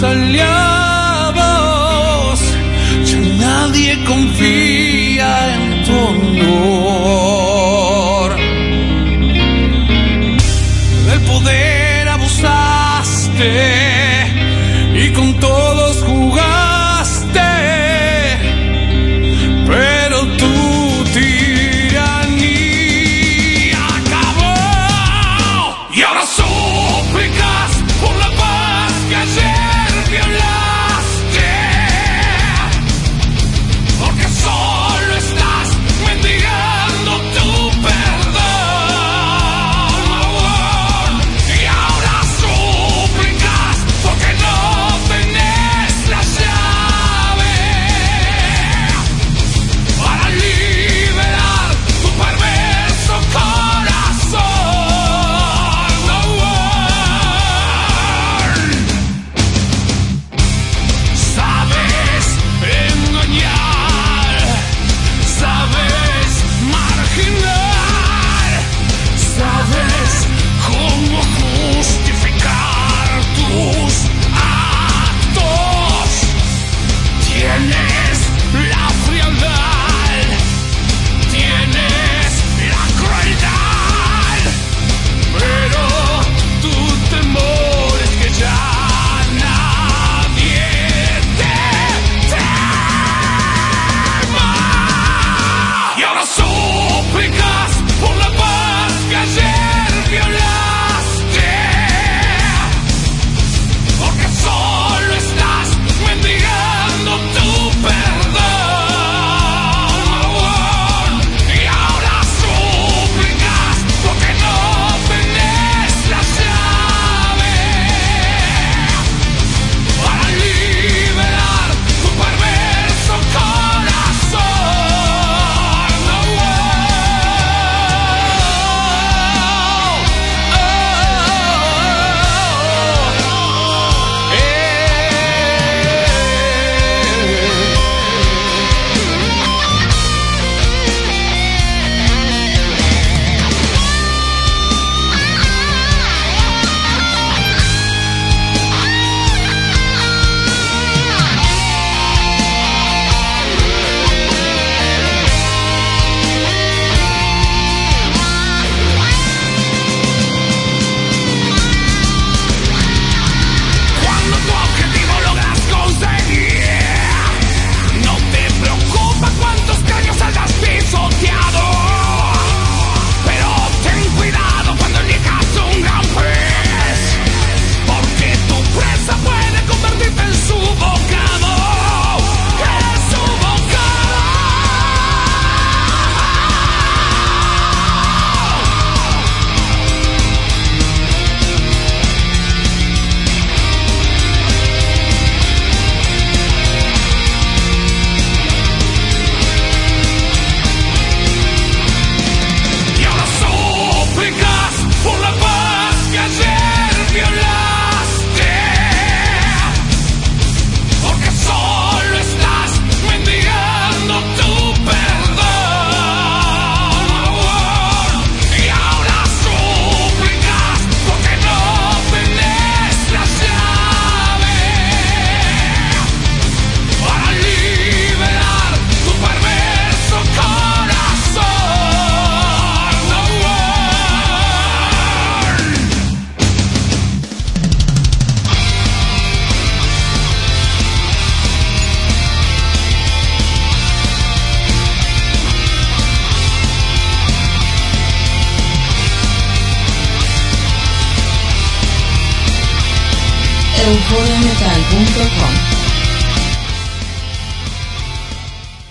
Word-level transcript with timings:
salió. 0.00 0.75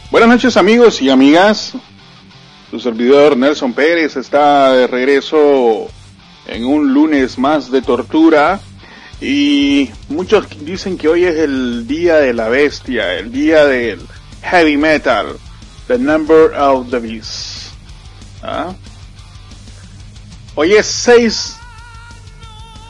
Buenas 0.09 0.29
noches 0.29 0.55
amigos 0.55 1.01
y 1.01 1.09
amigas. 1.09 1.73
Su 2.71 2.79
servidor 2.79 3.35
Nelson 3.35 3.73
Pérez 3.73 4.15
está 4.15 4.71
de 4.71 4.87
regreso 4.87 5.87
en 6.47 6.63
un 6.63 6.93
lunes 6.93 7.37
más 7.37 7.69
de 7.71 7.81
tortura 7.81 8.61
y 9.19 9.89
muchos 10.07 10.47
dicen 10.61 10.97
que 10.97 11.09
hoy 11.09 11.25
es 11.25 11.39
el 11.39 11.85
día 11.87 12.15
de 12.15 12.33
la 12.33 12.47
bestia, 12.47 13.15
el 13.15 13.33
día 13.33 13.65
del 13.65 13.99
heavy 14.43 14.77
metal, 14.77 15.37
the 15.87 15.97
number 15.97 16.53
of 16.57 16.89
the 16.89 16.99
beast. 16.99 17.73
¿Ah? 18.41 18.73
Hoy 20.55 20.71
es 20.71 20.85
6 20.85 21.57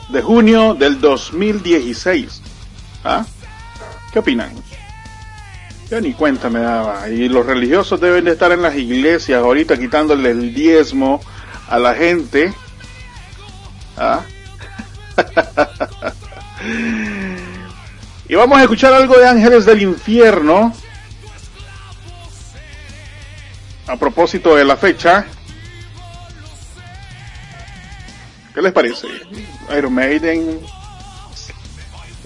de 0.08 0.22
junio 0.22 0.74
del 0.74 1.00
2016. 1.00 2.42
¿Ah? 3.04 3.24
¿Qué 4.12 4.18
opinan? 4.18 4.52
Ya 5.90 6.00
ni 6.00 6.12
cuenta 6.12 6.50
me 6.50 6.60
daba. 6.60 7.08
Y 7.08 7.28
los 7.28 7.46
religiosos 7.46 8.00
deben 8.00 8.24
de 8.24 8.32
estar 8.32 8.50
en 8.52 8.62
las 8.62 8.76
iglesias 8.76 9.42
ahorita 9.42 9.78
quitándole 9.78 10.30
el 10.30 10.54
diezmo 10.54 11.20
a 11.68 11.78
la 11.78 11.94
gente. 11.94 12.52
¿Ah? 13.96 14.22
y 18.28 18.34
vamos 18.34 18.58
a 18.58 18.62
escuchar 18.62 18.92
algo 18.92 19.16
de 19.16 19.28
Ángeles 19.28 19.64
del 19.64 19.82
Infierno. 19.82 20.74
A 23.86 23.96
propósito 23.96 24.56
de 24.56 24.64
la 24.64 24.76
fecha. 24.76 25.26
¿Qué 28.56 28.62
les 28.62 28.72
parece? 28.72 29.06
Iron 29.76 29.92
Maiden, 29.92 30.58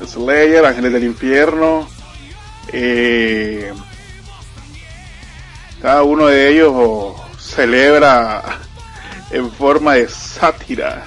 Slayer, 0.07 0.65
Ángeles 0.65 0.93
del 0.93 1.03
Infierno. 1.03 1.89
Eh, 2.73 3.73
cada 5.83 6.05
uno 6.05 6.29
de 6.29 6.53
ellos 6.53 7.17
celebra 7.37 8.61
en 9.33 9.51
forma 9.51 9.95
de 9.95 10.09
sátira, 10.09 11.05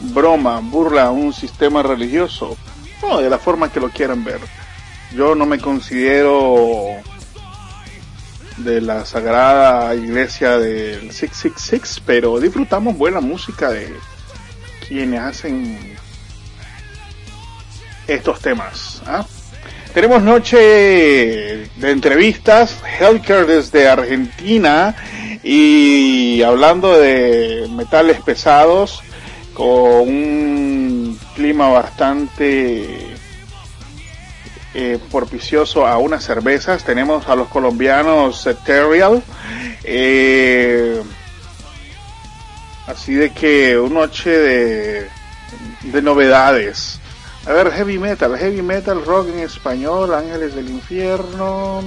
broma, 0.00 0.58
burla 0.58 1.04
a 1.04 1.10
un 1.12 1.32
sistema 1.32 1.84
religioso, 1.84 2.56
o 3.02 3.20
de 3.20 3.30
la 3.30 3.38
forma 3.38 3.70
que 3.70 3.78
lo 3.78 3.88
quieran 3.88 4.24
ver. 4.24 4.40
Yo 5.14 5.36
no 5.36 5.46
me 5.46 5.60
considero 5.60 6.88
de 8.58 8.80
la 8.80 9.04
sagrada 9.04 9.94
iglesia 9.94 10.58
del 10.58 11.12
666, 11.12 12.02
pero 12.04 12.38
disfrutamos 12.40 12.96
buena 12.96 13.20
música 13.20 13.70
de 13.70 13.92
quienes 14.86 15.20
hacen 15.20 15.96
estos 18.06 18.40
temas. 18.40 19.02
¿ah? 19.06 19.24
Tenemos 19.94 20.22
noche 20.22 20.56
de 20.56 21.90
entrevistas, 21.90 22.78
Healthcare 22.98 23.46
desde 23.46 23.88
Argentina 23.88 24.94
y 25.42 26.42
hablando 26.42 26.98
de 26.98 27.68
metales 27.76 28.20
pesados 28.22 29.02
con 29.52 30.08
un 30.08 31.18
clima 31.34 31.68
bastante 31.68 33.11
eh, 34.74 34.98
propicioso 35.10 35.86
a 35.86 35.98
unas 35.98 36.24
cervezas. 36.24 36.84
Tenemos 36.84 37.28
a 37.28 37.36
los 37.36 37.48
colombianos 37.48 38.46
Ethereal. 38.46 39.22
Eh, 39.84 41.02
así 42.86 43.14
de 43.14 43.30
que 43.30 43.78
una 43.78 44.00
noche 44.00 44.30
de, 44.30 45.08
de 45.82 46.02
novedades. 46.02 46.98
A 47.46 47.52
ver, 47.52 47.72
heavy 47.72 47.98
metal, 47.98 48.38
heavy 48.38 48.62
metal, 48.62 49.04
rock 49.04 49.28
en 49.28 49.40
español, 49.40 50.14
Ángeles 50.14 50.54
del 50.54 50.70
Infierno. 50.70 51.82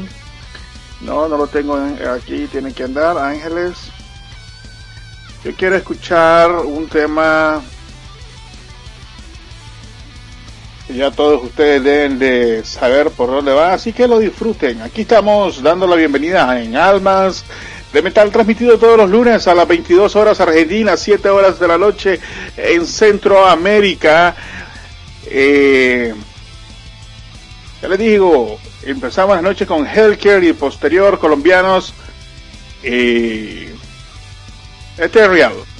No, 1.01 1.27
no 1.27 1.37
lo 1.37 1.47
tengo 1.47 1.77
aquí, 2.13 2.47
tiene 2.47 2.73
que 2.73 2.83
andar, 2.83 3.17
Ángeles. 3.17 3.75
Yo 5.43 5.53
quiero 5.55 5.75
escuchar 5.75 6.51
un 6.51 6.89
tema 6.89 7.61
ya 10.89 11.11
todos 11.11 11.43
ustedes 11.43 11.83
deben 11.83 12.19
de 12.19 12.63
saber 12.63 13.09
por 13.11 13.29
dónde 13.29 13.53
va, 13.53 13.73
así 13.73 13.93
que 13.93 14.07
lo 14.07 14.19
disfruten. 14.19 14.81
Aquí 14.81 15.01
estamos 15.01 15.61
dando 15.61 15.87
la 15.87 15.95
bienvenida 15.95 16.61
en 16.61 16.75
Almas 16.75 17.43
de 17.91 18.01
Metal, 18.01 18.29
transmitido 18.31 18.77
todos 18.77 18.97
los 18.97 19.09
lunes 19.09 19.47
a 19.47 19.55
las 19.55 19.67
22 19.67 20.15
horas 20.15 20.39
Argentina, 20.41 20.97
7 20.97 21.29
horas 21.29 21.59
de 21.59 21.67
la 21.67 21.77
noche 21.77 22.19
en 22.57 22.85
Centroamérica 22.85 24.35
eh, 25.27 26.13
ya 27.81 27.87
les 27.87 27.99
digo, 27.99 28.59
empezamos 28.83 29.35
la 29.35 29.41
noche 29.41 29.65
con 29.65 29.85
Healthcare 29.85 30.47
y 30.47 30.53
posterior 30.53 31.19
colombianos 31.19 31.93
eh, 32.83 33.73
Ethereal. 34.97 35.53
Abrimos 35.53 35.74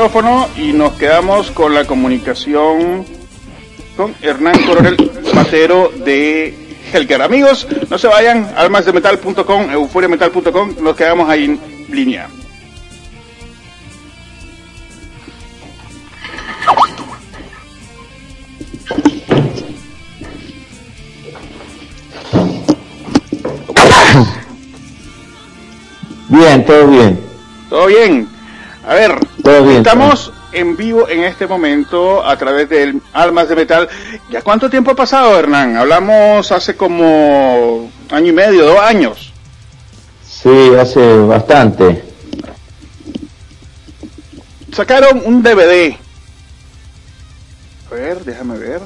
micrófono 0.00 0.48
y 0.56 0.72
nos 0.72 0.94
quedamos 0.94 1.50
con 1.50 1.74
la 1.74 1.84
comunicación 1.84 3.04
con 3.98 4.14
Hernán 4.22 4.64
Coronel 4.64 4.96
Matero 5.34 5.92
de 5.94 6.54
Helker. 6.90 7.20
Amigos, 7.20 7.68
no 7.90 7.98
se 7.98 8.08
vayan, 8.08 8.50
almasdemetal.com, 8.56 9.70
euforiametal.com, 9.70 10.76
nos 10.80 10.96
quedamos 10.96 11.28
ahí 11.28 11.44
en 11.44 11.60
línea. 11.90 12.30
Bien, 26.30 26.64
todo 26.64 26.86
bien. 26.86 27.20
Todo 27.68 27.86
bien. 27.86 28.19
Estamos 29.80 30.32
en 30.52 30.76
vivo 30.76 31.08
en 31.08 31.24
este 31.24 31.46
momento 31.46 32.24
a 32.24 32.36
través 32.36 32.68
del 32.68 33.00
Almas 33.12 33.48
de 33.48 33.56
Metal. 33.56 33.88
¿Ya 34.30 34.42
cuánto 34.42 34.68
tiempo 34.68 34.92
ha 34.92 34.96
pasado, 34.96 35.38
Hernán? 35.38 35.76
Hablamos 35.76 36.50
hace 36.52 36.76
como 36.76 37.90
año 38.10 38.28
y 38.28 38.32
medio, 38.32 38.66
dos 38.66 38.80
años. 38.80 39.32
Sí, 40.28 40.72
hace 40.78 41.16
bastante. 41.18 42.04
Sacaron 44.72 45.22
un 45.24 45.42
DVD. 45.42 45.96
A 47.90 47.94
ver, 47.94 48.24
déjame 48.24 48.58
ver 48.58 48.80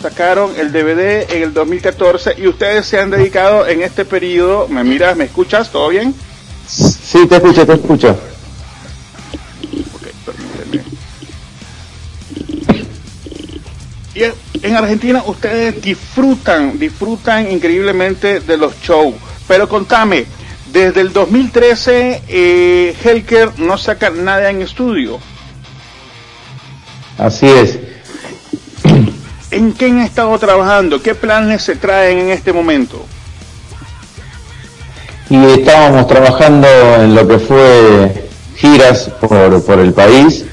sacaron 0.00 0.52
el 0.56 0.72
DVD 0.72 1.30
en 1.34 1.42
el 1.42 1.52
2014 1.52 2.34
y 2.38 2.46
ustedes 2.46 2.86
se 2.86 3.00
han 3.00 3.10
dedicado 3.10 3.66
en 3.66 3.82
este 3.82 4.04
periodo, 4.04 4.68
¿me 4.68 4.84
miras, 4.84 5.16
me 5.16 5.24
escuchas? 5.24 5.70
¿Todo 5.70 5.88
bien? 5.88 6.14
Sí, 6.68 7.26
te 7.26 7.36
escucho, 7.36 7.66
te 7.66 7.72
escucho. 7.72 8.16
Y 14.18 14.66
en 14.66 14.74
Argentina 14.74 15.22
ustedes 15.26 15.80
disfrutan, 15.80 16.76
disfrutan 16.76 17.52
increíblemente 17.52 18.40
de 18.40 18.56
los 18.56 18.74
shows. 18.80 19.14
Pero 19.46 19.68
contame, 19.68 20.26
desde 20.72 21.02
el 21.02 21.12
2013 21.12 22.22
eh, 22.26 22.96
Helker 23.00 23.60
no 23.60 23.78
saca 23.78 24.10
nada 24.10 24.50
en 24.50 24.62
estudio. 24.62 25.20
Así 27.16 27.46
es. 27.46 27.78
¿En 29.52 29.72
qué 29.72 29.86
han 29.86 30.00
estado 30.00 30.36
trabajando? 30.36 31.00
¿Qué 31.00 31.14
planes 31.14 31.62
se 31.62 31.76
traen 31.76 32.18
en 32.18 32.30
este 32.30 32.52
momento? 32.52 33.06
Y 35.30 35.36
estábamos 35.44 36.08
trabajando 36.08 36.66
en 36.96 37.14
lo 37.14 37.28
que 37.28 37.38
fue 37.38 38.28
giras 38.56 39.10
por, 39.20 39.62
por 39.64 39.78
el 39.78 39.92
país, 39.92 40.44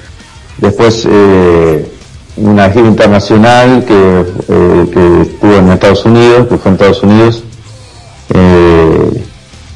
después 0.60 1.08
eh, 1.10 1.95
una 2.38 2.70
gira 2.70 2.88
internacional 2.88 3.86
que, 3.86 3.94
eh, 3.94 4.86
que, 4.94 5.22
estuvo 5.22 5.56
en 5.56 5.72
Estados 5.72 6.06
Unidos, 6.06 6.48
que 6.48 6.58
fue 6.58 6.70
en 6.70 6.74
Estados 6.76 7.04
Unidos, 7.04 7.44
eh, 8.34 9.24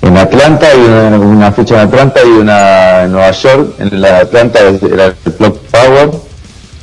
en 0.02 0.18
Atlanta, 0.18 0.68
y 0.76 0.80
una, 0.80 1.52
fecha 1.52 1.76
en 1.76 1.88
Atlanta 1.88 2.20
y 2.26 2.30
una 2.30 3.04
en 3.04 3.12
Nueva 3.12 3.32
York, 3.32 3.76
en 3.80 4.02
la 4.02 4.20
Atlanta 4.20 4.60
era 4.60 5.06
el 5.06 5.14
Clock 5.34 5.58
Power, 5.72 6.30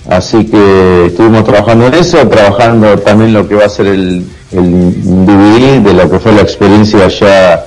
Así 0.08 0.44
que 0.46 1.06
estuvimos 1.06 1.42
trabajando 1.42 1.88
en 1.88 1.94
eso, 1.94 2.28
trabajando 2.28 2.96
también 2.98 3.32
lo 3.32 3.48
que 3.48 3.56
va 3.56 3.64
a 3.64 3.68
ser 3.68 3.86
el, 3.86 4.24
el 4.52 5.26
DVD 5.26 5.80
de 5.80 5.94
lo 5.94 6.08
que 6.08 6.20
fue 6.20 6.32
la 6.32 6.42
experiencia 6.42 7.06
allá 7.06 7.66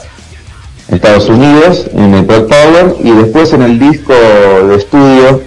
en 0.88 0.96
Estados 0.96 1.28
Unidos, 1.28 1.88
en 1.94 2.14
el 2.14 2.24
Black 2.24 2.48
Power, 2.48 2.96
y 3.04 3.12
después 3.12 3.52
en 3.52 3.64
el 3.64 3.78
disco 3.78 4.14
de 4.14 4.76
estudio 4.76 5.42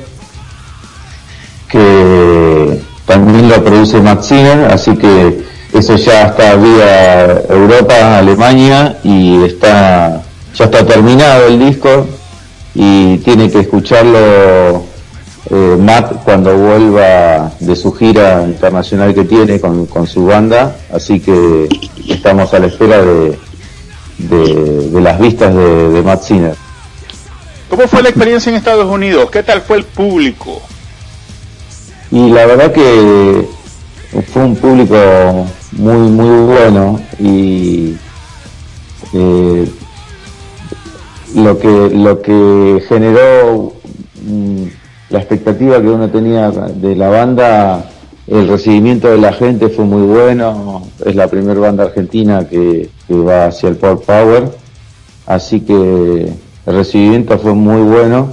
que 1.73 2.81
también 3.07 3.49
lo 3.49 3.65
produce 3.65 4.01
Matt 4.01 4.23
Sinner, 4.23 4.71
así 4.71 4.95
que 4.97 5.43
eso 5.73 5.97
ya 5.97 6.27
está 6.27 6.55
vía 6.55 7.43
Europa, 7.49 8.19
Alemania 8.19 8.99
y 9.03 9.43
está 9.43 10.23
ya 10.55 10.67
está 10.67 10.85
terminado 10.85 11.47
el 11.47 11.59
disco 11.59 12.07
y 12.75 13.17
tiene 13.19 13.51
que 13.51 13.61
escucharlo 13.61 14.85
eh, 15.51 15.77
Matt 15.79 16.23
cuando 16.25 16.57
vuelva 16.57 17.53
de 17.59 17.75
su 17.75 17.93
gira 17.93 18.45
internacional 18.45 19.15
que 19.15 19.25
tiene 19.25 19.59
con, 19.61 20.07
su 20.07 20.27
banda, 20.27 20.77
así 20.93 21.21
que 21.21 21.69
estamos 22.09 22.53
a 22.53 22.59
la 22.59 22.67
espera 22.67 23.03
de, 23.03 23.39
de, 24.19 25.01
las 25.01 25.19
vistas 25.19 25.55
de, 25.55 26.03
Matt 26.05 26.23
Sinner. 26.23 26.55
¿Cómo 27.69 27.89
fue 27.89 28.03
la 28.03 28.11
experiencia 28.11 28.51
en 28.51 28.57
Estados 28.57 28.87
Unidos? 28.87 29.31
¿Qué 29.31 29.43
tal 29.43 29.63
fue 29.63 29.79
el 29.79 29.85
público? 29.85 30.61
Y 32.13 32.31
la 32.31 32.47
verdad 32.47 32.73
que 32.73 33.49
fue 34.33 34.45
un 34.45 34.55
público 34.55 34.97
muy 35.73 36.11
muy 36.11 36.45
bueno 36.45 37.01
y 37.19 37.97
eh, 39.15 39.67
lo 41.35 41.59
que 41.59 41.91
lo 41.91 42.21
que 42.21 42.85
generó 42.87 43.73
mm, 44.27 44.65
la 45.09 45.19
expectativa 45.19 45.81
que 45.81 45.89
uno 45.89 46.11
tenía 46.11 46.51
de 46.51 46.97
la 46.97 47.09
banda, 47.09 47.91
el 48.27 48.49
recibimiento 48.49 49.09
de 49.09 49.19
la 49.19 49.33
gente 49.33 49.69
fue 49.69 49.85
muy 49.85 50.03
bueno, 50.03 50.83
es 51.05 51.15
la 51.15 51.29
primera 51.29 51.61
banda 51.61 51.85
argentina 51.85 52.47
que, 52.49 52.89
va 53.11 53.47
hacia 53.47 53.69
el 53.69 53.77
Pop 53.77 54.05
Power, 54.07 54.51
así 55.27 55.61
que 55.61 56.29
el 56.67 56.75
recibimiento 56.75 57.39
fue 57.39 57.53
muy 57.53 57.83
bueno, 57.83 58.33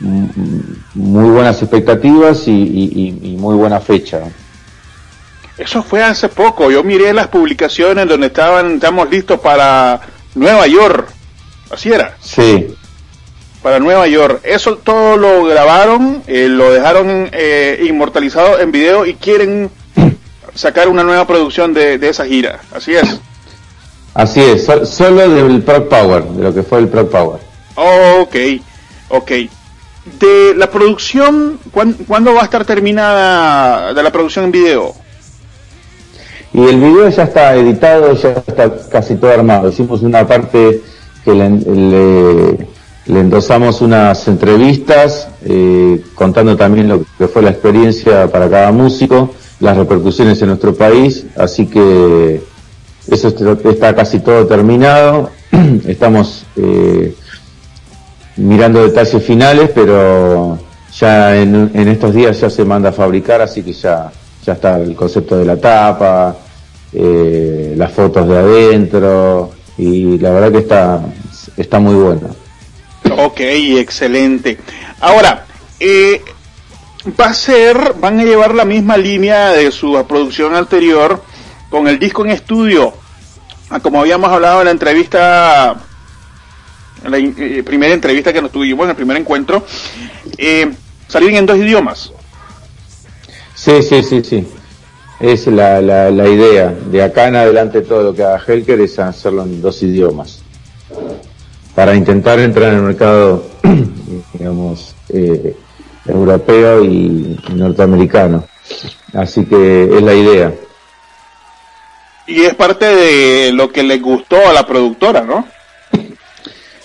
muy 0.00 1.30
buenas 1.30 1.60
expectativas 1.62 2.46
y, 2.46 3.36
muy 3.38 3.54
buena 3.56 3.80
fecha. 3.80 4.20
Eso 5.56 5.82
fue 5.82 6.02
hace 6.02 6.28
poco, 6.28 6.70
yo 6.70 6.84
miré 6.84 7.12
las 7.12 7.28
publicaciones 7.28 8.06
donde 8.08 8.28
estaban, 8.28 8.74
estamos 8.74 9.10
listos 9.10 9.40
para 9.40 10.00
Nueva 10.36 10.68
York, 10.68 11.08
así 11.70 11.90
era. 11.90 12.16
Sí, 12.20 12.76
para 13.62 13.80
Nueva 13.80 14.06
York. 14.06 14.40
Eso 14.44 14.76
todo 14.76 15.16
lo 15.16 15.44
grabaron, 15.44 16.22
eh, 16.26 16.46
lo 16.48 16.72
dejaron 16.72 17.28
eh, 17.32 17.84
inmortalizado 17.88 18.60
en 18.60 18.70
video 18.70 19.04
y 19.04 19.14
quieren 19.14 19.70
sacar 20.54 20.88
una 20.88 21.04
nueva 21.04 21.26
producción 21.26 21.74
de, 21.74 21.98
esa 22.08 22.24
gira. 22.24 22.60
Así 22.72 22.94
es. 22.94 23.20
Así 24.14 24.40
es, 24.40 24.66
solo 24.84 25.28
del 25.28 25.62
Pro 25.62 25.88
Power, 25.88 26.24
de 26.24 26.42
lo 26.42 26.54
que 26.54 26.62
fue 26.62 26.78
el 26.78 26.88
Pro 26.88 27.08
Power. 27.08 27.40
ok, 27.76 28.36
ok. 29.10 29.32
De 30.18 30.54
la 30.56 30.70
producción, 30.70 31.58
¿cuándo, 31.70 32.34
va 32.34 32.42
a 32.42 32.44
estar 32.44 32.64
terminada 32.64 33.92
de 33.94 34.02
la 34.02 34.10
producción 34.10 34.46
en 34.46 34.52
video? 34.52 34.94
Y 36.52 36.64
el 36.64 36.78
video 36.78 37.08
ya 37.08 37.24
está 37.24 37.54
editado, 37.54 38.14
ya 38.14 38.30
está 38.46 38.70
casi 38.88 39.16
todo 39.16 39.32
armado. 39.32 39.68
Hicimos 39.68 40.02
una 40.02 40.26
parte 40.26 40.82
que 41.24 41.34
le 41.34 42.68
le 43.08 43.20
endosamos 43.20 43.80
unas 43.80 44.28
entrevistas 44.28 45.28
eh, 45.44 46.02
contando 46.14 46.56
también 46.56 46.88
lo 46.88 47.04
que 47.16 47.26
fue 47.26 47.40
la 47.40 47.50
experiencia 47.50 48.30
para 48.30 48.50
cada 48.50 48.70
músico, 48.70 49.34
las 49.60 49.78
repercusiones 49.78 50.40
en 50.42 50.48
nuestro 50.48 50.74
país, 50.74 51.24
así 51.36 51.66
que 51.66 52.42
eso 53.10 53.28
está 53.70 53.96
casi 53.96 54.20
todo 54.20 54.46
terminado. 54.46 55.30
Estamos 55.86 56.44
eh, 56.56 57.14
mirando 58.38 58.82
detalles 58.82 59.22
finales, 59.22 59.70
pero 59.74 60.58
ya 60.98 61.36
en, 61.36 61.70
estos 61.88 62.14
días 62.14 62.40
ya 62.40 62.48
se 62.48 62.64
manda 62.64 62.90
a 62.90 62.92
fabricar, 62.92 63.40
así 63.42 63.62
que 63.62 63.72
ya, 63.72 64.10
ya 64.44 64.52
está 64.54 64.78
el 64.78 64.94
concepto 64.94 65.36
de 65.36 65.44
la 65.44 65.56
tapa, 65.56 66.36
eh, 66.92 67.74
las 67.76 67.92
fotos 67.92 68.28
de 68.28 68.38
adentro, 68.38 69.50
y 69.76 70.18
la 70.18 70.30
verdad 70.30 70.52
que 70.52 70.58
está, 70.58 71.00
está 71.56 71.78
muy 71.78 71.94
bueno. 71.94 72.28
Ok, 73.16 73.40
excelente. 73.40 74.58
Ahora, 75.00 75.46
eh, 75.80 76.22
va 77.18 77.26
a 77.26 77.34
ser, 77.34 77.94
van 78.00 78.20
a 78.20 78.24
llevar 78.24 78.54
la 78.54 78.64
misma 78.64 78.96
línea 78.96 79.50
de 79.50 79.70
su 79.70 80.04
producción 80.08 80.54
anterior 80.54 81.22
con 81.70 81.86
el 81.86 81.98
disco 81.98 82.24
en 82.24 82.30
estudio, 82.30 82.94
ah, 83.70 83.80
como 83.80 84.00
habíamos 84.00 84.30
hablado 84.30 84.60
en 84.60 84.66
la 84.66 84.70
entrevista, 84.70 85.76
en 87.04 87.10
la 87.10 87.18
eh, 87.18 87.62
primera 87.62 87.94
entrevista 87.94 88.32
que 88.32 88.42
nos 88.42 88.52
tuvimos, 88.52 88.84
en 88.84 88.90
el 88.90 88.96
primer 88.96 89.16
encuentro, 89.16 89.64
eh, 90.36 90.70
salir 91.06 91.34
en 91.34 91.46
dos 91.46 91.56
idiomas. 91.56 92.12
Sí, 93.54 93.82
sí, 93.82 94.02
sí, 94.02 94.22
sí. 94.22 94.46
Es 95.20 95.46
la, 95.48 95.80
la, 95.80 96.10
la 96.10 96.28
idea. 96.28 96.68
De 96.68 97.02
acá 97.02 97.26
en 97.28 97.36
adelante 97.36 97.80
todo 97.80 98.04
lo 98.04 98.14
que 98.14 98.22
haga 98.22 98.38
Helker 98.38 98.80
es 98.80 98.98
hacerlo 98.98 99.42
en 99.42 99.60
dos 99.60 99.82
idiomas 99.82 100.42
para 101.78 101.94
intentar 101.94 102.40
entrar 102.40 102.70
en 102.70 102.78
el 102.78 102.82
mercado, 102.82 103.44
digamos, 104.32 104.96
eh, 105.10 105.56
europeo 106.06 106.84
y 106.84 107.38
norteamericano. 107.54 108.44
Así 109.14 109.44
que 109.44 109.84
es 109.84 110.02
la 110.02 110.12
idea. 110.12 110.54
Y 112.26 112.42
es 112.42 112.54
parte 112.54 112.84
de 112.84 113.52
lo 113.52 113.70
que 113.70 113.84
le 113.84 113.98
gustó 113.98 114.48
a 114.48 114.52
la 114.52 114.66
productora, 114.66 115.22
¿no? 115.22 115.46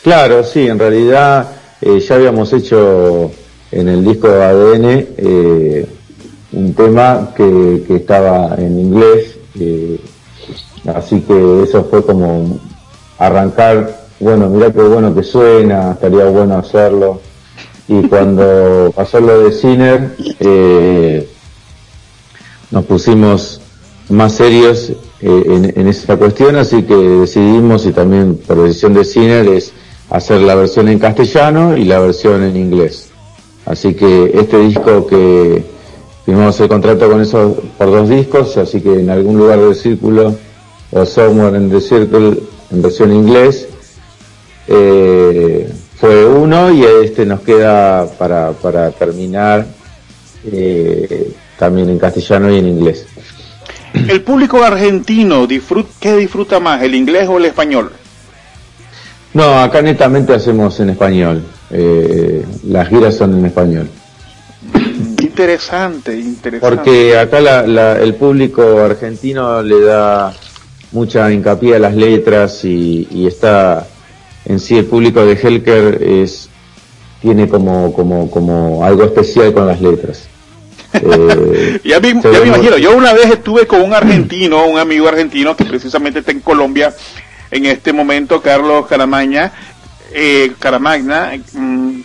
Claro, 0.04 0.44
sí, 0.44 0.68
en 0.68 0.78
realidad 0.78 1.48
eh, 1.80 1.98
ya 2.02 2.16
habíamos 2.16 2.52
hecho 2.52 3.32
en 3.72 3.88
el 3.88 4.04
disco 4.04 4.28
de 4.28 4.44
ADN 4.44 4.86
eh, 5.16 5.88
un 6.52 6.74
tema 6.74 7.30
que, 7.34 7.86
estaba 7.89 8.54
en 8.58 8.80
inglés, 8.80 9.38
eh, 9.58 9.98
así 10.94 11.22
que 11.22 11.63
eso 11.63 11.86
fue 11.86 12.06
como 12.06 12.60
arrancar, 13.18 14.08
bueno, 14.20 14.50
mira 14.50 14.74
qué 14.74 14.82
bueno 14.82 15.16
que 15.16 15.24
suena, 15.24 15.94
estaría 15.94 16.26
bueno 16.26 16.58
hacerlo. 16.58 17.22
Y 17.88 18.02
cuando 18.10 18.92
pasó 18.94 19.22
lo 19.22 19.46
de 19.46 19.52
Ciner, 19.54 20.18
nos 22.72 22.86
pusimos 22.86 23.62
más 24.10 24.34
serios 24.34 24.92
en, 25.22 25.72
en, 25.80 25.88
esa 25.88 26.18
cuestión, 26.18 26.58
así 26.58 26.84
que 26.84 26.94
decidimos, 26.94 27.86
y 27.86 27.94
también 27.94 28.36
por 28.46 28.62
decisión 28.62 28.94
de 28.94 29.06
Ciner, 29.06 29.48
es 29.48 29.72
hacer 30.10 30.42
la 30.42 30.56
versión 30.56 30.88
en 30.88 31.00
castellano 31.00 31.78
y 31.78 31.86
la 31.86 32.00
versión 32.00 32.44
en 32.44 32.56
inglés. 32.56 33.10
Así 33.66 33.94
que 33.94 34.32
este 34.34 34.58
disco 34.60 35.08
que 35.08 35.63
firmamos 36.26 36.60
el 36.60 36.68
contrato 36.68 37.10
con 37.10 37.22
eso 37.22 37.58
por 37.78 37.88
dos 37.88 38.10
discos, 38.10 38.58
así 38.58 38.82
que 38.82 39.00
en 39.00 39.10
algún 39.10 39.38
lugar 39.38 39.60
del 39.60 39.76
círculo 39.76 40.36
o 40.92 41.06
Somewhere 41.06 41.58
in 41.58 41.70
the 41.70 41.82
Circle 41.82 42.39
en 42.72 42.82
versión 42.82 43.12
inglés 43.12 43.68
eh, 44.68 45.72
fue 45.96 46.26
uno 46.26 46.72
y 46.72 46.84
este 46.84 47.26
nos 47.26 47.42
queda 47.42 48.08
para, 48.18 48.52
para 48.52 48.92
terminar 48.92 49.66
eh, 50.52 51.34
también 51.58 51.89
en 51.89 52.00
castellano 52.00 52.52
y 52.52 52.58
en 52.58 52.68
inglés. 52.68 53.06
¿El 53.94 54.22
público 54.22 54.63
argentino 54.63 55.46
disfruta, 55.48 55.89
qué 56.00 56.18
disfruta 56.18 56.60
más, 56.60 56.82
el 56.82 56.96
inglés 56.96 57.28
o 57.30 57.38
el 57.38 57.46
español? 57.46 57.92
No, 59.34 59.60
acá 59.60 59.82
netamente 59.82 60.34
hacemos 60.34 60.80
en 60.80 60.91
español. 60.91 61.43
Eh, 61.72 62.46
las 62.67 62.88
giras 62.88 63.15
son 63.15 63.38
en 63.39 63.46
español. 63.46 63.89
Interesante, 65.19 66.15
interesante. 66.15 66.60
Porque 66.60 67.17
acá 67.17 67.39
el 67.96 68.15
público 68.15 68.80
argentino 68.82 69.63
le 69.63 69.82
da 69.82 70.34
mucha 70.91 71.32
hincapié 71.32 71.76
a 71.76 71.80
las 71.80 71.96
letras 71.96 72.63
y, 72.63 73.26
está 73.26 73.88
en 74.46 74.60
sí 74.60 74.78
el 74.78 74.86
público 74.86 75.26
de 75.26 75.34
Helker 75.34 76.04
es 76.04 76.50
tiene 77.22 77.48
como 77.48 77.93
como 77.93 78.30
como 78.30 78.86
algo 78.86 79.06
especial 79.06 79.54
con 79.54 79.67
las 79.67 79.82
letras. 79.82 80.28
Eh, 80.96 81.80
ya, 81.84 82.00
me, 82.00 82.13
ya 82.22 82.39
me 82.39 82.48
imagino, 82.50 82.78
yo 82.78 82.96
una 82.96 83.13
vez 83.13 83.26
estuve 83.32 83.65
con 83.65 83.82
un 83.82 83.96
argentino, 83.96 84.67
un 84.67 84.78
amigo 84.78 85.08
argentino 85.08 85.56
que 85.58 85.65
precisamente 85.65 86.19
está 86.19 86.32
en 86.32 86.41
Colombia 86.41 86.93
en 87.54 87.68
este 87.68 87.94
momento 87.94 88.42
Carlos 88.42 88.88
Caramaña, 88.88 89.52
eh, 90.12 90.54
Caramagna, 90.60 91.34
mm, 91.54 92.02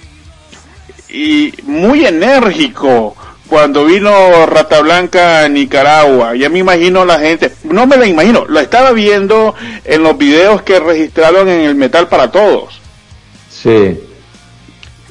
y 1.09 1.55
muy 1.63 2.05
enérgico 2.05 3.17
cuando 3.49 3.87
vino 3.87 4.45
Rata 4.45 4.83
Blanca 4.83 5.45
a 5.45 5.49
Nicaragua. 5.49 6.37
Ya 6.37 6.51
me 6.51 6.59
imagino 6.59 7.07
la 7.07 7.19
gente, 7.19 7.51
no 7.65 7.87
me 7.87 7.97
la 7.97 8.07
imagino, 8.07 8.45
lo 8.47 8.61
estaba 8.61 8.93
viendo 8.93 9.55
en 9.85 10.03
los 10.03 10.19
videos 10.19 10.61
que 10.63 10.79
registraron 10.79 11.49
en 11.49 11.63
el 11.63 11.75
Metal 11.75 12.09
para 12.09 12.31
Todos. 12.31 12.79
Sí. 13.51 13.99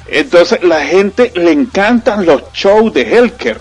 Entonces 0.06 0.64
la 0.64 0.86
gente 0.86 1.32
le 1.36 1.52
encantan 1.52 2.28
los 2.28 2.44
shows 2.54 2.94
de 2.94 3.02
Helker. 3.02 3.60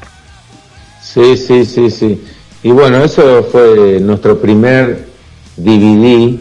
Sí, 1.03 1.39
sí, 1.39 1.65
sí, 1.65 1.91
sí. 1.91 2.23
Y 2.63 2.71
bueno, 2.71 3.03
eso 3.03 3.45
fue 3.51 3.99
nuestro 4.01 4.39
primer 4.39 5.16
DVD 5.57 6.39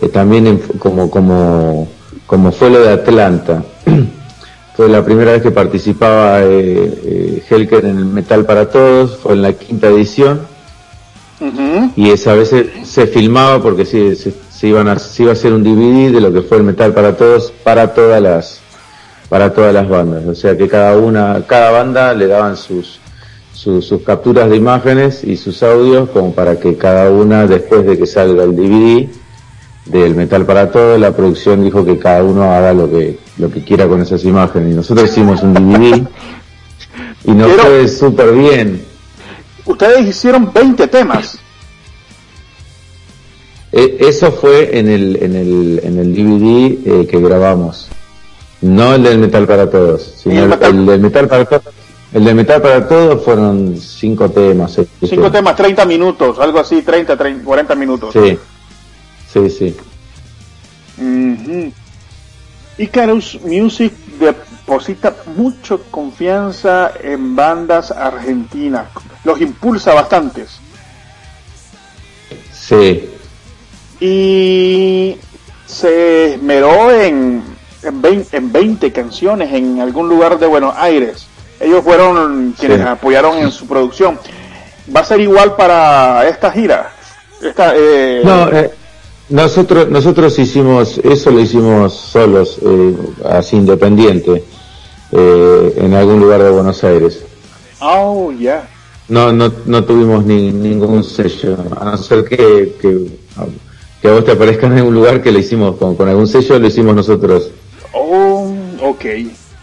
eh, 0.00 0.08
también 0.08 0.60
como, 0.78 1.10
como, 1.10 1.88
como 2.26 2.52
fue 2.52 2.70
lo 2.70 2.80
de 2.80 2.90
Atlanta. 2.90 3.62
fue 4.76 4.88
la 4.88 5.04
primera 5.04 5.32
vez 5.32 5.42
que 5.42 5.50
participaba 5.50 6.42
eh, 6.42 7.00
eh, 7.04 7.42
Helker 7.48 7.86
en 7.86 7.98
el 7.98 8.04
Metal 8.04 8.44
para 8.44 8.68
Todos, 8.68 9.16
fue 9.16 9.32
en 9.34 9.42
la 9.42 9.52
quinta 9.52 9.88
edición. 9.88 10.40
Y 11.96 12.10
esa 12.10 12.32
vez 12.34 12.54
se, 12.84 13.06
filmaba 13.06 13.62
porque 13.62 13.84
se, 13.84 14.16
se, 14.16 14.34
iban 14.66 14.88
a, 14.88 14.98
se 14.98 15.22
iba 15.22 15.32
a 15.32 15.34
hacer 15.34 15.52
un 15.52 15.62
DVD 15.62 16.10
de 16.10 16.20
lo 16.20 16.32
que 16.32 16.40
fue 16.40 16.56
el 16.56 16.62
Metal 16.62 16.94
para 16.94 17.14
Todos 17.14 17.52
para 17.62 17.92
todas 17.92 18.22
las 18.22 18.60
para 19.28 19.52
todas 19.52 19.74
las 19.74 19.88
bandas. 19.88 20.24
O 20.26 20.34
sea 20.34 20.56
que 20.56 20.68
cada 20.68 20.96
una, 20.96 21.42
cada 21.46 21.72
banda 21.72 22.14
le 22.14 22.26
daban 22.26 22.56
sus, 22.56 23.00
sus, 23.56 23.86
sus 23.86 24.02
capturas 24.02 24.50
de 24.50 24.56
imágenes 24.56 25.24
y 25.24 25.36
sus 25.36 25.62
audios 25.62 26.10
como 26.10 26.34
para 26.34 26.60
que 26.60 26.76
cada 26.76 27.10
una 27.10 27.46
después 27.46 27.86
de 27.86 27.98
que 27.98 28.06
salga 28.06 28.44
el 28.44 28.54
DVD 28.54 29.08
del 29.86 30.14
Metal 30.14 30.44
para 30.44 30.70
Todo, 30.70 30.98
la 30.98 31.16
producción 31.16 31.64
dijo 31.64 31.84
que 31.84 31.98
cada 31.98 32.22
uno 32.22 32.42
haga 32.52 32.74
lo 32.74 32.90
que, 32.90 33.18
lo 33.38 33.50
que 33.50 33.64
quiera 33.64 33.88
con 33.88 34.02
esas 34.02 34.24
imágenes. 34.24 34.72
Y 34.72 34.76
nosotros 34.76 35.10
hicimos 35.10 35.42
un 35.42 35.54
DVD 35.54 36.06
y 37.24 37.30
nos 37.30 37.50
fue 37.52 37.88
súper 37.88 38.32
bien. 38.32 38.84
Ustedes 39.64 40.06
hicieron 40.06 40.52
20 40.52 40.86
temas. 40.88 41.38
E, 43.72 43.96
eso 44.00 44.32
fue 44.32 44.78
en 44.78 44.88
el, 44.88 45.16
en 45.22 45.34
el, 45.34 45.80
en 45.82 45.98
el 45.98 46.14
DVD 46.14 47.00
eh, 47.00 47.06
que 47.06 47.20
grabamos. 47.20 47.88
No 48.60 48.94
el 48.94 49.02
del 49.02 49.18
Metal 49.18 49.46
para 49.46 49.70
Todos, 49.70 50.14
sino 50.18 50.44
el, 50.44 50.86
del 50.86 51.00
Metal 51.00 51.26
para 51.26 51.44
Todos. 51.46 51.85
El 52.12 52.24
de 52.24 52.34
Metal 52.34 52.62
para 52.62 52.86
Todos 52.86 53.24
fueron 53.24 53.76
cinco 53.76 54.30
temas. 54.30 54.78
Cinco 55.02 55.30
temas, 55.30 55.56
30 55.56 55.84
minutos, 55.84 56.38
algo 56.38 56.60
así, 56.60 56.82
30, 56.82 57.16
30 57.16 57.44
40 57.44 57.74
minutos. 57.74 58.12
Sí. 58.12 58.38
Sí, 59.32 59.50
sí. 59.50 59.76
Icarus 62.78 63.38
Music 63.42 63.92
deposita 64.18 65.14
mucha 65.36 65.76
confianza 65.90 66.92
en 67.02 67.34
bandas 67.34 67.90
argentinas. 67.90 68.86
Los 69.24 69.40
impulsa 69.40 69.94
bastantes. 69.94 70.60
Sí. 72.52 73.10
Y 74.00 75.16
se 75.66 76.34
esmeró 76.34 76.90
en, 76.92 77.42
en, 77.82 78.52
20, 78.52 78.92
canciones 78.92 79.52
en 79.52 79.80
algún 79.80 80.08
lugar 80.08 80.38
de 80.38 80.46
Buenos 80.46 80.74
Aires. 80.76 81.26
Ellos 81.60 81.82
fueron 81.82 82.54
quienes 82.58 82.80
apoyaron 82.80 83.38
en 83.38 83.50
su 83.50 83.66
producción. 83.66 84.18
¿Va 84.94 85.00
a 85.00 85.04
ser 85.04 85.20
igual 85.20 85.56
para 85.56 86.28
esta 86.28 86.50
gira? 86.50 86.92
Esta, 87.42 87.72
eh, 87.76 88.22
no, 88.24 88.48
eh, 88.50 88.70
nosotros, 89.28 89.88
nosotros 89.88 90.38
hicimos, 90.38 90.98
eso 90.98 91.30
lo 91.30 91.40
hicimos 91.40 91.94
solos, 91.94 92.58
eh, 92.62 92.96
así 93.24 93.56
independiente, 93.56 94.44
eh, 95.12 95.74
en 95.78 95.94
algún 95.94 96.20
lugar 96.20 96.42
de 96.42 96.50
Buenos 96.50 96.82
Aires. 96.84 97.24
Oh, 97.80 98.30
ya. 98.32 98.68
No, 99.08 99.32
no, 99.32 99.52
no 99.66 99.84
tuvimos 99.84 100.24
ni, 100.24 100.52
ningún 100.52 101.02
sello, 101.02 101.56
a 101.78 101.84
no 101.84 101.98
ser 101.98 102.24
que, 102.24 102.74
que, 102.80 103.06
que 104.00 104.08
a 104.08 104.12
vos 104.12 104.24
te 104.24 104.32
aparezca 104.32 104.66
en 104.66 104.74
algún 104.74 104.94
lugar 104.94 105.22
que 105.22 105.32
lo 105.32 105.38
hicimos 105.38 105.76
con, 105.76 105.96
con 105.96 106.08
algún 106.08 106.26
sello, 106.26 106.58
lo 106.58 106.66
hicimos 106.66 106.94
nosotros. 106.94 107.50
Oh, 107.92 108.52
ok. 108.80 109.04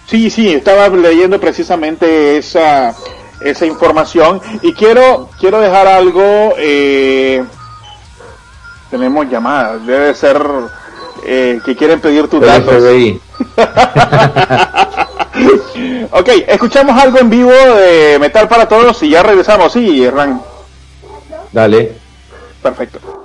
Sí, 0.08 0.30
sí, 0.30 0.54
estaba 0.54 0.89
leyendo 0.89 1.39
precisamente 1.39 2.38
esa, 2.38 2.93
esa 3.41 3.66
información 3.66 4.41
y 4.62 4.74
quiero, 4.74 5.30
quiero 5.39 5.60
dejar 5.60 5.88
algo, 5.88 6.54
eh, 6.58 7.43
tenemos 8.91 9.30
llamadas. 9.30 9.86
Debe 9.86 10.14
ser 10.14 10.41
eh, 11.26 11.60
que 11.66 11.76
quieren 11.76 11.99
pedir 11.99 12.28
tus 12.28 12.41
datos. 12.41 12.84
ok, 16.12 16.30
escuchamos 16.47 17.01
algo 17.01 17.20
en 17.20 17.30
vivo 17.30 17.51
de 17.51 18.18
Metal 18.20 18.47
para 18.47 18.68
Todos 18.68 19.01
y 19.04 19.10
ya 19.10 19.24
regresamos. 19.24 19.72
Sí, 19.74 20.04
Hernán. 20.04 20.41
Dale. 21.51 21.97
Perfecto. 22.62 23.22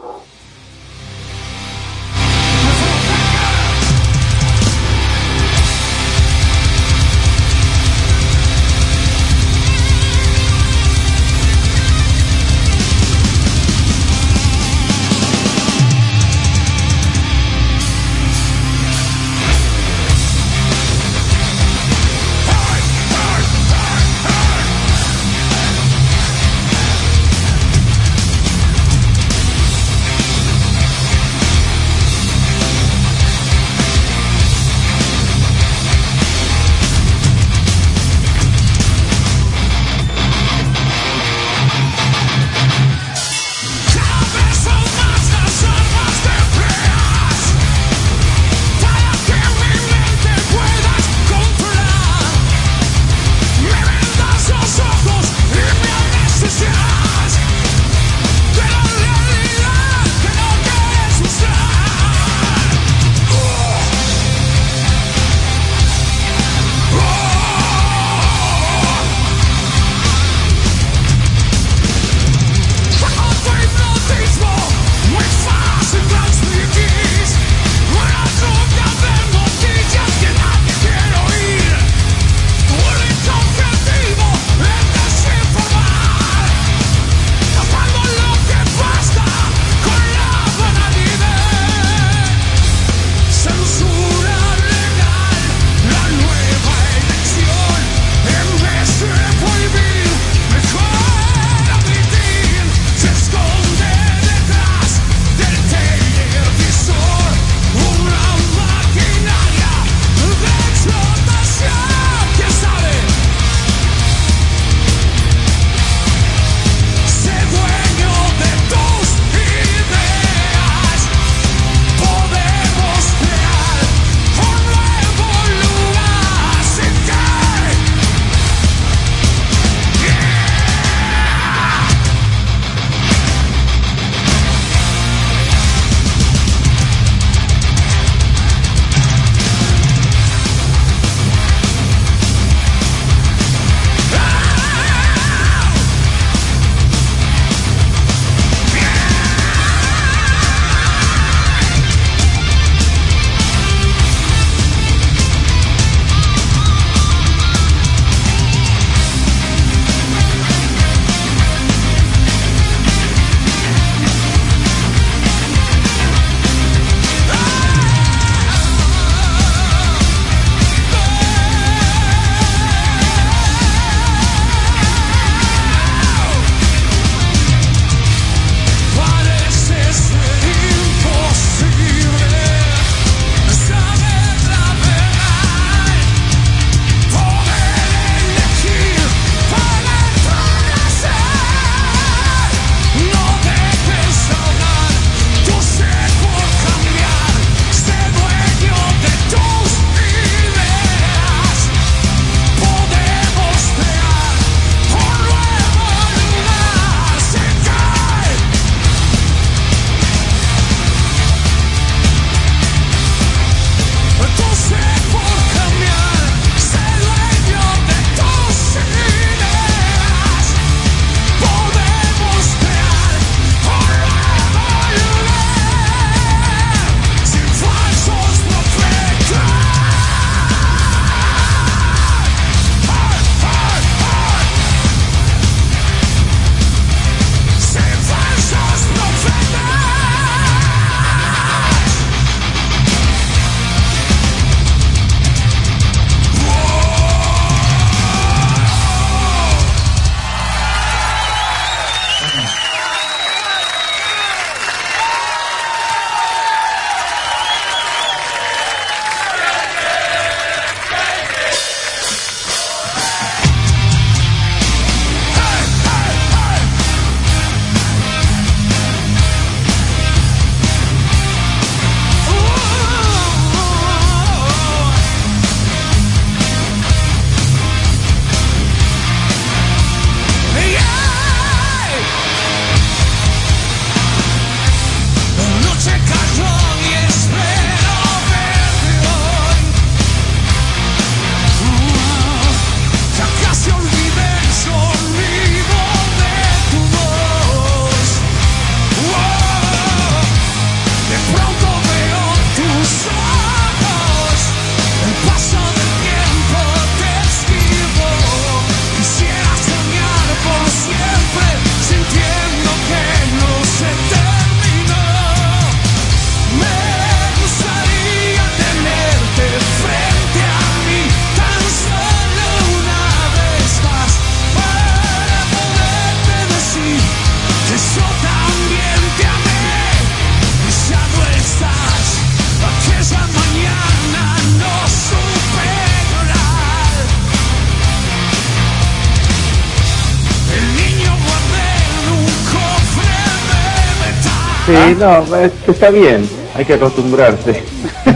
No, 344.99 345.25
está 345.67 345.91
bien, 345.91 346.29
hay 346.55 346.65
que 346.65 346.75
acostumbrarse. 346.75 347.63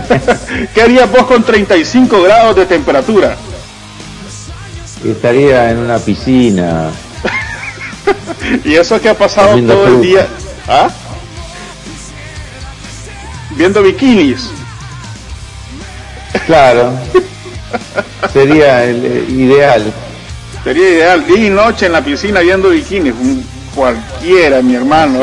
¿Qué 0.75 0.83
harías 0.83 1.11
vos 1.11 1.25
con 1.27 1.43
35 1.43 2.23
grados 2.23 2.57
de 2.57 2.67
temperatura? 2.67 3.37
Estaría 5.05 5.71
en 5.71 5.79
una 5.79 5.99
piscina. 5.99 6.91
¿Y 8.65 8.75
eso 8.75 9.01
que 9.01 9.09
ha 9.09 9.15
pasado 9.15 9.61
todo 9.63 9.87
el 9.87 10.01
día? 10.01 10.27
¿Ah? 10.69 10.89
Viendo 13.51 13.83
bikinis. 13.83 14.51
Claro. 16.47 16.93
Sería 18.33 18.85
el, 18.85 19.05
eh, 19.05 19.25
ideal. 19.29 19.93
Sería 20.65 20.89
ideal, 20.91 21.27
día 21.27 21.47
y 21.47 21.51
noche 21.51 21.87
en 21.87 21.93
la 21.93 22.03
piscina 22.03 22.41
viendo 22.41 22.71
bikinis. 22.71 23.15
Cualquiera, 23.75 24.63
mi 24.63 24.75
hermano. 24.75 25.21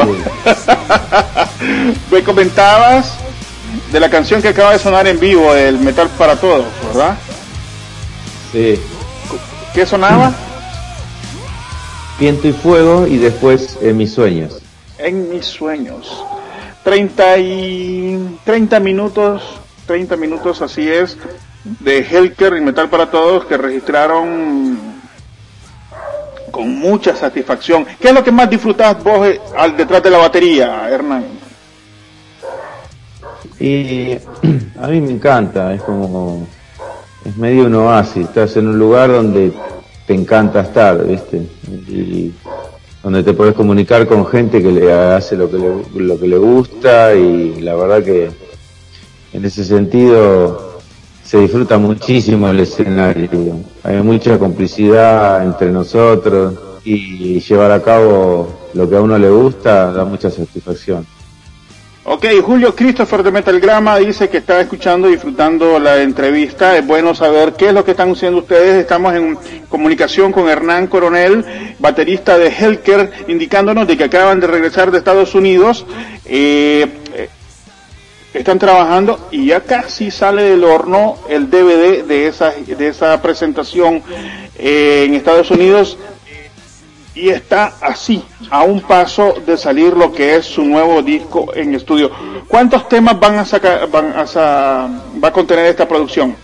Me 2.11 2.23
comentabas 2.23 3.13
de 3.91 3.99
la 3.99 4.09
canción 4.09 4.41
que 4.41 4.49
acaba 4.49 4.73
de 4.73 4.79
sonar 4.79 5.07
en 5.07 5.19
vivo, 5.19 5.53
el 5.53 5.79
Metal 5.79 6.09
para 6.17 6.35
Todos, 6.35 6.65
¿verdad? 6.87 7.17
Sí. 8.51 8.79
¿Qué 9.73 9.85
sonaba? 9.85 10.33
Viento 12.19 12.47
y 12.47 12.53
fuego 12.53 13.07
y 13.07 13.17
después 13.17 13.77
en 13.81 13.97
mis 13.97 14.13
sueños. 14.13 14.59
En 14.97 15.29
mis 15.29 15.45
sueños. 15.45 16.23
30 16.83 17.37
y 17.37 18.37
30 18.43 18.79
minutos, 18.79 19.43
30 19.85 20.17
minutos 20.17 20.61
así 20.61 20.89
es, 20.89 21.17
de 21.63 21.99
Helker 21.99 22.55
y 22.57 22.61
Metal 22.61 22.89
para 22.89 23.09
Todos 23.11 23.45
que 23.45 23.57
registraron 23.57 24.77
con 26.51 26.79
mucha 26.79 27.15
satisfacción. 27.15 27.85
¿Qué 27.99 28.09
es 28.09 28.13
lo 28.13 28.23
que 28.23 28.31
más 28.31 28.49
disfrutas 28.49 29.01
vos 29.03 29.27
eh, 29.27 29.39
al 29.57 29.77
detrás 29.77 30.01
de 30.03 30.09
la 30.09 30.17
batería, 30.17 30.89
Hernán? 30.89 31.38
Y 33.59 34.13
a 34.79 34.87
mí 34.87 35.01
me 35.01 35.11
encanta, 35.11 35.73
es 35.73 35.81
como 35.83 36.47
es 37.25 37.35
medio 37.37 37.65
un 37.65 37.75
oasis, 37.75 38.25
estás 38.27 38.55
en 38.57 38.67
un 38.67 38.79
lugar 38.79 39.11
donde 39.11 39.51
te 40.07 40.13
encanta 40.13 40.61
estar, 40.61 41.05
¿viste? 41.05 41.45
Y 41.87 42.31
donde 43.03 43.23
te 43.23 43.33
puedes 43.33 43.53
comunicar 43.53 44.07
con 44.07 44.25
gente 44.25 44.61
que 44.61 44.71
le 44.71 44.91
hace 44.91 45.35
lo 45.35 45.49
que 45.49 45.57
le, 45.57 46.05
lo 46.05 46.19
que 46.19 46.27
le 46.27 46.37
gusta 46.37 47.13
y 47.13 47.61
la 47.61 47.75
verdad 47.75 48.03
que 48.03 48.29
en 49.33 49.45
ese 49.45 49.63
sentido 49.63 50.79
se 51.23 51.39
disfruta 51.39 51.77
muchísimo 51.77 52.49
el 52.49 52.61
escenario. 52.61 53.59
Hay 53.83 54.01
mucha 54.01 54.39
complicidad 54.39 55.45
entre 55.45 55.71
nosotros 55.71 56.55
y 56.83 57.39
llevar 57.39 57.71
a 57.71 57.81
cabo 57.81 58.47
lo 58.73 58.89
que 58.89 58.95
a 58.95 59.01
uno 59.01 59.17
le 59.17 59.29
gusta 59.29 59.91
da 59.91 60.05
mucha 60.05 60.31
satisfacción. 60.31 61.05
Ok, 62.11 62.25
Julio 62.43 62.75
Christopher 62.75 63.21
de 63.21 63.29
Metalgrama 63.29 63.97
dice 63.97 64.29
que 64.29 64.37
está 64.37 64.59
escuchando 64.59 65.07
y 65.07 65.11
disfrutando 65.11 65.77
la 65.77 66.01
entrevista. 66.01 66.75
Es 66.75 66.83
bueno 66.83 67.13
saber 67.13 67.53
qué 67.53 67.67
es 67.67 67.73
lo 67.75 67.85
que 67.85 67.91
están 67.91 68.13
haciendo 68.13 68.39
ustedes. 68.39 68.77
Estamos 68.77 69.13
en 69.13 69.37
comunicación 69.69 70.31
con 70.31 70.49
Hernán 70.49 70.87
Coronel, 70.87 71.45
baterista 71.77 72.39
de 72.39 72.47
Helker, 72.47 73.11
indicándonos 73.27 73.85
de 73.85 73.95
que 73.95 74.05
acaban 74.05 74.39
de 74.39 74.47
regresar 74.47 74.89
de 74.89 74.97
Estados 74.97 75.35
Unidos. 75.35 75.85
Eh, 76.25 76.87
eh, 77.13 77.29
están 78.33 78.57
trabajando 78.57 79.27
y 79.29 79.45
ya 79.45 79.59
casi 79.61 80.09
sale 80.09 80.41
del 80.41 80.63
horno 80.63 81.15
el 81.29 81.51
DVD 81.51 82.03
de 82.05 82.25
esa, 82.25 82.53
de 82.53 82.87
esa 82.87 83.21
presentación 83.21 84.01
eh, 84.57 85.03
en 85.05 85.13
Estados 85.13 85.51
Unidos 85.51 85.99
y 87.19 87.29
está 87.29 87.73
así, 87.81 88.23
a 88.49 88.63
un 88.63 88.81
paso 88.81 89.35
de 89.45 89.57
salir 89.57 89.95
lo 89.95 90.11
que 90.11 90.37
es 90.37 90.45
su 90.45 90.63
nuevo 90.63 91.01
disco 91.01 91.51
en 91.53 91.75
estudio. 91.75 92.09
¿Cuántos 92.47 92.87
temas 92.87 93.19
van 93.19 93.35
a 93.35 93.45
sacar, 93.45 93.89
van 93.89 94.13
a, 94.15 94.23
va 95.21 95.27
a 95.27 95.33
contener 95.33 95.65
esta 95.65 95.87
producción? 95.87 96.35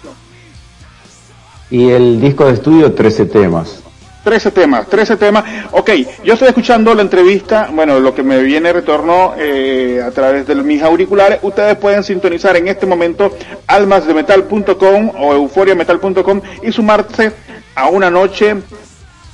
Y 1.71 1.89
el 1.89 2.19
disco 2.19 2.45
de 2.45 2.53
estudio, 2.53 2.93
13 2.93 3.25
temas. 3.25 3.81
13 4.23 4.51
temas, 4.51 4.87
13 4.87 5.17
temas. 5.17 5.43
Ok, 5.71 5.91
yo 6.23 6.33
estoy 6.33 6.49
escuchando 6.49 6.93
la 6.93 7.03
entrevista, 7.03 7.69
bueno, 7.71 7.99
lo 7.99 8.13
que 8.13 8.23
me 8.23 8.41
viene 8.41 8.73
retorno 8.73 9.33
eh, 9.37 10.01
a 10.05 10.11
través 10.11 10.47
de 10.47 10.55
mis 10.55 10.81
auriculares. 10.81 11.39
Ustedes 11.43 11.77
pueden 11.77 12.03
sintonizar 12.03 12.57
en 12.57 12.67
este 12.67 12.85
momento 12.85 13.31
almasdemetal.com 13.67 15.11
o 15.19 15.33
euforiametal.com 15.33 16.41
y 16.63 16.71
sumarse 16.71 17.31
a 17.75 17.87
una 17.87 18.09
noche 18.09 18.55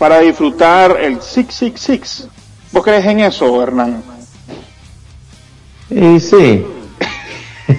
para 0.02 0.18
disfrutar 0.18 0.98
el 1.00 1.22
666. 1.22 2.28
¿Vos 2.72 2.84
crees 2.84 3.06
en 3.06 3.20
eso, 3.20 3.62
Hernán? 3.62 4.02
Y 5.92 6.20
sí. 6.20 6.66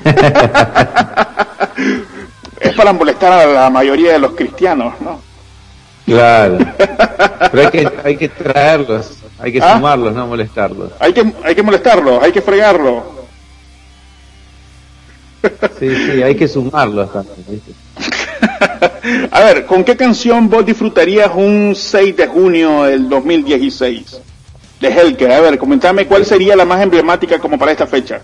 es 2.60 2.74
para 2.76 2.92
molestar 2.92 3.32
a 3.32 3.46
la 3.46 3.68
mayoría 3.70 4.12
de 4.12 4.20
los 4.20 4.34
cristianos, 4.34 4.94
¿no? 5.00 5.20
Claro. 6.06 6.58
Pero 7.50 7.60
hay 7.60 7.70
que, 7.72 7.92
hay 8.04 8.16
que 8.16 8.28
traerlos, 8.28 9.18
hay 9.40 9.52
que 9.54 9.60
¿Ah? 9.60 9.74
sumarlos, 9.74 10.14
no 10.14 10.28
molestarlos. 10.28 10.92
Hay 11.00 11.12
que, 11.12 11.32
hay 11.42 11.56
que 11.56 11.62
molestarlos, 11.64 12.22
hay 12.22 12.30
que 12.30 12.40
fregarlos. 12.40 13.02
Sí, 15.80 15.88
sí, 15.92 16.22
hay 16.22 16.36
que 16.36 16.46
sumarlos 16.46 17.12
también. 17.12 17.60
A 19.30 19.40
ver, 19.40 19.66
¿con 19.66 19.84
qué 19.84 19.96
canción 19.96 20.48
vos 20.48 20.64
disfrutarías 20.64 21.30
un 21.34 21.74
6 21.76 22.16
de 22.16 22.26
junio 22.26 22.84
del 22.84 23.08
2016? 23.08 24.20
De 24.80 24.88
Helker, 24.88 25.30
a 25.30 25.40
ver, 25.40 25.58
comentame 25.58 26.06
cuál 26.06 26.26
sería 26.26 26.56
la 26.56 26.64
más 26.64 26.80
emblemática 26.82 27.38
como 27.38 27.56
para 27.58 27.72
esta 27.72 27.86
fecha. 27.86 28.20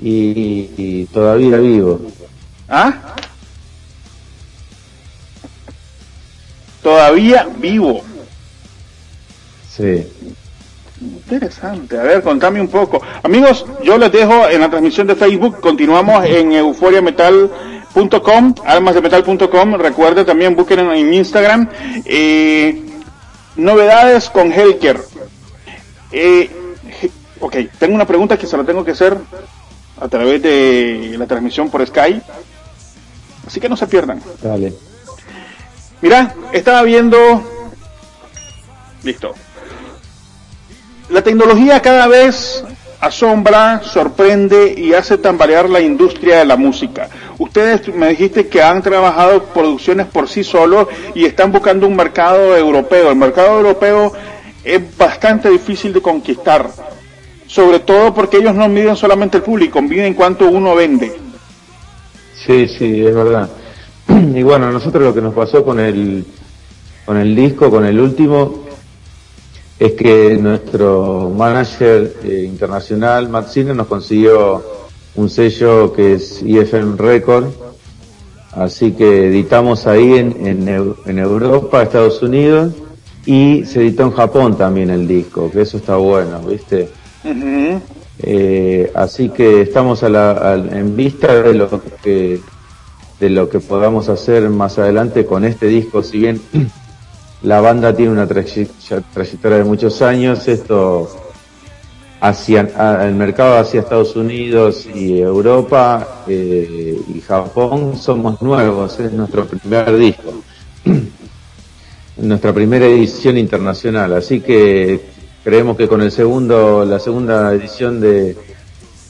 Y, 0.00 1.06
todavía 1.06 1.56
vivo. 1.58 2.00
¿Ah? 2.68 3.14
Todavía 6.82 7.48
vivo. 7.58 8.02
Sí. 9.70 10.06
Interesante. 11.00 11.98
A 11.98 12.02
ver, 12.02 12.22
contame 12.22 12.60
un 12.60 12.68
poco. 12.68 13.00
Amigos, 13.22 13.64
yo 13.82 13.96
les 13.98 14.12
dejo 14.12 14.48
en 14.48 14.60
la 14.60 14.68
transmisión 14.68 15.06
de 15.06 15.14
Facebook. 15.14 15.60
Continuamos 15.60 16.24
en 16.24 16.52
Euforia 16.52 17.00
Metal 17.00 17.50
.com, 17.94 18.54
almasdemetal.com, 18.64 19.74
recuerde 19.74 20.24
también 20.24 20.56
busquen 20.56 20.80
en 20.80 21.14
Instagram. 21.14 21.68
Eh, 22.04 22.82
novedades 23.56 24.28
con 24.30 24.52
Helker. 24.52 25.00
Eh, 26.10 26.50
ok, 27.40 27.56
tengo 27.78 27.94
una 27.94 28.06
pregunta 28.06 28.36
que 28.36 28.46
se 28.46 28.56
la 28.56 28.64
tengo 28.64 28.84
que 28.84 28.92
hacer 28.92 29.16
a 30.00 30.08
través 30.08 30.42
de 30.42 31.14
la 31.16 31.26
transmisión 31.26 31.70
por 31.70 31.86
Skype. 31.86 32.22
Así 33.46 33.60
que 33.60 33.68
no 33.68 33.76
se 33.76 33.86
pierdan. 33.86 34.20
Dale. 34.42 34.74
Mira, 36.00 36.34
estaba 36.52 36.82
viendo... 36.82 37.42
Listo. 39.02 39.34
La 41.10 41.22
tecnología 41.22 41.80
cada 41.82 42.06
vez 42.06 42.64
asombra, 43.00 43.82
sorprende 43.82 44.74
y 44.76 44.94
hace 44.94 45.18
tambalear 45.18 45.68
la 45.68 45.80
industria 45.80 46.38
de 46.38 46.46
la 46.46 46.56
música. 46.56 47.08
Ustedes 47.38 47.92
me 47.94 48.08
dijiste 48.10 48.46
que 48.46 48.62
han 48.62 48.82
trabajado 48.82 49.44
producciones 49.44 50.06
por 50.06 50.28
sí 50.28 50.44
solos 50.44 50.86
y 51.14 51.24
están 51.24 51.50
buscando 51.50 51.86
un 51.86 51.96
mercado 51.96 52.56
europeo. 52.56 53.10
El 53.10 53.16
mercado 53.16 53.58
europeo 53.58 54.12
es 54.62 54.96
bastante 54.96 55.50
difícil 55.50 55.92
de 55.92 56.00
conquistar, 56.00 56.70
sobre 57.46 57.80
todo 57.80 58.14
porque 58.14 58.36
ellos 58.38 58.54
no 58.54 58.68
miden 58.68 58.96
solamente 58.96 59.38
el 59.38 59.42
público, 59.42 59.82
miden 59.82 60.14
cuánto 60.14 60.48
uno 60.48 60.74
vende. 60.74 61.12
Sí, 62.46 62.68
sí, 62.68 63.04
es 63.04 63.14
verdad. 63.14 63.48
Y 64.34 64.42
bueno, 64.42 64.70
nosotros 64.70 65.02
lo 65.02 65.14
que 65.14 65.20
nos 65.22 65.34
pasó 65.34 65.64
con 65.64 65.80
el, 65.80 66.24
con 67.04 67.16
el 67.16 67.34
disco, 67.34 67.70
con 67.70 67.84
el 67.84 67.98
último, 67.98 68.64
es 69.78 69.92
que 69.92 70.36
nuestro 70.40 71.32
manager 71.36 72.16
eh, 72.22 72.44
internacional, 72.46 73.28
Matt 73.28 73.48
Sinner, 73.48 73.74
nos 73.74 73.86
consiguió 73.86 74.83
un 75.16 75.30
sello 75.30 75.92
que 75.92 76.14
es 76.14 76.42
IFM 76.42 76.96
Record, 76.96 77.46
así 78.52 78.92
que 78.92 79.28
editamos 79.28 79.86
ahí 79.86 80.14
en, 80.14 80.68
en, 81.06 81.18
Europa, 81.18 81.82
Estados 81.82 82.22
Unidos, 82.22 82.72
y 83.26 83.64
se 83.64 83.80
editó 83.80 84.04
en 84.04 84.12
Japón 84.12 84.56
también 84.56 84.90
el 84.90 85.06
disco, 85.08 85.50
que 85.50 85.62
eso 85.62 85.78
está 85.78 85.96
bueno, 85.96 86.40
¿viste? 86.40 86.88
Eh, 88.20 88.90
así 88.94 89.28
que 89.30 89.62
estamos 89.62 90.02
a 90.02 90.08
la, 90.08 90.54
en 90.54 90.94
vista 90.96 91.42
de 91.42 91.54
lo 91.54 91.68
que 92.02 92.40
de 93.20 93.30
lo 93.30 93.48
que 93.48 93.60
podamos 93.60 94.08
hacer 94.08 94.50
más 94.50 94.78
adelante 94.78 95.24
con 95.24 95.44
este 95.44 95.66
disco, 95.66 96.02
si 96.02 96.18
bien 96.18 96.40
la 97.42 97.60
banda 97.60 97.94
tiene 97.94 98.12
una 98.12 98.26
trayectoria 98.26 99.58
de 99.58 99.64
muchos 99.64 100.02
años, 100.02 100.46
esto 100.48 101.08
hacia 102.24 102.60
el 103.06 103.14
mercado 103.14 103.58
hacia 103.58 103.80
Estados 103.80 104.16
Unidos 104.16 104.86
y 104.94 105.20
Europa 105.20 106.22
eh, 106.26 106.98
y 107.14 107.20
Japón 107.20 107.98
somos 107.98 108.40
nuevos, 108.40 108.98
es 108.98 109.12
nuestro 109.12 109.44
primer 109.44 109.94
disco, 109.98 110.32
nuestra 112.16 112.54
primera 112.54 112.86
edición 112.86 113.36
internacional, 113.36 114.14
así 114.14 114.40
que 114.40 115.02
creemos 115.44 115.76
que 115.76 115.86
con 115.86 116.00
el 116.00 116.10
segundo, 116.10 116.86
la 116.86 116.98
segunda 116.98 117.52
edición 117.52 118.00
de, 118.00 118.34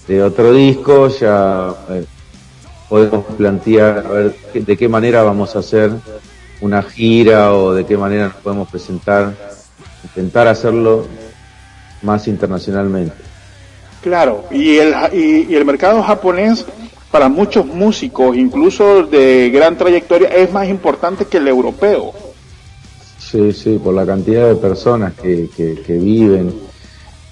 de 0.09 0.21
otro 0.21 0.53
disco 0.53 1.07
ya 1.07 1.73
eh, 1.91 2.05
podemos 2.89 3.27
plantear 3.37 3.99
a 3.99 4.11
ver 4.11 4.35
de 4.55 4.77
qué 4.77 4.89
manera 4.89 5.23
vamos 5.23 5.55
a 5.55 5.61
hacer 5.61 5.93
una 6.61 6.83
gira 6.83 7.55
o 7.55 7.75
de 7.75 7.87
qué 7.87 7.97
manera 7.97 8.25
nos 8.25 8.37
podemos 8.39 8.69
presentar, 8.69 9.37
intentar 10.03 10.49
hacerlo 10.49 11.07
más 12.05 12.29
internacionalmente. 12.29 13.15
Claro, 14.03 14.45
y 14.51 14.77
el, 14.77 14.95
y, 15.15 15.55
el 15.55 15.65
mercado 15.65 16.03
japonés 16.03 16.65
para 17.11 17.29
muchos 17.29 17.65
músicos, 17.65 18.37
incluso 18.37 19.05
de 19.05 19.51
gran 19.51 19.79
trayectoria, 19.79 20.29
es 20.29 20.53
más 20.53 20.69
importante 20.69 21.25
que 21.25 21.39
el 21.39 21.49
europeo. 21.49 22.13
Sí, 23.19 23.53
sí, 23.53 23.81
por 23.83 23.95
la 23.95 24.05
cantidad 24.05 24.49
de 24.49 24.57
personas 24.57 25.15
que, 25.15 25.49
que, 25.57 25.93
viven 25.95 26.53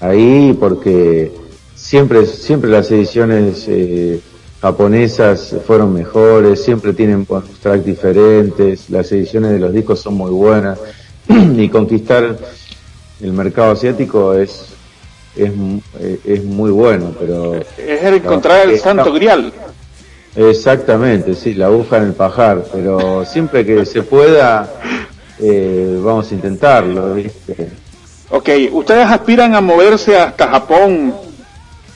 ahí, 0.01 0.57
porque 0.59 1.31
siempre, 1.75 2.27
siempre 2.27 2.71
las 2.71 2.91
ediciones 2.91 3.67
eh, 3.69 4.21
japonesas 4.63 5.57
fueron 5.67 5.93
mejores, 5.93 6.63
siempre 6.65 6.93
tienen 6.93 7.27
tracks 7.61 7.85
diferentes, 7.85 8.89
las 8.89 9.11
ediciones 9.13 9.51
de 9.51 9.59
los 9.59 9.73
discos 9.73 10.01
son 10.01 10.15
muy 10.15 10.31
buenas 10.31 10.79
y 11.29 11.69
conquistar 11.69 12.39
el 13.23 13.33
mercado 13.33 13.73
asiático 13.73 14.35
es 14.35 14.73
es, 15.37 15.51
es 16.25 16.45
muy 16.45 16.71
bueno, 16.71 17.15
pero... 17.19 17.55
Es 17.55 18.03
el 18.03 18.15
encontrar 18.15 18.69
el 18.69 18.79
santo 18.79 19.13
grial. 19.13 19.53
Exactamente, 20.35 21.35
sí, 21.35 21.55
la 21.55 21.67
aguja 21.67 21.99
en 21.99 22.05
el 22.05 22.15
pajar, 22.15 22.65
pero 22.73 23.25
siempre 23.25 23.67
que 23.67 23.85
se 23.85 24.03
pueda, 24.03 24.73
eh, 25.39 26.01
vamos 26.03 26.31
a 26.31 26.35
intentarlo, 26.35 27.15
¿viste? 27.15 27.71
Ok, 28.31 28.49
¿ustedes 28.73 29.07
aspiran 29.07 29.55
a 29.55 29.61
moverse 29.61 30.17
hasta 30.17 30.49
Japón 30.49 31.15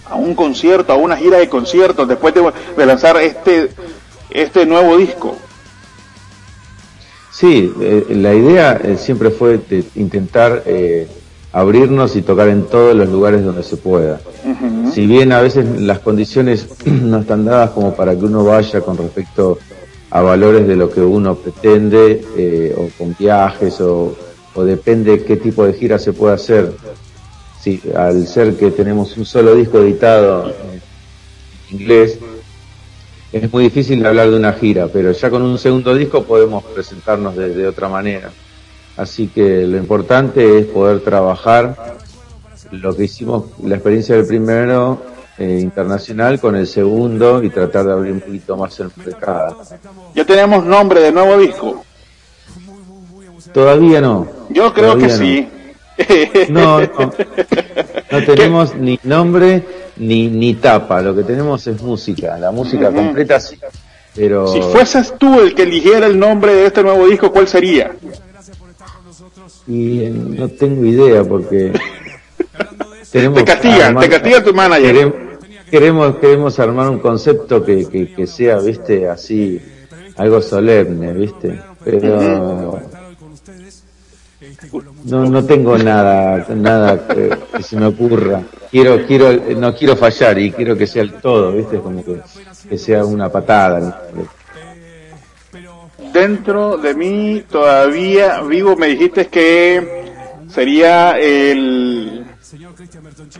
a 0.04 0.16
un 0.16 0.34
concierto, 0.34 0.92
a 0.92 0.96
una 0.96 1.16
gira 1.16 1.38
de 1.38 1.48
conciertos 1.48 2.06
después 2.06 2.34
de, 2.34 2.86
lanzar 2.86 3.16
este, 3.16 3.70
este 4.28 4.66
nuevo 4.66 4.98
disco? 4.98 5.34
Sí, 7.38 7.70
eh, 7.82 8.06
la 8.16 8.34
idea 8.34 8.80
eh, 8.82 8.96
siempre 8.96 9.28
fue 9.28 9.58
de 9.58 9.84
intentar 9.94 10.62
eh, 10.64 11.06
abrirnos 11.52 12.16
y 12.16 12.22
tocar 12.22 12.48
en 12.48 12.62
todos 12.62 12.96
los 12.96 13.10
lugares 13.10 13.44
donde 13.44 13.62
se 13.62 13.76
pueda. 13.76 14.22
Si 14.94 15.06
bien 15.06 15.32
a 15.32 15.42
veces 15.42 15.66
las 15.82 15.98
condiciones 15.98 16.66
no 16.86 17.18
están 17.18 17.44
dadas 17.44 17.72
como 17.72 17.94
para 17.94 18.16
que 18.16 18.24
uno 18.24 18.42
vaya 18.42 18.80
con 18.80 18.96
respecto 18.96 19.58
a 20.08 20.22
valores 20.22 20.66
de 20.66 20.76
lo 20.76 20.88
que 20.88 21.02
uno 21.02 21.34
pretende, 21.34 22.24
eh, 22.38 22.74
o 22.74 22.88
con 22.96 23.14
viajes, 23.18 23.82
o, 23.82 24.16
o, 24.54 24.64
depende 24.64 25.22
qué 25.22 25.36
tipo 25.36 25.66
de 25.66 25.74
gira 25.74 25.98
se 25.98 26.14
puede 26.14 26.36
hacer. 26.36 26.72
Si, 27.60 27.82
al 27.94 28.26
ser 28.26 28.56
que 28.56 28.70
tenemos 28.70 29.14
un 29.18 29.26
solo 29.26 29.54
disco 29.54 29.80
editado 29.80 30.48
en 30.48 31.80
inglés, 31.80 32.18
es 33.32 33.52
muy 33.52 33.64
difícil 33.64 34.04
hablar 34.06 34.30
de 34.30 34.36
una 34.36 34.52
gira, 34.52 34.88
pero 34.92 35.12
ya 35.12 35.30
con 35.30 35.42
un 35.42 35.58
segundo 35.58 35.94
disco 35.94 36.22
podemos 36.22 36.64
presentarnos 36.64 37.36
de 37.36 37.66
otra 37.66 37.88
manera. 37.88 38.30
Así 38.96 39.28
que 39.28 39.66
lo 39.66 39.76
importante 39.76 40.58
es 40.58 40.66
poder 40.66 41.00
trabajar 41.00 41.96
lo 42.70 42.96
que 42.96 43.04
hicimos, 43.04 43.44
la 43.62 43.76
experiencia 43.76 44.16
del 44.16 44.26
primero 44.26 45.02
eh, 45.38 45.60
internacional 45.62 46.40
con 46.40 46.56
el 46.56 46.66
segundo 46.66 47.42
y 47.42 47.50
tratar 47.50 47.84
de 47.86 47.92
abrir 47.92 48.12
un 48.12 48.20
poquito 48.20 48.56
más 48.56 48.78
el 48.80 48.90
mercado. 48.96 49.60
¿Ya 50.14 50.24
tenemos 50.24 50.64
nombre 50.64 51.00
de 51.00 51.12
nuevo 51.12 51.36
disco? 51.38 51.84
Todavía 53.52 54.00
no. 54.00 54.26
Yo 54.48 54.72
creo 54.72 54.96
que 54.96 55.10
sí. 55.10 55.48
No, 56.50 56.78
no, 56.78 56.88
no 58.10 58.24
tenemos 58.26 58.74
ni 58.74 59.00
nombre 59.02 59.64
ni, 59.96 60.28
ni 60.28 60.54
tapa, 60.54 61.00
lo 61.00 61.14
que 61.14 61.22
tenemos 61.22 61.66
es 61.66 61.80
música, 61.82 62.38
la 62.38 62.50
música 62.50 62.90
completa 62.90 63.40
sí. 63.40 63.58
Pero... 64.14 64.48
Si 64.48 64.62
fueses 64.62 65.14
tú 65.18 65.40
el 65.40 65.54
que 65.54 65.62
eligiera 65.62 66.06
el 66.06 66.18
nombre 66.18 66.54
de 66.54 66.66
este 66.66 66.82
nuevo 66.82 67.06
disco, 67.06 67.30
¿cuál 67.30 67.46
sería? 67.46 67.94
Y 69.66 70.08
no 70.10 70.48
tengo 70.48 70.84
idea 70.86 71.22
porque 71.24 71.72
te 73.12 73.44
castiga, 73.44 73.94
te 73.98 74.08
castiga 74.08 74.44
tu 74.44 74.54
manager. 74.54 75.26
Queremos, 75.70 76.16
queremos, 76.18 76.58
armar 76.60 76.88
un 76.88 77.00
concepto 77.00 77.64
que, 77.64 78.12
que, 78.14 78.26
sea, 78.26 78.58
viste, 78.58 79.08
así, 79.08 79.60
algo 80.16 80.40
solemne, 80.40 81.12
viste, 81.12 81.60
pero 81.84 82.80
no, 85.04 85.24
no 85.24 85.44
tengo 85.44 85.78
nada, 85.78 86.46
nada 86.54 87.08
que, 87.08 87.62
se 87.62 87.76
me 87.76 87.86
ocurra. 87.86 88.42
Quiero, 88.70 89.06
quiero, 89.06 89.32
no 89.56 89.74
quiero 89.74 89.96
fallar 89.96 90.38
y 90.38 90.52
quiero 90.52 90.76
que 90.76 90.86
sea 90.86 91.02
el 91.02 91.14
todo, 91.14 91.52
viste, 91.52 91.78
como 91.78 92.04
que, 92.04 92.20
que 92.68 92.78
sea 92.78 93.04
una 93.04 93.28
patada 93.28 94.02
dentro 96.12 96.78
de 96.78 96.94
mí 96.94 97.42
todavía 97.50 98.40
vivo. 98.42 98.76
Me 98.76 98.88
dijiste 98.88 99.26
que 99.26 100.06
sería 100.48 101.18
el, 101.18 102.25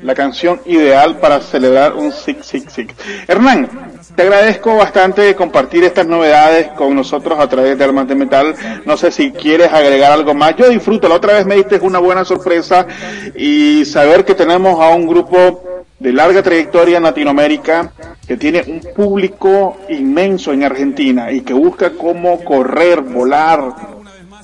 la 0.03 0.15
canción 0.15 0.61
ideal 0.67 1.19
para 1.19 1.41
celebrar 1.41 1.95
un 1.95 2.13
Six 2.13 2.47
Six 2.47 2.73
Six. 2.73 2.95
Hernán, 3.29 3.69
te 4.15 4.23
agradezco 4.23 4.77
bastante 4.77 5.35
compartir 5.35 5.85
estas 5.85 6.07
novedades 6.07 6.69
con 6.69 6.95
nosotros 6.95 7.39
a 7.39 7.49
través 7.49 7.79
de 7.79 7.87
de 7.87 8.15
Metal. 8.15 8.55
No 8.85 8.97
sé 8.97 9.11
si 9.11 9.31
quieres 9.31 9.73
agregar 9.73 10.13
algo 10.13 10.35
más. 10.35 10.57
Yo 10.57 10.69
disfruto. 10.69 11.09
La 11.09 11.17
otra 11.17 11.35
vez 11.35 11.47
me 11.47 11.55
diste 11.55 11.79
una 11.81 11.99
buena 11.99 12.25
sorpresa 12.25 12.87
y 13.35 13.85
saber 13.85 14.25
que 14.25 14.35
tenemos 14.35 14.81
a 14.81 14.89
un 14.91 15.07
grupo 15.07 15.63
de 15.99 16.13
larga 16.13 16.43
trayectoria 16.43 16.99
en 16.99 17.05
Latinoamérica, 17.05 17.93
que 18.27 18.37
tiene 18.37 18.63
un 18.67 18.81
público 18.95 19.79
inmenso 19.89 20.53
en 20.53 20.65
Argentina 20.65 21.31
y 21.33 21.41
que 21.41 21.55
busca 21.55 21.91
cómo 21.91 22.45
correr, 22.45 23.01
volar 23.01 23.75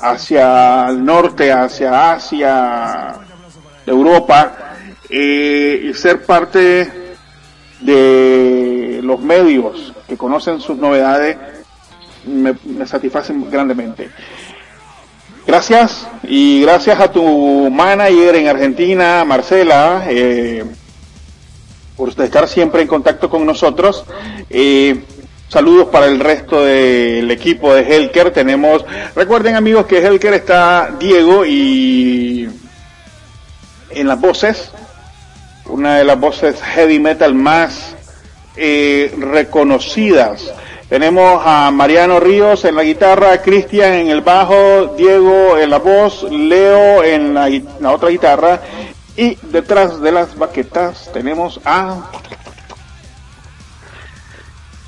hacia 0.01 0.87
el 0.89 1.05
norte, 1.05 1.53
hacia 1.53 2.13
Asia, 2.13 3.15
Europa, 3.93 4.77
eh, 5.09 5.89
y 5.91 5.95
ser 5.95 6.23
parte 6.23 6.91
de 7.81 9.01
los 9.03 9.21
medios 9.21 9.93
que 10.09 10.17
conocen 10.17 10.61
sus 10.61 10.77
novedades, 10.77 11.37
me, 12.27 12.55
me 12.65 12.87
satisfacen 12.87 13.51
grandemente. 13.51 14.11
Gracias 15.45 16.07
y 16.23 16.63
gracias 16.63 17.01
a 17.01 17.11
tu 17.11 17.69
manager 17.69 18.37
en 18.37 18.47
Argentina, 18.47 19.25
Marcela, 19.25 20.05
eh, 20.09 20.65
por 21.97 22.09
estar 22.11 22.47
siempre 22.47 22.83
en 22.83 22.89
contacto 22.89 23.29
con 23.29 23.45
nosotros. 23.45 24.05
Eh, 24.49 25.03
saludos 25.49 25.89
para 25.89 26.07
el 26.07 26.21
resto 26.21 26.65
del 26.65 27.29
equipo 27.31 27.75
de 27.75 27.83
Helker. 27.83 28.31
Tenemos, 28.31 28.85
recuerden 29.17 29.57
amigos 29.57 29.87
que 29.87 29.99
Helker 29.99 30.35
está 30.35 30.95
Diego 30.99 31.45
y 31.45 32.49
en 33.95 34.09
las 34.09 34.21
voces, 34.21 34.71
una 35.67 35.97
de 35.97 36.05
las 36.05 36.19
voces 36.19 36.61
heavy 36.61 36.99
metal 36.99 37.35
más 37.35 37.95
eh, 38.57 39.15
reconocidas. 39.19 40.53
Tenemos 40.89 41.43
a 41.45 41.71
Mariano 41.71 42.21
Ríos 42.21 42.65
en 42.67 42.77
la 42.77 42.83
guitarra, 42.83 43.41
Cristian 43.41 43.93
en 43.95 44.09
el 44.09 44.21
bajo, 44.21 44.95
Diego 44.97 45.57
en 45.57 45.71
la 45.71 45.79
voz, 45.79 46.25
Leo 46.25 47.03
en 47.03 47.33
la 47.33 47.91
otra 47.91 48.11
guitarra 48.11 48.61
y 49.17 49.37
detrás 49.43 50.01
de 50.01 50.13
las 50.13 50.37
baquetas 50.37 51.11
tenemos 51.13 51.61
a 51.65 52.11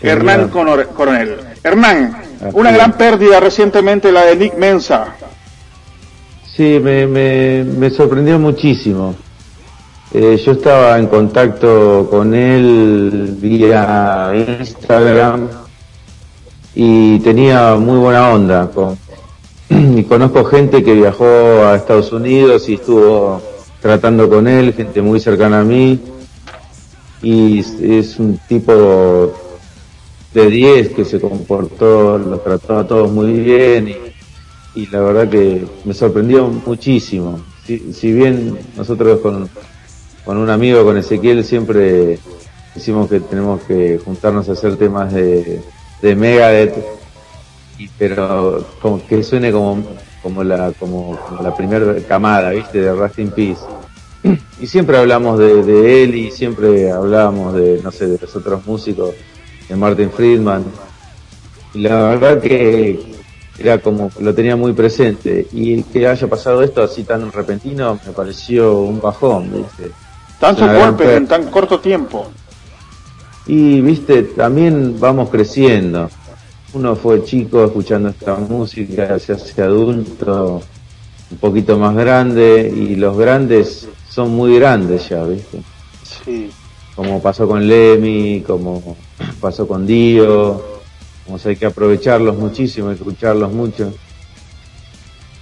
Hernán 0.01 0.49
Coronel. 0.49 1.41
Hernán, 1.63 2.23
una 2.53 2.71
gran 2.71 2.93
pérdida 2.93 3.41
recientemente 3.41 4.13
la 4.13 4.25
de 4.25 4.37
Nick 4.37 4.55
Mensa. 4.55 5.15
Sí, 6.57 6.79
me, 6.81 7.07
me, 7.07 7.91
sorprendió 7.91 8.39
muchísimo. 8.39 9.17
Eh, 10.13 10.41
yo 10.45 10.53
estaba 10.53 10.97
en 11.01 11.09
contacto 11.09 12.07
con 12.09 12.33
él 12.33 13.37
vía 13.41 14.31
Instagram 14.61 15.49
y 16.77 17.19
tenía 17.19 17.75
muy 17.75 17.99
buena 17.99 18.29
onda. 18.29 18.71
Con, 18.71 18.97
y 19.69 20.05
conozco 20.05 20.45
gente 20.45 20.85
que 20.85 20.95
viajó 20.95 21.27
a 21.27 21.75
Estados 21.75 22.13
Unidos 22.13 22.69
y 22.69 22.75
estuvo 22.75 23.43
tratando 23.81 24.29
con 24.29 24.47
él, 24.47 24.75
gente 24.75 25.03
muy 25.03 25.19
cercana 25.19 25.61
a 25.61 25.65
mí, 25.65 25.99
y 27.21 27.59
es 27.59 28.17
un 28.21 28.39
tipo 28.49 29.35
de 30.33 30.51
10 30.51 30.91
que 30.91 31.05
se 31.05 31.21
comportó, 31.21 32.17
los 32.17 32.45
trató 32.45 32.79
a 32.79 32.87
todos 32.87 33.11
muy 33.11 33.33
bien 33.33 33.89
y, 33.89 34.14
la 34.87 35.01
verdad 35.01 35.29
que 35.29 35.65
me 35.85 35.95
sorprendió 35.95 36.49
muchísimo. 36.49 37.41
Si, 37.65 38.13
bien 38.13 38.59
nosotros 38.77 39.21
con, 39.21 39.49
con 40.25 40.37
un 40.37 40.51
amigo, 40.51 40.85
con 40.85 40.99
Ezequiel, 40.99 41.45
siempre 41.45 42.19
decimos 42.75 43.09
que 43.09 43.21
tenemos 43.21 43.63
que 43.63 43.99
juntarnos 44.05 44.49
a 44.49 44.53
hacer 44.53 44.77
temas 44.77 45.13
de, 45.13 45.63
de 46.03 46.17
Megadeth, 46.17 46.75
y, 47.79 47.89
pero 47.99 48.65
como 48.81 49.05
que 49.07 49.23
suene 49.23 49.51
como 49.51 49.83
como 50.25 50.43
la 50.43 50.73
como, 50.73 51.19
la 51.43 51.55
primera 51.55 51.95
camada, 52.09 52.51
¿viste? 52.51 52.81
De 52.81 52.93
Rust 52.93 53.19
in 53.19 53.31
Peace. 53.31 53.61
y 54.61 54.67
siempre 54.67 54.97
hablamos 54.97 55.39
de, 55.39 56.03
él 56.03 56.15
y 56.15 56.31
siempre 56.31 56.91
hablábamos 56.91 57.55
de, 57.55 57.81
no 57.85 57.93
sé, 57.93 58.07
de 58.07 58.19
los 58.19 58.35
otros 58.35 58.67
músicos, 58.67 59.11
de 59.69 59.77
Martin 59.77 60.11
Friedman. 60.11 60.65
Y 61.75 61.81
la 61.81 62.09
verdad 62.09 62.41
que 62.41 63.14
era 63.59 63.79
como, 63.79 64.11
lo 64.21 64.35
tenía 64.35 64.57
muy 64.57 64.73
presente. 64.73 65.47
Y 65.53 65.83
que 65.85 66.07
haya 66.07 66.27
pasado 66.27 66.63
esto 66.63 66.83
así 66.83 67.05
tan 67.05 67.31
repentino 67.31 67.99
me 68.07 68.13
pareció 68.13 68.81
un 68.81 69.01
bajón, 69.01 69.51
¿viste? 69.53 69.93
Tantos 70.39 70.73
golpes 70.73 71.09
en 71.09 71.27
tan 71.27 71.51
corto 71.51 71.81
tiempo. 71.81 72.27
Y, 73.47 73.81
viste, 73.81 74.23
también 74.23 74.99
vamos 74.99 75.29
creciendo. 75.31 76.11
Uno 76.73 76.97
fue 76.97 77.23
chico 77.23 77.65
escuchando 77.65 78.09
esta 78.09 78.35
música, 78.35 79.19
se 79.19 79.35
hace 79.35 79.63
adulto, 79.63 80.61
un 81.31 81.39
poquito 81.39 81.79
más 81.79 81.95
grande, 81.95 82.73
y 82.75 82.97
los 82.97 83.17
grandes 83.17 83.89
son 84.09 84.35
muy 84.35 84.57
grandes 84.59 85.09
ya, 85.09 85.23
¿viste? 85.25 85.61
Sí. 86.25 86.51
Como 86.97 87.21
pasó 87.21 87.47
con 87.47 87.67
Lemmy, 87.67 88.43
como 88.47 88.97
pasó 89.41 89.69
con 89.69 89.87
Dio, 89.87 90.75
como 91.25 91.39
hay 91.45 91.57
que 91.57 91.67
aprovecharlos 91.67 92.37
muchísimo, 92.37 92.91
escucharlos 92.91 93.53
mucho. 93.53 93.93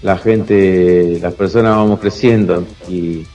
La 0.02 0.18
gente, 0.18 1.18
las 1.20 1.34
personas 1.34 1.76
vamos 1.76 2.00
creciendo 2.00 2.64
y, 2.88 3.26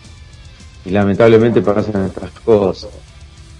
y 0.85 0.89
lamentablemente 0.89 1.61
pasan 1.61 2.05
estas 2.05 2.31
cosas. 2.41 2.89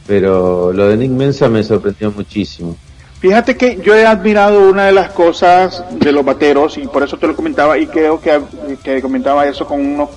Pero 0.05 0.71
lo 0.71 0.87
de 0.87 0.97
Nick 0.97 1.11
Mensa 1.11 1.49
me 1.49 1.63
sorprendió 1.63 2.11
muchísimo. 2.11 2.75
Fíjate 3.19 3.57
que 3.57 3.79
yo 3.83 3.95
he 3.95 4.05
admirado 4.05 4.69
una 4.69 4.85
de 4.85 4.91
las 4.91 5.09
cosas 5.11 5.83
de 5.91 6.11
los 6.11 6.23
bateros 6.23 6.77
y 6.77 6.85
por 6.87 7.01
eso 7.03 7.17
te 7.17 7.27
lo 7.27 7.35
comentaba 7.35 7.77
y 7.77 7.87
creo 7.87 8.21
que, 8.21 8.39
que 8.83 9.01
comentaba 9.01 9.47
eso 9.47 9.65
con 9.65 9.81
unos 9.81 10.09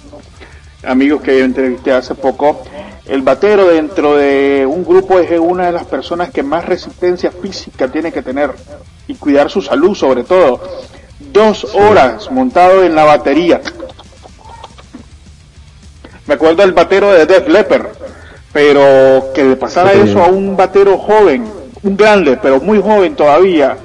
amigos 0.85 1.23
que 1.23 1.43
entrevisté 1.43 1.93
hace 1.93 2.15
poco, 2.15 2.63
el 3.07 3.23
batero 3.23 3.69
dentro 3.69 4.17
de 4.17 4.65
un 4.67 4.85
grupo 4.85 5.19
es 5.19 5.39
una 5.39 5.67
de 5.67 5.73
las 5.73 5.85
personas 5.85 6.31
que 6.31 6.43
más 6.43 6.65
resistencia 6.65 7.31
física 7.31 7.89
tiene 7.89 8.13
que 8.13 8.23
tener 8.23 8.53
y 9.09 9.15
cuidar 9.15 9.51
su 9.51 9.61
salud 9.63 9.95
sobre 9.95 10.25
todo. 10.25 10.61
Dos 11.33 11.65
horas 11.75 12.31
montado 12.31 12.85
en 12.85 12.95
la 12.95 13.05
batería. 13.05 13.61
Me 16.27 16.35
acuerdo 16.35 16.63
del 16.63 16.73
batero 16.73 17.13
de 17.13 17.27
Def 17.27 17.49
Leppard, 17.49 17.87
pero 18.53 19.33
que 19.35 19.45
le 19.45 19.57
pasara 19.57 19.93
eso 19.93 20.23
a 20.23 20.29
un 20.29 20.57
batero 20.57 20.97
joven, 20.97 21.45
un 21.83 21.97
grande, 21.97 22.39
pero 22.41 22.61
muy 22.61 22.81
joven 22.81 23.17
todavía, 23.17 23.77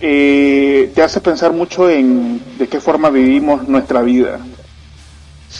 eh, 0.00 0.90
te 0.94 1.02
hace 1.02 1.20
pensar 1.20 1.52
mucho 1.52 1.88
en 1.88 2.42
de 2.58 2.68
qué 2.68 2.80
forma 2.80 3.10
vivimos 3.10 3.68
nuestra 3.68 4.02
vida. 4.02 4.40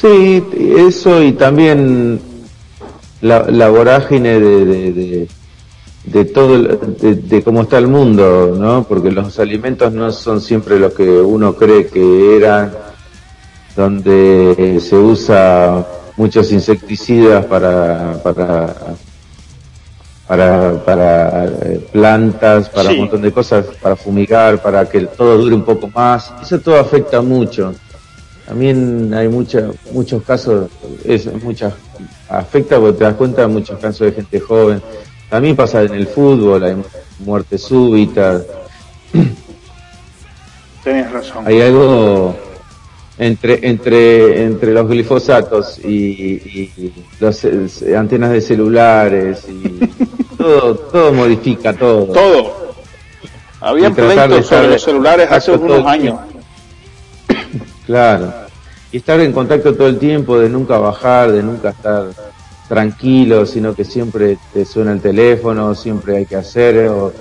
Sí, 0.01 0.44
eso 0.76 1.22
y 1.22 1.32
también 1.32 2.20
la, 3.22 3.68
vorágine 3.70 4.38
de, 4.38 5.26
de, 6.05 6.24
todo, 6.26 6.59
de, 6.59 7.42
cómo 7.42 7.62
está 7.62 7.78
el 7.78 7.86
mundo, 7.86 8.55
¿no? 8.59 8.84
Porque 8.86 9.11
los 9.11 9.38
alimentos 9.38 9.90
no 9.94 10.12
son 10.12 10.42
siempre 10.42 10.78
lo 10.78 10.92
que 10.92 11.09
uno 11.09 11.55
cree 11.55 11.86
que 11.86 12.36
eran, 12.36 12.74
donde 13.74 14.78
se 14.80 14.97
usa 14.97 15.86
muchos 16.18 16.53
insecticidas 16.53 17.47
para, 17.47 18.20
para, 18.22 18.74
para, 20.26 20.84
para 20.84 21.44
eh, 21.47 21.88
plantas, 21.90 22.68
para 22.68 22.90
un 22.90 22.99
montón 22.99 23.22
de 23.22 23.32
cosas, 23.32 23.64
para 23.80 23.97
fumigar, 23.97 24.61
para 24.61 24.86
que 24.86 25.07
todo 25.07 25.38
dure 25.38 25.55
un 25.55 25.64
poco 25.64 25.88
más. 25.88 26.34
Eso 26.42 26.61
todo 26.61 26.78
afecta 26.78 27.22
mucho. 27.22 27.74
También 28.47 29.12
hay 29.12 29.28
mucha, 29.28 29.70
muchos 29.92 30.22
casos, 30.22 30.70
es, 31.05 31.26
muchas, 31.42 31.74
afecta 32.28 32.78
porque 32.78 32.99
te 32.99 33.05
das 33.05 33.14
cuenta 33.16 33.42
de 33.42 33.49
muchos 33.49 33.78
casos 33.80 34.07
de 34.07 34.12
gente 34.12 34.38
joven. 34.38 34.80
También 35.28 35.57
pasa 35.57 35.82
en 35.82 35.94
el 35.94 36.07
fútbol, 36.07 36.62
hay 36.62 36.76
muerte 37.18 37.59
súbita. 37.59 38.40
Tienes 40.84 41.11
razón. 41.11 41.44
Hay 41.44 41.61
algo 41.61 42.36
entre 43.18 43.66
entre 43.66 44.44
entre 44.44 44.72
los 44.72 44.88
glifosatos 44.88 45.78
y, 45.84 46.70
las 47.18 47.44
antenas 47.97 48.30
de 48.30 48.40
celulares 48.40 49.47
y 49.49 50.36
todo 50.38 50.76
todo 50.76 51.12
modifica 51.12 51.72
todo. 51.72 52.05
Todo. 52.07 52.66
Había 53.61 53.90
pleitos 53.90 54.47
sobre 54.47 54.68
los 54.68 54.82
celulares 54.82 55.28
hace 55.32 55.51
unos 55.51 55.84
años. 55.84 56.20
Claro. 57.87 58.32
Y 58.93 58.99
estar 58.99 59.20
en 59.20 59.32
contacto 59.32 59.74
todo 59.74 59.89
el 59.89 59.99
tiempo, 59.99 60.39
de 60.39 60.49
nunca 60.49 60.78
bajar, 60.78 61.32
de 61.32 61.43
nunca 61.43 61.70
estar 61.70 62.09
tranquilo, 62.68 63.47
sino 63.47 63.74
que 63.74 63.84
siempre 63.84 64.39
te 64.53 64.64
suena 64.64 64.93
el 64.93 65.01
teléfono, 65.01 65.74
siempre 65.74 66.16
hay 66.16 66.26
que 66.26 66.37
hacer, 66.37 66.89
o 66.89 67.12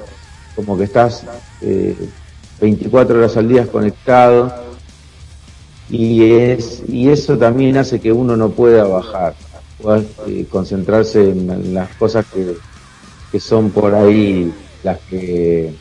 como 0.55 0.78
que 0.78 0.86
estás 0.86 1.24
eh, 1.61 1.95
24 2.59 3.20
horas 3.20 3.38
al 3.38 3.47
día 3.47 3.68
conectado. 3.68 4.53
Y, 5.89 6.32
es, 6.32 6.82
y 6.88 7.09
eso 7.09 7.38
también 7.38 7.78
hace 7.78 7.99
que 7.99 8.11
uno 8.11 8.36
no 8.36 8.49
pueda 8.49 8.86
bajar, 8.86 9.36
pueda 9.80 10.01
eh, 10.28 10.47
concentrarse 10.49 11.30
en, 11.30 11.76
las 11.76 11.89
cosas 11.95 12.26
que, 12.34 12.55
que 13.32 13.39
son 13.39 13.70
por 13.70 13.93
ahí 13.93 14.51
las 14.84 14.99
que 15.01 15.76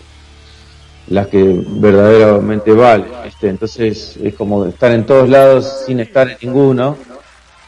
las 1.08 1.28
que 1.28 1.62
verdaderamente 1.66 2.72
valen. 2.72 3.10
Este, 3.24 3.48
entonces 3.48 4.16
es 4.22 4.34
como 4.34 4.64
estar 4.64 4.92
en 4.92 5.04
todos 5.04 5.28
lados 5.28 5.84
sin 5.86 6.00
estar 6.00 6.28
en 6.30 6.38
ninguno, 6.42 6.96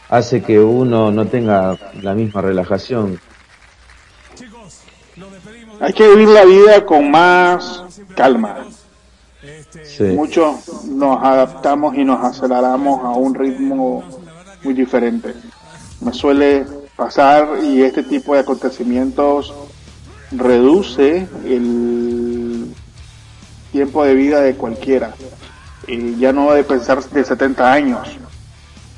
hace 0.09 0.43
que 0.43 0.59
uno 0.59 1.11
no 1.11 1.27
tenga 1.27 1.77
la 2.01 2.15
misma 2.15 2.41
relajación. 2.41 3.21
Hay 5.81 5.93
que 5.93 6.09
vivir 6.09 6.29
la 6.29 6.45
vida 6.45 6.87
con 6.87 7.11
más 7.11 7.83
calma. 8.15 8.67
Muchos 10.01 10.85
nos 10.87 11.23
adaptamos 11.23 11.97
y 11.97 12.05
nos 12.05 12.25
aceleramos 12.25 13.05
a 13.05 13.11
un 13.11 13.35
ritmo 13.35 14.03
muy 14.63 14.75
diferente. 14.75 15.35
Me 16.01 16.13
suele 16.13 16.67
pasar 16.97 17.49
y 17.63 17.83
este 17.83 18.03
tipo 18.03 18.35
de 18.35 18.41
acontecimientos 18.41 19.55
reduce 20.33 21.29
el 21.45 22.26
tiempo 23.73 24.05
de 24.05 24.15
vida 24.15 24.41
de 24.41 24.55
cualquiera. 24.55 25.15
y 25.89 26.19
ya 26.19 26.33
no 26.33 26.53
de 26.53 26.65
pensar 26.65 27.03
de 27.03 27.25
70 27.25 27.73
años, 27.73 28.09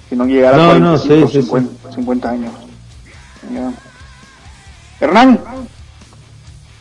sino 0.09 0.25
llegar 0.25 0.55
a 0.55 0.97
50, 0.99 2.31
años. 2.31 2.53
Hernán, 5.01 5.41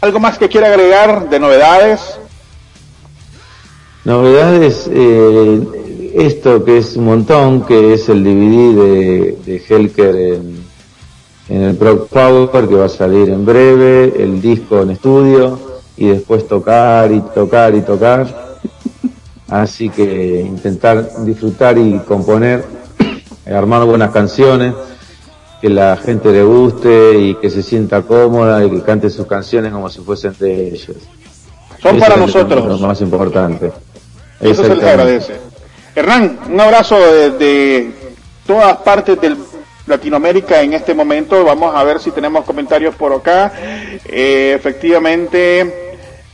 ¿algo 0.02 0.20
más 0.20 0.38
que 0.38 0.48
quiera 0.48 0.68
agregar 0.68 1.30
de 1.30 1.40
novedades? 1.40 2.20
Novedades, 4.06 4.90
eh, 4.90 6.14
esto 6.16 6.64
que 6.64 6.78
es 6.78 6.96
un 6.96 7.06
montón, 7.06 7.66
que 7.66 7.94
es 7.94 8.08
el 8.08 8.24
DVD 8.24 8.76
de, 8.76 9.38
de 9.46 9.64
Helker 9.68 10.16
en, 10.16 10.64
en 11.50 11.62
el 11.64 11.76
Proc 11.76 12.08
Power, 12.08 12.68
que 12.68 12.76
va 12.76 12.86
a 12.86 12.90
salir 12.90 13.30
en 13.30 13.46
breve, 13.46 14.14
el 14.18 14.42
disco 14.42 14.82
en 14.82 14.92
estudio, 14.92 15.77
y 15.98 16.08
después 16.08 16.48
tocar 16.48 17.12
y 17.12 17.22
tocar 17.22 17.76
y 17.76 17.82
tocar. 17.82 18.48
Así 19.50 19.89
que 19.89 20.41
intentar 20.41 21.24
disfrutar 21.24 21.78
y 21.78 22.00
componer, 22.00 22.66
armar 23.45 23.86
buenas 23.86 24.12
canciones, 24.12 24.74
que 25.62 25.70
la 25.70 25.98
gente 25.98 26.32
le 26.32 26.43
guste 26.43 27.18
y 27.18 27.36
que 27.36 27.50
se 27.50 27.64
sienta 27.64 28.02
cómoda 28.02 28.64
y 28.64 28.70
que 28.70 28.82
cante 28.84 29.10
sus 29.10 29.26
canciones 29.26 29.72
como 29.72 29.89
si 29.89 30.02
fuesen 30.02 30.36
de 30.39 30.68
ellos. 30.70 30.98
Son 31.82 31.98
para 31.98 32.18
nosotros. 32.18 32.66
Lo 32.66 32.88
más 32.88 33.00
importante. 33.02 33.72
Eso 34.39 34.64
se 34.64 34.76
les 34.76 34.84
agradece. 34.84 35.36
Hernán, 35.95 36.39
un 36.52 36.60
abrazo 36.60 36.95
desde 37.00 37.91
todas 38.45 38.78
partes 38.78 39.20
del 39.20 39.38
Latinoamérica 39.88 40.62
en 40.62 40.74
este 40.74 40.93
momento. 40.93 41.43
Vamos 41.43 41.74
a 41.74 41.84
ver 41.84 42.00
si 42.00 42.12
tenemos 42.12 42.45
comentarios 42.45 42.93
por 42.95 43.14
acá. 43.14 43.52
Eh, 44.06 44.54
efectivamente, 44.56 45.87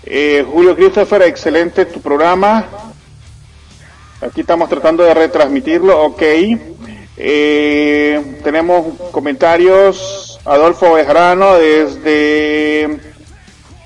eh, 0.05 0.45
Julio 0.49 0.75
Christopher, 0.75 1.23
excelente 1.23 1.85
tu 1.85 2.01
programa. 2.01 2.65
Aquí 4.21 4.41
estamos 4.41 4.69
tratando 4.69 5.03
de 5.03 5.13
retransmitirlo, 5.13 6.01
ok. 6.03 6.21
Eh, 7.17 8.39
tenemos 8.43 8.99
comentarios. 9.11 10.39
Adolfo 10.45 10.93
Bejarano 10.93 11.55
desde 11.55 12.99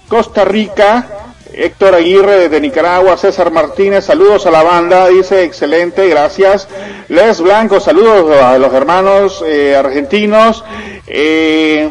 Costa 0.08 0.46
Rica. 0.46 1.08
Héctor 1.54 1.96
Aguirre 1.96 2.42
desde 2.42 2.62
Nicaragua, 2.62 3.18
César 3.18 3.52
Martínez, 3.52 4.06
saludos 4.06 4.46
a 4.46 4.52
la 4.52 4.62
banda, 4.62 5.08
dice 5.08 5.44
excelente, 5.44 6.08
gracias. 6.08 6.68
Les 7.08 7.42
Blanco, 7.42 7.80
saludos 7.80 8.40
a 8.40 8.60
los 8.60 8.72
hermanos 8.74 9.44
eh, 9.48 9.76
argentinos. 9.76 10.64
Eh, 11.08 11.90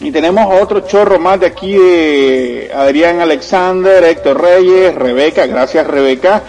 y 0.00 0.10
tenemos 0.10 0.46
otro 0.60 0.80
chorro 0.80 1.18
más 1.18 1.40
de 1.40 1.46
aquí 1.46 1.76
de 1.76 2.70
Adrián 2.74 3.20
Alexander, 3.20 4.02
Héctor 4.02 4.40
Reyes, 4.40 4.94
Rebeca, 4.94 5.46
gracias 5.46 5.86
Rebeca. 5.86 6.42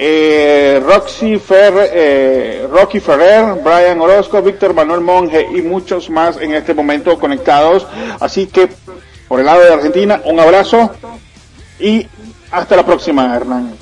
eh, 0.00 0.80
Roxy 0.86 1.38
Fer, 1.38 1.74
eh, 1.92 2.66
Rocky 2.70 3.00
Ferrer, 3.00 3.60
Brian 3.64 4.00
Orozco, 4.00 4.40
Víctor 4.40 4.72
Manuel 4.72 5.00
Monge 5.00 5.48
y 5.54 5.60
muchos 5.60 6.08
más 6.08 6.40
en 6.40 6.54
este 6.54 6.72
momento 6.72 7.18
conectados. 7.18 7.86
Así 8.20 8.46
que 8.46 8.68
por 9.26 9.40
el 9.40 9.46
lado 9.46 9.60
de 9.60 9.72
Argentina, 9.72 10.22
un 10.24 10.38
abrazo 10.38 10.92
y 11.80 12.06
hasta 12.50 12.76
la 12.76 12.86
próxima, 12.86 13.34
Hernán. 13.36 13.74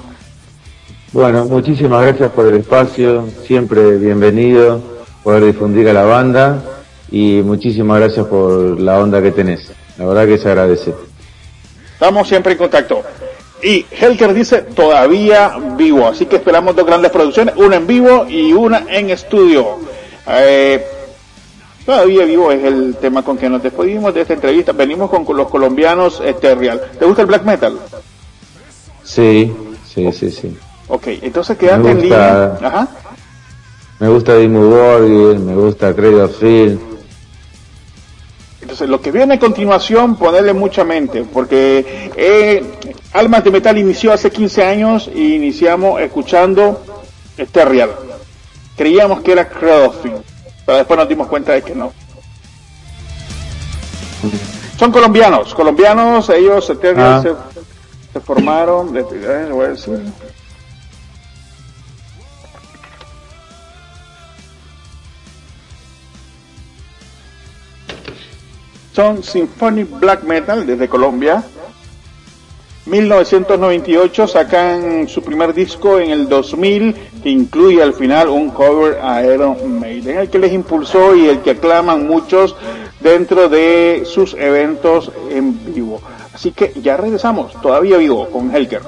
Bueno, 1.12 1.44
muchísimas 1.44 2.02
gracias 2.02 2.30
por 2.32 2.46
el 2.46 2.56
espacio, 2.56 3.28
siempre 3.46 3.96
bienvenido 3.98 4.80
poder 5.22 5.44
difundir 5.44 5.88
a 5.88 5.92
la 5.92 6.04
banda 6.04 6.75
y 7.10 7.42
muchísimas 7.42 8.00
gracias 8.00 8.26
por 8.26 8.80
la 8.80 8.98
onda 8.98 9.22
que 9.22 9.32
tenés. 9.32 9.70
La 9.98 10.06
verdad 10.06 10.26
que 10.26 10.38
se 10.38 10.48
agradece. 10.48 10.94
Estamos 11.92 12.28
siempre 12.28 12.52
en 12.52 12.58
contacto. 12.58 13.02
Y 13.62 13.86
Helker 13.90 14.34
dice 14.34 14.62
todavía 14.62 15.56
vivo, 15.76 16.06
así 16.06 16.26
que 16.26 16.36
esperamos 16.36 16.76
dos 16.76 16.84
grandes 16.84 17.10
producciones, 17.10 17.54
una 17.56 17.76
en 17.76 17.86
vivo 17.86 18.26
y 18.28 18.52
una 18.52 18.84
en 18.88 19.10
estudio. 19.10 19.78
Eh, 20.28 20.84
todavía 21.86 22.24
vivo 22.26 22.52
es 22.52 22.62
el 22.64 22.96
tema 23.00 23.22
con 23.22 23.38
que 23.38 23.48
nos 23.48 23.62
despedimos 23.62 24.12
de 24.12 24.20
esta 24.22 24.34
entrevista. 24.34 24.72
Venimos 24.72 25.08
con 25.08 25.24
los 25.36 25.48
colombianos 25.48 26.20
Eterreal. 26.20 26.82
¿Te 26.98 27.06
gusta 27.06 27.22
el 27.22 27.28
black 27.28 27.44
metal? 27.44 27.78
Sí, 29.02 29.54
sí, 29.86 30.12
sí, 30.12 30.30
sí. 30.30 30.56
Ok, 30.88 31.06
entonces 31.22 31.56
quédate 31.56 31.90
en 31.90 32.02
línea. 32.02 32.58
Ajá. 32.60 32.88
Me 33.98 34.08
gusta 34.08 34.36
Dimmu 34.36 34.68
Borgir, 34.68 35.38
me 35.38 35.54
gusta 35.54 35.94
Cradle 35.94 36.22
of 36.22 36.36
entonces, 38.66 38.88
lo 38.88 39.00
que 39.00 39.12
viene 39.12 39.34
a 39.34 39.38
continuación, 39.38 40.16
ponerle 40.16 40.52
mucha 40.52 40.82
mente, 40.82 41.22
porque 41.22 42.10
eh, 42.16 42.64
Almas 43.12 43.44
de 43.44 43.52
Metal 43.52 43.78
inició 43.78 44.12
hace 44.12 44.28
15 44.28 44.64
años 44.64 45.08
y 45.14 45.36
iniciamos 45.36 46.00
escuchando 46.00 46.82
este 47.36 47.64
real. 47.64 47.92
Creíamos 48.76 49.20
que 49.20 49.30
era 49.30 49.48
Cradofin, 49.48 50.14
pero 50.66 50.78
después 50.78 50.98
nos 50.98 51.08
dimos 51.08 51.28
cuenta 51.28 51.52
de 51.52 51.62
que 51.62 51.76
no. 51.76 51.92
Son 54.76 54.90
colombianos, 54.90 55.54
colombianos, 55.54 56.28
ellos 56.30 56.68
ah. 56.96 57.22
se, 57.22 57.34
se, 58.14 58.20
formaron, 58.20 58.92
de, 58.92 59.02
voy 59.48 59.66
a 59.66 59.68
decir, 59.68 60.00
son 68.96 69.22
Symphonic 69.22 70.00
Black 70.00 70.22
Metal 70.22 70.66
desde 70.66 70.88
Colombia. 70.88 71.44
1998 72.86 74.26
sacan 74.26 75.06
su 75.06 75.22
primer 75.22 75.52
disco 75.52 75.98
en 75.98 76.12
el 76.12 76.30
2000 76.30 76.94
que 77.22 77.28
incluye 77.28 77.82
al 77.82 77.92
final 77.92 78.30
un 78.30 78.48
cover 78.48 78.98
a 79.02 79.22
Iron 79.22 79.78
Maiden, 79.78 80.16
el 80.16 80.30
que 80.30 80.38
les 80.38 80.50
impulsó 80.50 81.14
y 81.14 81.26
el 81.26 81.40
que 81.40 81.50
aclaman 81.50 82.06
muchos 82.06 82.56
dentro 83.00 83.50
de 83.50 84.04
sus 84.06 84.32
eventos 84.32 85.12
en 85.28 85.74
vivo. 85.74 86.00
Así 86.32 86.52
que 86.52 86.72
ya 86.80 86.96
regresamos, 86.96 87.52
todavía 87.60 87.98
vivo 87.98 88.30
con 88.30 88.54
Helker. 88.54 88.80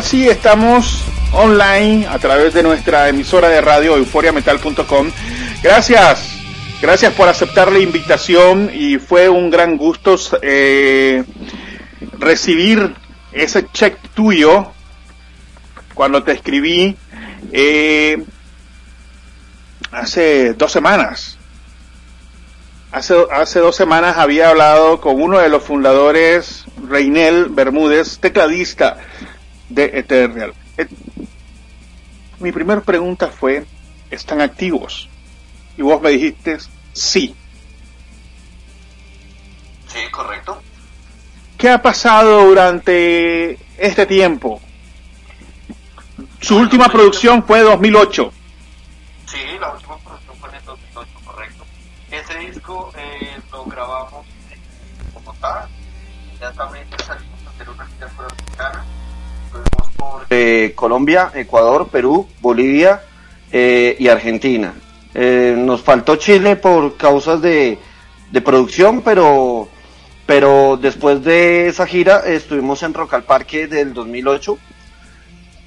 Ahora 0.00 0.08
sí 0.08 0.30
estamos 0.30 1.04
online 1.34 2.06
a 2.06 2.18
través 2.18 2.54
de 2.54 2.62
nuestra 2.62 3.10
emisora 3.10 3.50
de 3.50 3.60
radio 3.60 3.98
euforiametal.com. 3.98 5.10
Gracias, 5.62 6.38
gracias 6.80 7.12
por 7.12 7.28
aceptar 7.28 7.70
la 7.70 7.80
invitación 7.80 8.70
y 8.72 8.96
fue 8.96 9.28
un 9.28 9.50
gran 9.50 9.76
gusto 9.76 10.16
eh, 10.40 11.22
recibir 12.18 12.94
ese 13.32 13.66
check 13.72 13.98
tuyo 14.14 14.72
cuando 15.92 16.22
te 16.22 16.32
escribí 16.32 16.96
eh, 17.52 18.24
hace 19.92 20.54
dos 20.54 20.72
semanas. 20.72 21.36
Hace, 22.90 23.16
hace 23.32 23.58
dos 23.58 23.76
semanas 23.76 24.16
había 24.16 24.48
hablado 24.48 24.98
con 25.02 25.20
uno 25.20 25.40
de 25.40 25.50
los 25.50 25.62
fundadores, 25.62 26.64
Reinel 26.88 27.50
Bermúdez, 27.50 28.18
tecladista 28.18 28.96
de 29.70 29.90
Ethereal. 29.94 30.52
Mi 32.38 32.52
primera 32.52 32.80
pregunta 32.80 33.28
fue, 33.28 33.64
¿están 34.10 34.40
activos? 34.40 35.08
Y 35.76 35.82
vos 35.82 36.00
me 36.02 36.10
dijiste, 36.10 36.58
sí. 36.92 37.34
Sí, 39.88 39.98
correcto. 40.10 40.60
¿Qué 41.56 41.70
ha 41.70 41.80
pasado 41.80 42.46
durante 42.46 43.58
este 43.78 44.06
tiempo? 44.06 44.60
Su 46.40 46.56
última 46.56 46.88
producción 46.88 47.44
fue 47.44 47.60
2008. 47.60 48.32
Sí, 49.26 49.38
la 49.60 49.72
última 49.72 49.98
producción 49.98 50.36
fue 50.38 50.48
en 50.48 50.54
el 50.54 50.64
2008, 50.64 51.10
correcto. 51.24 51.64
Ese 52.10 52.38
disco 52.38 52.92
eh, 52.96 53.38
lo 53.52 53.64
grabamos 53.66 54.26
como 55.12 55.34
tal. 55.34 55.68
Inmediatamente 56.30 56.89
Colombia, 60.74 61.30
Ecuador, 61.34 61.88
Perú, 61.88 62.26
Bolivia 62.40 63.02
eh, 63.52 63.96
y 63.98 64.08
Argentina. 64.08 64.74
Eh, 65.14 65.54
nos 65.58 65.82
faltó 65.82 66.16
Chile 66.16 66.56
por 66.56 66.96
causas 66.96 67.42
de, 67.42 67.78
de 68.30 68.40
producción, 68.40 69.02
pero 69.02 69.68
pero 70.26 70.78
después 70.80 71.24
de 71.24 71.66
esa 71.66 71.86
gira 71.86 72.20
estuvimos 72.20 72.84
en 72.84 72.94
Rock 72.94 73.14
al 73.14 73.24
Parque 73.24 73.66
del 73.66 73.92
2008 73.92 74.58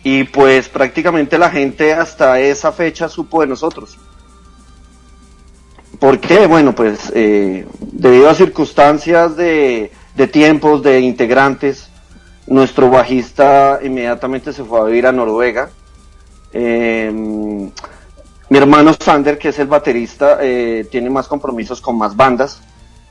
y 0.03 0.23
pues 0.23 0.69
prácticamente 0.69 1.37
la 1.37 1.49
gente 1.49 1.93
hasta 1.93 2.39
esa 2.39 2.71
fecha 2.71 3.09
supo 3.09 3.41
de 3.41 3.47
nosotros. 3.47 3.97
¿Por 5.99 6.19
qué? 6.19 6.47
Bueno, 6.47 6.73
pues 6.73 7.11
eh, 7.13 7.65
debido 7.79 8.29
a 8.29 8.35
circunstancias 8.35 9.35
de, 9.35 9.91
de 10.15 10.27
tiempos, 10.27 10.81
de 10.81 11.01
integrantes, 11.01 11.89
nuestro 12.47 12.89
bajista 12.89 13.79
inmediatamente 13.83 14.53
se 14.53 14.63
fue 14.63 14.79
a 14.79 14.83
vivir 14.83 15.07
a 15.07 15.11
Noruega. 15.11 15.69
Eh, 16.51 17.11
mi 17.11 18.57
hermano 18.57 18.93
Sander, 18.93 19.37
que 19.37 19.49
es 19.49 19.59
el 19.59 19.67
baterista, 19.67 20.37
eh, 20.41 20.87
tiene 20.91 21.09
más 21.09 21.27
compromisos 21.27 21.81
con 21.81 21.97
más 21.97 22.15
bandas. 22.15 22.61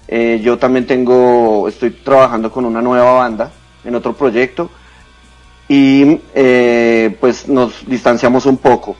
Eh, 0.06 0.40
yo 0.42 0.58
también 0.58 0.86
tengo, 0.86 1.66
estoy 1.68 1.90
trabajando 1.90 2.52
con 2.52 2.64
una 2.64 2.82
nueva 2.82 3.12
banda 3.12 3.50
en 3.84 3.94
otro 3.94 4.12
proyecto 4.12 4.70
y 5.68 6.20
eh, 6.34 7.16
pues 7.18 7.48
nos 7.48 7.86
distanciamos 7.86 8.46
un 8.46 8.58
poco. 8.58 8.96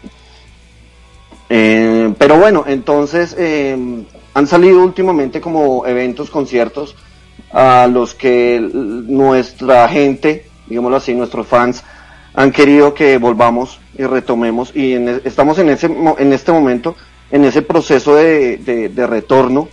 Pero 1.48 2.38
bueno, 2.38 2.64
entonces 2.66 3.36
eh, 3.38 3.76
han 4.32 4.46
salido 4.46 4.82
últimamente 4.82 5.40
como 5.40 5.84
eventos, 5.86 6.30
conciertos 6.30 6.96
a 7.52 7.86
los 7.86 8.14
que 8.14 8.60
nuestra 8.60 9.88
gente, 9.88 10.46
digámoslo 10.66 10.96
así, 10.96 11.14
nuestros 11.14 11.46
fans 11.46 11.82
han 12.34 12.50
querido 12.50 12.94
que 12.94 13.18
volvamos 13.18 13.78
y 13.96 14.04
retomemos 14.04 14.74
y 14.74 14.94
en, 14.94 15.20
estamos 15.24 15.58
en 15.58 15.68
ese 15.68 15.86
en 15.86 16.32
este 16.32 16.50
momento 16.50 16.96
en 17.30 17.44
ese 17.44 17.60
proceso 17.60 18.14
de, 18.14 18.56
de, 18.56 19.06
retorno 19.06 19.68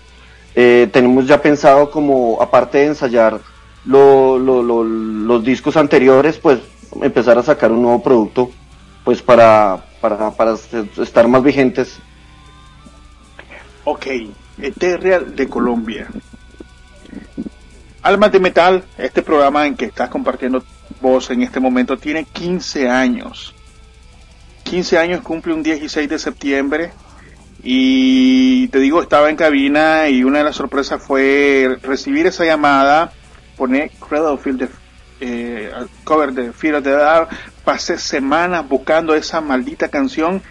eh, 0.55 0.89
tenemos 0.91 1.27
ya 1.27 1.41
pensado 1.41 1.89
como, 1.91 2.41
aparte 2.41 2.79
de 2.79 2.85
ensayar 2.87 3.39
lo, 3.85 4.37
lo, 4.37 4.61
lo, 4.61 4.83
los 4.83 5.43
discos 5.43 5.77
anteriores, 5.77 6.37
pues 6.37 6.59
empezar 7.01 7.37
a 7.37 7.43
sacar 7.43 7.71
un 7.71 7.81
nuevo 7.81 8.01
producto, 8.01 8.51
pues 9.03 9.21
para, 9.21 9.85
para, 10.01 10.31
para 10.31 10.55
estar 10.97 11.27
más 11.27 11.43
vigentes. 11.43 11.97
Ok, 13.85 14.07
Ethereal 14.61 15.35
de 15.35 15.47
Colombia. 15.47 16.07
Almas 18.01 18.31
de 18.31 18.39
Metal, 18.39 18.83
este 18.97 19.21
programa 19.21 19.67
en 19.67 19.75
que 19.75 19.85
estás 19.85 20.09
compartiendo 20.09 20.63
voz 21.01 21.29
en 21.31 21.41
este 21.41 21.59
momento, 21.59 21.97
tiene 21.97 22.23
15 22.23 22.89
años. 22.89 23.53
15 24.63 24.97
años 24.97 25.21
cumple 25.21 25.53
un 25.53 25.63
16 25.63 26.07
de 26.07 26.19
septiembre 26.19 26.91
y 27.61 28.67
te 28.69 28.79
digo, 28.79 29.01
estaba 29.01 29.29
en 29.29 29.35
cabina 29.35 30.07
y 30.07 30.23
una 30.23 30.37
de 30.39 30.43
las 30.45 30.55
sorpresas 30.55 31.01
fue 31.01 31.77
recibir 31.81 32.27
esa 32.27 32.45
llamada, 32.45 33.11
poner 33.57 33.91
Cradlefield 33.91 34.59
de 34.59 34.69
eh, 35.21 35.71
cover 36.05 36.31
de 36.31 36.53
Fear 36.53 36.75
of 36.75 36.83
the 36.83 36.91
Dark, 36.91 37.29
pasé 37.65 37.97
semanas 37.97 38.67
buscando 38.67 39.13
esa 39.13 39.41
maldita 39.41 39.89
canción 39.89 40.41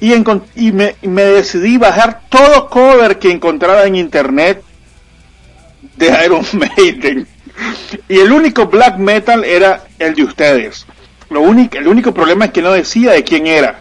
y, 0.00 0.12
y 0.12 0.72
me, 0.72 0.96
me, 1.00 1.22
decidí 1.22 1.78
bajar 1.78 2.22
todo 2.28 2.68
cover 2.68 3.18
que 3.18 3.30
encontraba 3.30 3.84
en 3.84 3.96
internet 3.96 4.62
de 5.96 6.24
Iron 6.24 6.44
Maiden. 6.52 7.26
Y 8.08 8.18
el 8.18 8.32
único 8.32 8.66
black 8.66 8.98
metal 8.98 9.44
era 9.44 9.84
el 9.98 10.14
de 10.14 10.24
ustedes. 10.24 10.86
Lo 11.30 11.40
único, 11.40 11.78
el 11.78 11.88
único 11.88 12.12
problema 12.12 12.46
es 12.46 12.50
que 12.52 12.62
no 12.62 12.72
decía 12.72 13.12
de 13.12 13.24
quién 13.24 13.46
era. 13.46 13.80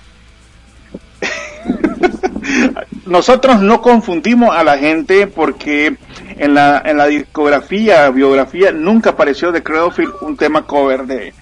nosotros 3.05 3.61
no 3.61 3.81
confundimos 3.81 4.55
a 4.55 4.63
la 4.63 4.77
gente 4.77 5.27
porque 5.27 5.97
en 6.37 6.53
la, 6.53 6.81
en 6.85 6.97
la 6.97 7.07
discografía, 7.07 8.09
biografía, 8.09 8.71
nunca 8.71 9.11
apareció 9.11 9.51
de 9.51 9.63
Cradlefield 9.63 10.13
un 10.21 10.37
tema 10.37 10.65
cover 10.65 11.03
de 11.05 11.33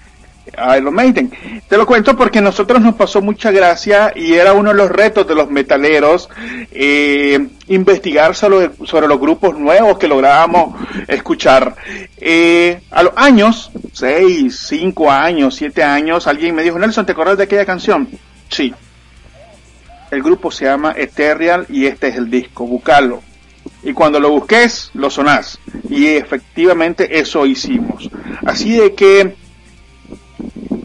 Iron 0.76 0.94
Maiden. 0.94 1.32
Te 1.68 1.76
lo 1.76 1.86
cuento 1.86 2.16
porque 2.16 2.40
a 2.40 2.42
nosotros 2.42 2.80
nos 2.80 2.94
pasó 2.94 3.22
mucha 3.22 3.50
gracia 3.50 4.12
y 4.14 4.34
era 4.34 4.52
uno 4.52 4.70
de 4.70 4.76
los 4.76 4.90
retos 4.90 5.26
de 5.26 5.34
los 5.34 5.50
metaleros 5.50 6.28
eh, 6.70 7.48
investigar 7.68 8.34
sobre, 8.34 8.68
los 9.08 9.20
grupos 9.20 9.58
nuevos 9.58 9.98
que 9.98 10.08
lográbamos 10.08 10.74
escuchar. 11.08 11.74
Eh, 12.18 12.80
a 12.90 13.02
los 13.02 13.12
años, 13.16 13.70
seis, 13.92 14.66
cinco 14.68 15.10
años, 15.10 15.54
siete 15.54 15.82
años, 15.82 16.26
alguien 16.26 16.54
me 16.54 16.62
dijo, 16.62 16.78
Nelson, 16.78 17.06
¿te 17.06 17.12
acuerdas 17.12 17.38
de 17.38 17.44
aquella 17.44 17.64
canción? 17.66 18.08
Sí, 18.48 18.74
el 20.10 20.22
grupo 20.22 20.50
se 20.50 20.66
llama 20.66 20.94
Ethereal 20.96 21.66
y 21.70 21.86
este 21.86 22.08
es 22.08 22.16
el 22.16 22.30
disco, 22.30 22.66
buscarlo. 22.66 23.22
Y 23.82 23.92
cuando 23.92 24.20
lo 24.20 24.30
busques, 24.30 24.90
lo 24.94 25.08
sonás. 25.08 25.58
Y 25.88 26.06
efectivamente 26.06 27.18
eso 27.18 27.46
hicimos. 27.46 28.10
Así 28.44 28.72
de 28.76 28.94
que 28.94 29.34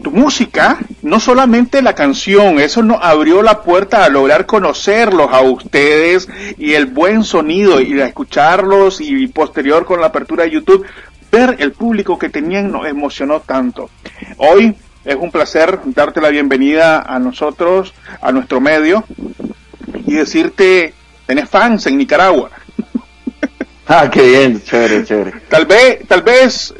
tu 0.02 0.10
música, 0.10 0.78
no 1.02 1.20
solamente 1.20 1.82
la 1.82 1.94
canción, 1.94 2.60
eso 2.60 2.82
nos 2.82 2.98
abrió 3.02 3.42
la 3.42 3.62
puerta 3.62 4.04
a 4.04 4.08
lograr 4.08 4.46
conocerlos 4.46 5.32
a 5.32 5.40
ustedes 5.40 6.28
y 6.56 6.74
el 6.74 6.86
buen 6.86 7.24
sonido 7.24 7.80
y 7.80 8.00
a 8.00 8.06
escucharlos 8.06 9.00
y 9.00 9.26
posterior 9.28 9.84
con 9.84 10.00
la 10.00 10.08
apertura 10.08 10.44
de 10.44 10.50
YouTube, 10.50 10.86
ver 11.30 11.56
el 11.58 11.72
público 11.72 12.18
que 12.18 12.28
tenían 12.28 12.70
nos 12.70 12.86
emocionó 12.86 13.40
tanto. 13.40 13.90
Hoy 14.38 14.74
es 15.04 15.16
un 15.16 15.30
placer 15.30 15.78
darte 15.86 16.20
la 16.20 16.28
bienvenida 16.28 17.00
a 17.00 17.18
nosotros, 17.18 17.94
a 18.20 18.32
nuestro 18.32 18.60
medio, 18.60 19.04
y 20.06 20.14
decirte, 20.14 20.94
tenés 21.26 21.48
fans 21.48 21.86
en 21.86 21.98
Nicaragua. 21.98 22.50
Ah, 23.86 24.10
qué 24.10 24.22
bien, 24.22 24.62
chévere, 24.62 25.04
chévere. 25.04 25.32
Tal 25.48 25.64
vez, 25.64 26.06
tal 26.06 26.22
vez, 26.22 26.74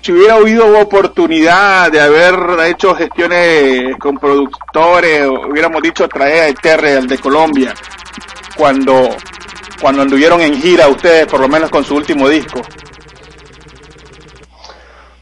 si 0.00 0.12
hubiera 0.12 0.34
habido 0.34 0.78
oportunidad 0.80 1.90
de 1.90 2.00
haber 2.00 2.34
hecho 2.66 2.94
gestiones 2.94 3.96
con 3.98 4.16
productores, 4.18 5.26
hubiéramos 5.26 5.82
dicho 5.82 6.08
traer 6.08 6.42
a 6.42 6.48
Eterreal 6.48 7.06
de 7.06 7.18
Colombia, 7.18 7.74
cuando, 8.56 9.10
cuando 9.80 10.02
anduvieron 10.02 10.40
en 10.40 10.54
gira 10.60 10.88
ustedes, 10.88 11.26
por 11.26 11.40
lo 11.40 11.48
menos 11.48 11.70
con 11.70 11.84
su 11.84 11.94
último 11.96 12.28
disco. 12.28 12.60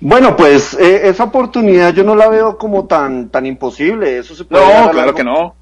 Bueno, 0.01 0.37
pues 0.37 0.75
eh, 0.75 1.09
esa 1.09 1.25
oportunidad 1.25 1.95
yo 1.95 2.05
no 2.05 2.15
la 2.15 2.29
veo 2.29 2.59
como 2.59 2.87
tan 2.87 3.31
tan 3.31 3.47
imposible. 3.47 4.19
Eso 4.19 4.35
se 4.35 4.45
puede 4.45 4.65
no, 4.65 4.91
claro 4.91 5.15
que 5.15 5.25
no. 5.25 5.55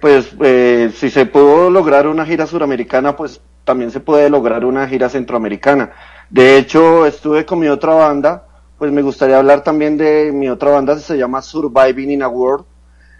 Pues 0.00 0.34
eh, 0.40 0.90
si 0.94 1.10
se 1.10 1.26
pudo 1.26 1.70
lograr 1.70 2.06
una 2.06 2.24
gira 2.24 2.46
suramericana, 2.46 3.16
pues 3.16 3.40
también 3.64 3.90
se 3.90 4.00
puede 4.00 4.30
lograr 4.30 4.64
una 4.64 4.88
gira 4.88 5.08
centroamericana. 5.08 5.92
De 6.30 6.58
hecho, 6.58 7.06
estuve 7.06 7.46
con 7.46 7.58
mi 7.58 7.68
otra 7.68 7.94
banda, 7.94 8.46
pues 8.78 8.92
me 8.92 9.02
gustaría 9.02 9.38
hablar 9.38 9.62
también 9.62 9.96
de 9.96 10.30
mi 10.32 10.48
otra 10.48 10.70
banda, 10.70 10.98
se 10.98 11.16
llama 11.16 11.42
Surviving 11.42 12.10
in 12.10 12.22
a 12.22 12.28
World. 12.28 12.64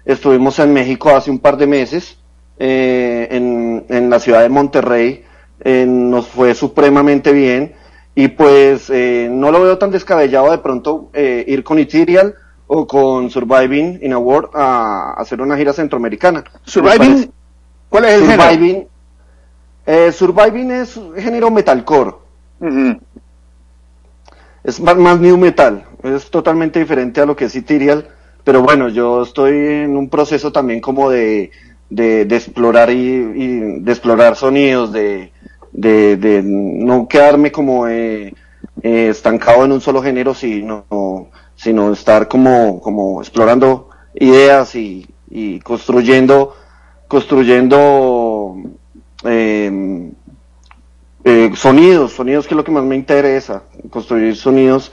Estuvimos 0.05 0.59
en 0.59 0.73
México 0.73 1.11
hace 1.11 1.31
un 1.31 1.39
par 1.39 1.57
de 1.57 1.67
meses, 1.67 2.19
eh, 2.59 3.29
en, 3.31 3.87
en 3.89 4.11
la 4.11 4.21
ciudad 4.21 4.43
de 4.43 4.49
Monterrey, 4.49 5.25
eh, 5.61 5.85
nos 5.87 6.29
fue 6.29 6.55
supremamente 6.55 7.33
bien 7.33 7.75
y 8.15 8.27
pues 8.27 8.91
eh, 8.91 9.29
no 9.31 9.53
lo 9.53 9.63
veo 9.63 9.79
tan 9.79 9.93
descabellado 9.93 10.51
de 10.51 10.59
pronto 10.59 11.09
eh, 11.13 11.45
ir 11.47 11.63
con 11.63 11.79
Ethereal 11.79 12.35
o 12.67 12.85
con 12.85 13.31
Surviving 13.31 14.01
in 14.03 14.13
a 14.13 14.19
World 14.19 14.51
a, 14.55 15.15
hacer 15.17 15.41
una 15.41 15.57
gira 15.57 15.73
centroamericana. 15.73 16.43
¿Surviving? 16.65 17.31
¿Cuál 17.89 18.05
es 18.07 18.15
el 18.15 18.27
Surviving, 18.27 18.75
género? 18.75 18.89
Eh, 19.87 20.13
Surviving 20.13 20.71
es 20.73 21.01
género 21.17 21.51
metalcore. 21.51 22.15
Es 24.65 24.81
más, 24.81 24.97
más, 24.97 25.21
new 25.21 25.37
metal. 25.37 25.85
Es 26.03 26.31
totalmente 26.31 26.79
diferente 26.81 27.21
a 27.21 27.27
lo 27.27 27.37
que 27.37 27.47
es 27.47 27.57
Ethereal. 27.57 28.09
Pero 28.45 28.63
bueno, 28.63 28.89
yo 28.89 29.23
estoy 29.23 29.53
en 29.57 29.97
un 29.97 30.09
proceso 30.09 30.53
también 30.53 30.81
como 30.81 31.11
de, 31.11 31.51
de, 31.91 32.23
explorar 32.31 32.91
y, 32.91 33.81
de 33.81 33.93
explorar 33.93 34.37
sonidos, 34.37 34.93
de, 34.93 35.33
de, 35.73 36.43
no 36.45 37.09
quedarme 37.09 37.53
como 37.53 37.89
eh, 37.89 38.35
eh, 38.83 39.09
estancado 39.11 39.65
en 39.65 39.73
un 39.73 39.81
solo 39.81 40.03
género, 40.03 40.35
sino, 40.35 41.29
sino 41.57 41.93
estar 41.93 42.29
como, 42.29 42.81
como 42.81 43.21
explorando 43.21 43.91
ideas 44.15 44.75
y, 44.75 45.07
y 45.31 45.61
construyendo, 45.61 46.55
construyendo 47.07 48.57
eh, 49.25 50.11
eh, 51.29 51.53
sonidos, 51.55 52.13
sonidos 52.13 52.47
que 52.47 52.55
es 52.55 52.57
lo 52.57 52.65
que 52.65 52.73
más 52.73 52.85
me 52.85 52.97
interesa, 52.97 53.63
construir 53.91 54.35
sonidos 54.37 54.91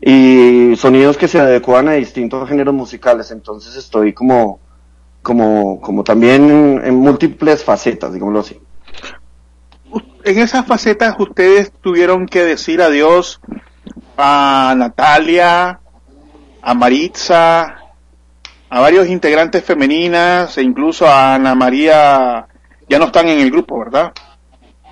y 0.00 0.74
sonidos 0.76 1.16
que 1.16 1.28
se 1.28 1.40
adecuan 1.40 1.88
a 1.88 1.92
distintos 1.92 2.48
géneros 2.48 2.74
musicales. 2.74 3.30
Entonces 3.30 3.76
estoy 3.76 4.12
como, 4.12 4.60
como, 5.22 5.80
como 5.80 6.04
también 6.04 6.80
en, 6.84 6.94
múltiples 6.94 7.64
facetas, 7.64 8.12
digámoslo 8.12 8.40
así. 8.40 8.60
En 10.24 10.38
esas 10.38 10.66
facetas 10.66 11.16
ustedes 11.18 11.72
tuvieron 11.80 12.26
que 12.26 12.44
decir 12.44 12.82
adiós 12.82 13.40
a 14.16 14.74
Natalia, 14.76 15.80
a 16.62 16.74
Maritza, 16.74 17.76
a 18.68 18.80
varios 18.80 19.08
integrantes 19.08 19.64
femeninas 19.64 20.58
e 20.58 20.62
incluso 20.62 21.06
a 21.06 21.34
Ana 21.34 21.54
María, 21.54 22.48
ya 22.88 22.98
no 22.98 23.06
están 23.06 23.28
en 23.28 23.38
el 23.40 23.50
grupo, 23.50 23.78
¿verdad? 23.78 24.12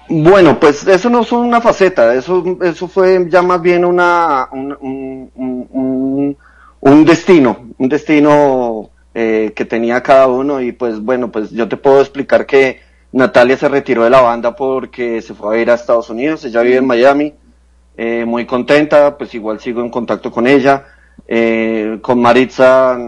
Bueno, 0.09 0.61
pues 0.61 0.87
eso 0.87 1.09
no 1.09 1.23
es 1.23 1.33
una 1.33 1.61
faceta, 1.61 2.15
eso, 2.15 2.59
eso 2.63 2.89
fue 2.89 3.27
ya 3.31 3.41
más 3.41 3.63
bien 3.63 3.85
una, 3.87 4.49
un, 4.53 4.77
un, 5.35 6.37
un, 6.81 7.05
destino, 7.07 7.69
un 7.79 7.89
destino 7.89 8.91
eh, 9.15 9.53
que 9.57 9.65
tenía 9.65 10.03
cada 10.03 10.27
uno 10.27 10.61
y 10.61 10.73
pues 10.73 11.01
bueno, 11.01 11.33
pues 11.33 11.51
yo 11.51 11.67
te 11.69 11.79
puedo 11.79 12.01
explicar 12.01 12.45
que 12.45 12.81
Natalia 13.13 13.57
se 13.57 13.69
retiró 13.69 14.05
de 14.05 14.11
la 14.11 14.21
banda 14.21 14.55
porque 14.55 15.23
se 15.23 15.33
fue 15.33 15.57
a 15.57 15.61
ir 15.63 15.71
a 15.71 15.75
Estados 15.75 16.11
Unidos, 16.11 16.45
ella 16.45 16.61
vive 16.61 16.77
en 16.77 16.87
Miami, 16.87 17.35
eh, 17.97 18.25
muy 18.27 18.45
contenta, 18.45 19.17
pues 19.17 19.35
igual 19.35 19.61
sigo 19.61 19.81
en 19.81 19.91
contacto 19.91 20.31
con 20.31 20.47
ella. 20.47 20.85
Eh, 21.27 21.99
con 22.03 22.21
Maritza, 22.21 22.99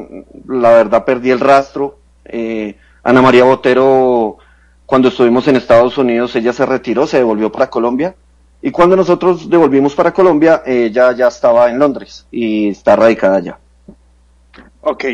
la 0.49 0.71
verdad 0.71 1.05
perdí 1.05 1.31
el 1.31 1.41
rastro. 1.41 1.99
Eh, 2.25 2.77
Ana 3.03 3.23
María 3.23 3.45
Botero, 3.45 4.39
cuando 4.87 5.09
estuvimos 5.09 5.47
en 5.49 5.57
Estados 5.57 5.99
Unidos, 5.99 6.35
ella 6.37 6.53
se 6.53 6.65
retiró, 6.65 7.07
se 7.07 7.19
devolvió 7.19 7.51
para 7.51 7.69
Colombia. 7.69 8.15
Y 8.63 8.71
cuando 8.71 8.97
nosotros 8.97 9.51
devolvimos 9.51 9.95
para 9.95 10.13
Colombia, 10.13 10.63
ella 10.65 11.13
ya 11.13 11.29
estaba 11.29 11.69
en 11.71 11.79
Londres 11.79 12.27
y 12.31 12.69
está 12.69 12.97
radicada 12.97 13.37
allá. 13.37 13.59
Ok. 14.81 15.05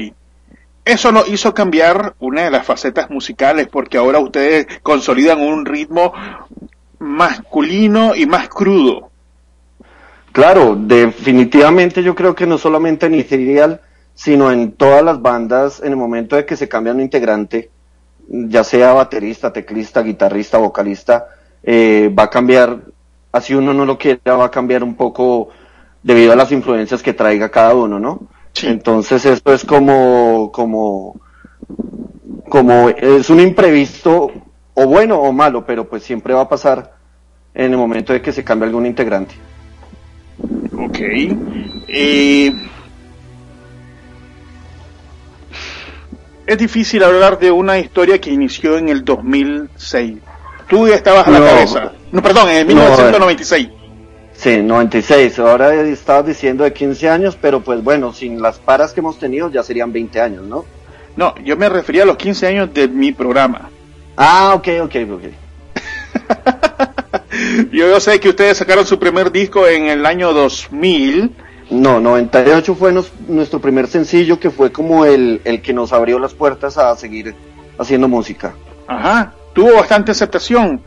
Eso 0.84 1.12
no 1.12 1.24
hizo 1.26 1.54
cambiar 1.54 2.14
una 2.18 2.42
de 2.42 2.50
las 2.50 2.66
facetas 2.66 3.08
musicales 3.08 3.68
porque 3.68 3.96
ahora 3.98 4.18
ustedes 4.18 4.66
consolidan 4.82 5.40
un 5.40 5.64
ritmo 5.64 6.12
masculino 6.98 8.14
y 8.14 8.26
más 8.26 8.48
crudo. 8.48 9.10
Claro, 10.32 10.76
definitivamente 10.76 12.02
yo 12.02 12.14
creo 12.14 12.34
que 12.34 12.46
no 12.46 12.58
solamente 12.58 13.06
en 13.06 13.14
Ethereal, 13.14 13.80
sino 14.14 14.50
en 14.50 14.72
todas 14.72 15.02
las 15.04 15.20
bandas, 15.20 15.80
en 15.80 15.90
el 15.90 15.96
momento 15.96 16.36
de 16.36 16.46
que 16.46 16.56
se 16.56 16.68
cambia 16.68 16.92
un 16.92 17.00
integrante, 17.00 17.70
ya 18.28 18.64
sea 18.64 18.92
baterista, 18.92 19.52
teclista, 19.52 20.02
guitarrista, 20.02 20.58
vocalista, 20.58 21.26
eh, 21.62 22.12
va 22.16 22.24
a 22.24 22.30
cambiar, 22.30 22.80
así 23.30 23.54
uno 23.54 23.74
no 23.74 23.84
lo 23.84 23.98
quiera, 23.98 24.36
va 24.36 24.46
a 24.46 24.50
cambiar 24.50 24.82
un 24.82 24.94
poco 24.94 25.48
debido 26.02 26.32
a 26.32 26.36
las 26.36 26.52
influencias 26.52 27.02
que 27.02 27.12
traiga 27.12 27.50
cada 27.50 27.74
uno, 27.74 27.98
¿no? 27.98 28.20
Entonces 28.62 29.24
esto 29.24 29.52
es 29.52 29.64
como, 29.64 30.50
como, 30.52 31.20
como 32.48 32.88
es 32.90 33.30
un 33.30 33.40
imprevisto, 33.40 34.30
o 34.74 34.86
bueno 34.86 35.20
o 35.20 35.32
malo, 35.32 35.64
pero 35.64 35.88
pues 35.88 36.02
siempre 36.02 36.34
va 36.34 36.42
a 36.42 36.48
pasar 36.48 36.94
en 37.54 37.72
el 37.72 37.78
momento 37.78 38.12
de 38.12 38.22
que 38.22 38.32
se 38.32 38.44
cambie 38.44 38.66
algún 38.66 38.86
integrante. 38.86 39.34
Ok. 40.76 40.98
Eh, 41.88 42.52
es 46.46 46.58
difícil 46.58 47.02
hablar 47.04 47.38
de 47.38 47.50
una 47.50 47.78
historia 47.78 48.20
que 48.20 48.30
inició 48.30 48.78
en 48.78 48.88
el 48.88 49.04
2006. 49.04 50.18
Tú 50.68 50.88
ya 50.88 50.94
estabas 50.94 51.26
a 51.26 51.30
la 51.30 51.40
cabeza. 51.40 51.92
No, 52.10 52.22
perdón, 52.22 52.48
en 52.50 52.66
1996. 52.66 53.68
sí, 54.34 54.56
96. 54.58 55.38
Ahora 55.38 55.74
estabas 55.74 56.26
diciendo 56.26 56.64
de 56.64 56.72
15 56.72 57.08
años, 57.08 57.38
pero 57.40 57.60
pues 57.60 57.82
bueno, 57.82 58.12
sin 58.12 58.40
las 58.40 58.58
paras 58.58 58.92
que 58.92 59.00
hemos 59.00 59.18
tenido 59.18 59.50
ya 59.50 59.62
serían 59.62 59.92
20 59.92 60.20
años, 60.20 60.44
¿no? 60.44 60.64
No, 61.16 61.34
yo 61.44 61.56
me 61.56 61.68
refería 61.68 62.04
a 62.04 62.06
los 62.06 62.16
15 62.16 62.46
años 62.46 62.74
de 62.74 62.88
mi 62.88 63.12
programa. 63.12 63.70
Ah, 64.16 64.54
ok, 64.54 64.68
ok, 64.82 64.94
ok. 65.12 65.22
Yo, 67.72 67.98
sé 68.00 68.20
que 68.20 68.28
ustedes 68.30 68.58
sacaron 68.58 68.86
su 68.86 68.98
primer 68.98 69.32
disco 69.32 69.66
en 69.66 69.86
el 69.86 70.06
año 70.06 70.32
2000. 70.32 71.30
No, 71.72 72.00
98 72.00 72.74
fue 72.74 72.92
nuestro 73.28 73.58
primer 73.58 73.86
sencillo 73.88 74.38
que 74.38 74.50
fue 74.50 74.70
como 74.70 75.06
el, 75.06 75.40
el 75.44 75.62
que 75.62 75.72
nos 75.72 75.94
abrió 75.94 76.18
las 76.18 76.34
puertas 76.34 76.76
a 76.76 76.94
seguir 76.96 77.34
haciendo 77.78 78.08
música. 78.08 78.52
Ajá, 78.86 79.32
tuvo 79.54 79.76
bastante 79.76 80.10
aceptación. 80.10 80.82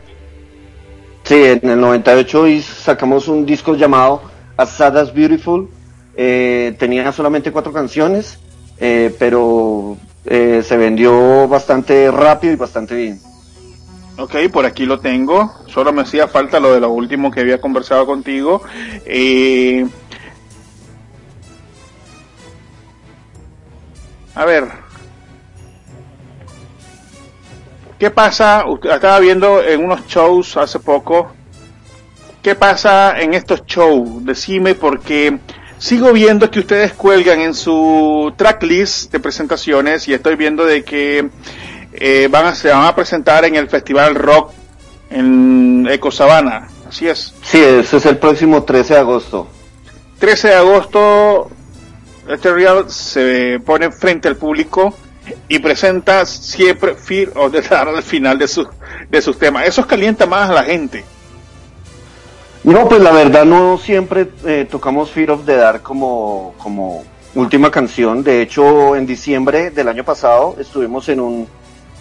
Sí, 1.24 1.34
en 1.34 1.68
el 1.68 1.80
98 1.80 2.46
sacamos 2.62 3.26
un 3.26 3.44
disco 3.44 3.74
llamado 3.74 4.22
As 4.56 4.70
Sad 4.70 4.96
As 4.96 5.12
Beautiful. 5.12 5.68
Eh, 6.14 6.76
tenía 6.78 7.10
solamente 7.10 7.50
cuatro 7.50 7.72
canciones, 7.72 8.38
eh, 8.78 9.12
pero 9.18 9.96
eh, 10.24 10.62
se 10.64 10.76
vendió 10.76 11.48
bastante 11.48 12.12
rápido 12.12 12.52
y 12.52 12.56
bastante 12.56 12.94
bien. 12.94 13.20
Ok, 14.18 14.34
por 14.50 14.64
aquí 14.64 14.86
lo 14.86 14.98
tengo. 15.00 15.52
Solo 15.66 15.92
me 15.92 16.02
hacía 16.02 16.26
falta 16.26 16.58
lo 16.58 16.72
de 16.72 16.80
lo 16.80 16.90
último 16.90 17.30
que 17.30 17.40
había 17.40 17.60
conversado 17.60 18.06
contigo. 18.06 18.62
Eh, 19.04 19.86
a 24.36 24.44
ver. 24.44 24.68
¿Qué 27.98 28.10
pasa? 28.10 28.64
estaba 28.82 29.18
viendo 29.18 29.62
en 29.62 29.82
unos 29.82 30.06
shows 30.06 30.56
hace 30.58 30.78
poco. 30.78 31.32
¿Qué 32.42 32.54
pasa 32.54 33.18
en 33.18 33.32
estos 33.34 33.64
shows? 33.64 34.24
Decime 34.24 34.74
porque 34.74 35.38
sigo 35.78 36.12
viendo 36.12 36.50
que 36.50 36.60
ustedes 36.60 36.92
cuelgan 36.92 37.40
en 37.40 37.54
su 37.54 38.32
tracklist 38.36 39.10
de 39.10 39.20
presentaciones 39.20 40.06
y 40.06 40.14
estoy 40.14 40.36
viendo 40.36 40.64
de 40.64 40.84
que 40.84 41.30
eh, 41.94 42.28
van 42.30 42.46
a, 42.46 42.54
se 42.54 42.68
van 42.68 42.84
a 42.84 42.94
presentar 42.94 43.46
en 43.46 43.56
el 43.56 43.68
Festival 43.68 44.14
Rock 44.14 44.52
en 45.08 45.86
Eco 45.90 46.10
Sabana, 46.10 46.68
así 46.86 47.08
es. 47.08 47.34
Sí, 47.42 47.62
ese 47.62 47.96
es 47.96 48.06
el 48.06 48.18
próximo 48.18 48.62
13 48.64 48.94
de 48.94 49.00
agosto. 49.00 49.48
13 50.18 50.48
de 50.48 50.54
agosto, 50.54 51.50
este 52.28 52.52
real 52.52 52.90
se 52.90 53.60
pone 53.64 53.90
frente 53.90 54.28
al 54.28 54.36
público 54.36 54.94
y 55.48 55.58
presenta 55.58 56.24
siempre 56.26 56.94
Fear 56.94 57.30
of 57.34 57.52
the 57.52 57.60
Dark 57.62 57.96
al 57.96 58.02
final 58.02 58.38
de, 58.38 58.48
su, 58.48 58.66
de 59.08 59.22
sus 59.22 59.38
temas. 59.38 59.66
Eso 59.66 59.86
calienta 59.86 60.26
más 60.26 60.50
a 60.50 60.54
la 60.54 60.64
gente. 60.64 61.04
No, 62.64 62.88
pues 62.88 63.00
la 63.00 63.12
verdad 63.12 63.44
no 63.44 63.78
siempre 63.78 64.28
eh, 64.44 64.66
tocamos 64.70 65.10
Fear 65.10 65.30
of 65.30 65.46
the 65.46 65.56
Dark 65.56 65.82
como, 65.82 66.54
como 66.58 67.04
última 67.34 67.70
canción. 67.70 68.24
De 68.24 68.42
hecho, 68.42 68.96
en 68.96 69.06
diciembre 69.06 69.70
del 69.70 69.88
año 69.88 70.04
pasado 70.04 70.56
estuvimos 70.58 71.08
en 71.08 71.20
un 71.20 71.48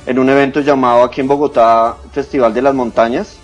en 0.05 0.19
un 0.19 0.29
evento 0.29 0.59
llamado 0.61 1.03
aquí 1.03 1.21
en 1.21 1.27
Bogotá 1.27 1.95
Festival 2.11 2.53
de 2.53 2.61
las 2.61 2.75
Montañas, 2.75 3.37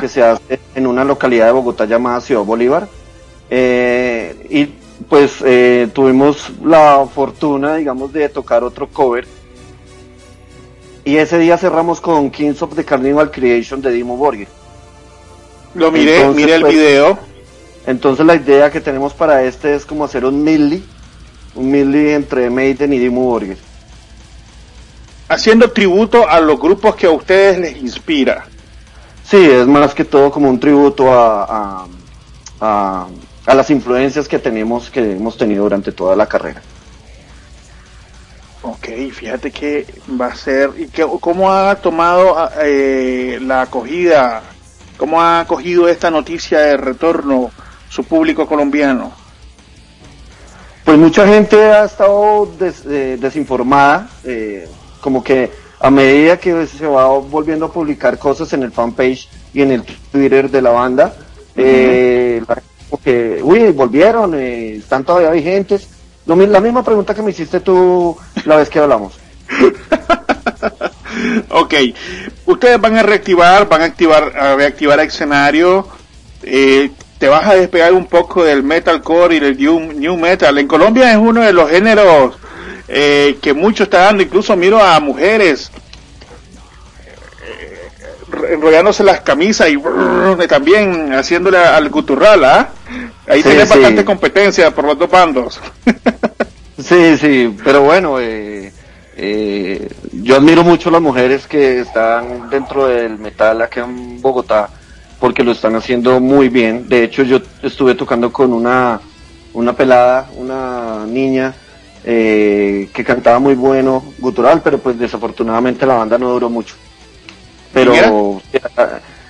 que 0.00 0.08
se 0.08 0.22
hace 0.22 0.58
en 0.74 0.86
una 0.86 1.04
localidad 1.04 1.46
de 1.46 1.52
Bogotá 1.52 1.84
llamada 1.84 2.20
Ciudad 2.20 2.42
Bolívar. 2.42 2.88
Eh, 3.50 4.46
y 4.50 4.66
pues 5.08 5.42
eh, 5.44 5.88
tuvimos 5.92 6.50
la 6.64 7.06
fortuna, 7.12 7.76
digamos, 7.76 8.12
de 8.12 8.28
tocar 8.28 8.64
otro 8.64 8.88
cover. 8.88 9.26
Y 11.04 11.16
ese 11.16 11.38
día 11.38 11.56
cerramos 11.56 12.00
con 12.00 12.30
Kings 12.30 12.60
of 12.62 12.74
the 12.74 12.84
Carnival 12.84 13.30
Creation 13.30 13.80
de 13.80 13.90
Dimo 13.90 14.16
Borgir. 14.16 14.48
Lo 15.74 15.90
miré, 15.90 16.28
miré 16.28 16.54
el 16.56 16.62
pues, 16.62 16.74
video. 16.74 17.18
Entonces 17.86 18.26
la 18.26 18.34
idea 18.34 18.70
que 18.70 18.80
tenemos 18.80 19.14
para 19.14 19.42
este 19.44 19.74
es 19.74 19.86
como 19.86 20.04
hacer 20.04 20.24
un 20.24 20.42
milli, 20.42 20.84
un 21.54 21.70
milli 21.70 22.10
entre 22.10 22.50
Maiden 22.50 22.92
y 22.92 22.98
Dimo 22.98 23.22
Borgir 23.22 23.56
haciendo 25.28 25.70
tributo 25.70 26.28
a 26.28 26.40
los 26.40 26.58
grupos 26.58 26.96
que 26.96 27.06
a 27.06 27.10
ustedes 27.10 27.58
les 27.58 27.76
inspira. 27.76 28.46
Sí, 29.24 29.36
es 29.36 29.66
más 29.66 29.94
que 29.94 30.04
todo 30.04 30.30
como 30.30 30.48
un 30.48 30.58
tributo 30.58 31.12
a, 31.12 31.44
a, 31.44 31.86
a 32.60 33.06
las 33.54 33.70
influencias 33.70 34.28
que 34.28 34.38
tenemos, 34.38 34.90
que 34.90 35.12
hemos 35.12 35.36
tenido 35.36 35.64
durante 35.64 35.92
toda 35.92 36.14
la 36.16 36.26
carrera. 36.26 36.62
Ok, 38.62 38.88
fíjate 39.12 39.50
que 39.50 39.86
va 40.20 40.26
a 40.26 40.34
ser, 40.34 40.70
y 40.76 40.88
que, 40.88 41.06
cómo 41.20 41.50
ha 41.50 41.76
tomado 41.76 42.50
eh, 42.60 43.38
la 43.40 43.62
acogida, 43.62 44.42
cómo 44.96 45.20
ha 45.22 45.40
acogido 45.40 45.88
esta 45.88 46.10
noticia 46.10 46.58
de 46.60 46.76
retorno 46.76 47.50
su 47.88 48.04
público 48.04 48.46
colombiano. 48.46 49.12
Pues 50.84 50.98
mucha 50.98 51.26
gente 51.26 51.56
ha 51.56 51.84
estado 51.84 52.50
eh, 52.60 53.16
desinformada, 53.20 54.08
eh, 54.24 54.68
como 55.00 55.22
que 55.22 55.50
a 55.80 55.90
medida 55.90 56.38
que 56.38 56.66
se 56.66 56.86
va 56.86 57.06
volviendo 57.18 57.66
a 57.66 57.72
publicar 57.72 58.18
cosas 58.18 58.52
en 58.52 58.62
el 58.62 58.72
fanpage 58.72 59.28
y 59.54 59.62
en 59.62 59.72
el 59.72 59.82
Twitter 59.82 60.50
de 60.50 60.62
la 60.62 60.70
banda, 60.70 61.14
eh, 61.56 62.42
que, 63.04 63.40
uy, 63.42 63.72
volvieron, 63.72 64.34
eh, 64.34 64.76
están 64.76 65.04
todavía 65.04 65.30
vigentes. 65.30 65.88
la 66.26 66.60
misma 66.60 66.84
pregunta 66.84 67.14
que 67.14 67.22
me 67.22 67.30
hiciste 67.30 67.60
tú 67.60 68.16
la 68.44 68.56
vez 68.56 68.68
que 68.68 68.78
hablamos. 68.78 69.14
ok, 71.50 71.74
ustedes 72.46 72.80
van 72.80 72.96
a 72.96 73.02
reactivar, 73.02 73.68
van 73.68 73.82
a 73.82 73.84
activar, 73.84 74.36
a 74.36 74.56
reactivar 74.56 75.00
el 75.00 75.06
escenario. 75.06 75.86
Eh, 76.42 76.90
te 77.18 77.28
vas 77.28 77.46
a 77.46 77.54
despegar 77.54 77.92
un 77.92 78.06
poco 78.06 78.44
del 78.44 78.62
metalcore 78.62 79.36
y 79.36 79.40
del 79.40 79.58
new, 79.58 80.16
metal. 80.16 80.56
En 80.58 80.68
Colombia 80.68 81.10
es 81.10 81.16
uno 81.16 81.40
de 81.40 81.52
los 81.52 81.70
géneros 81.70 82.36
eh, 82.86 83.38
que 83.42 83.54
mucho 83.54 83.84
está 83.84 84.04
dando. 84.04 84.22
Incluso 84.22 84.56
miro 84.56 84.80
a 84.80 85.00
mujeres 85.00 85.70
enrollándose 88.50 89.02
las 89.02 89.20
camisas 89.20 89.68
y 89.70 90.46
también 90.46 91.12
haciéndole 91.12 91.58
al 91.58 91.88
guturral, 91.88 92.44
¿ah? 92.44 92.68
Ahí 93.28 93.42
tiene 93.42 93.60
bastante 93.60 94.04
competencia 94.04 94.70
por 94.74 94.84
los 94.84 94.98
dos 94.98 95.10
bandos. 95.10 95.60
sí, 96.78 97.16
sí, 97.18 97.56
pero 97.62 97.82
bueno, 97.82 98.18
eh, 98.20 98.72
eh, 99.16 99.88
yo 100.12 100.36
admiro 100.36 100.64
mucho 100.64 100.88
a 100.88 100.92
las 100.92 101.02
mujeres 101.02 101.46
que 101.46 101.80
están 101.80 102.48
dentro 102.50 102.86
del 102.86 103.18
metal 103.18 103.62
acá 103.62 103.84
en 103.84 104.20
Bogotá 104.20 104.70
porque 105.20 105.42
lo 105.42 105.52
están 105.52 105.74
haciendo 105.74 106.20
muy 106.20 106.48
bien. 106.48 106.88
De 106.88 107.04
hecho, 107.04 107.22
yo 107.22 107.40
estuve 107.62 107.94
tocando 107.94 108.32
con 108.32 108.52
una, 108.52 109.00
una 109.52 109.72
pelada, 109.74 110.30
una 110.36 111.04
niña 111.06 111.54
eh, 112.04 112.88
que 112.94 113.04
cantaba 113.04 113.38
muy 113.38 113.54
bueno, 113.54 114.14
gutural, 114.18 114.62
pero 114.62 114.78
pues 114.78 114.98
desafortunadamente 114.98 115.84
la 115.84 115.94
banda 115.94 116.16
no 116.18 116.30
duró 116.30 116.48
mucho 116.48 116.76
pero 117.72 118.40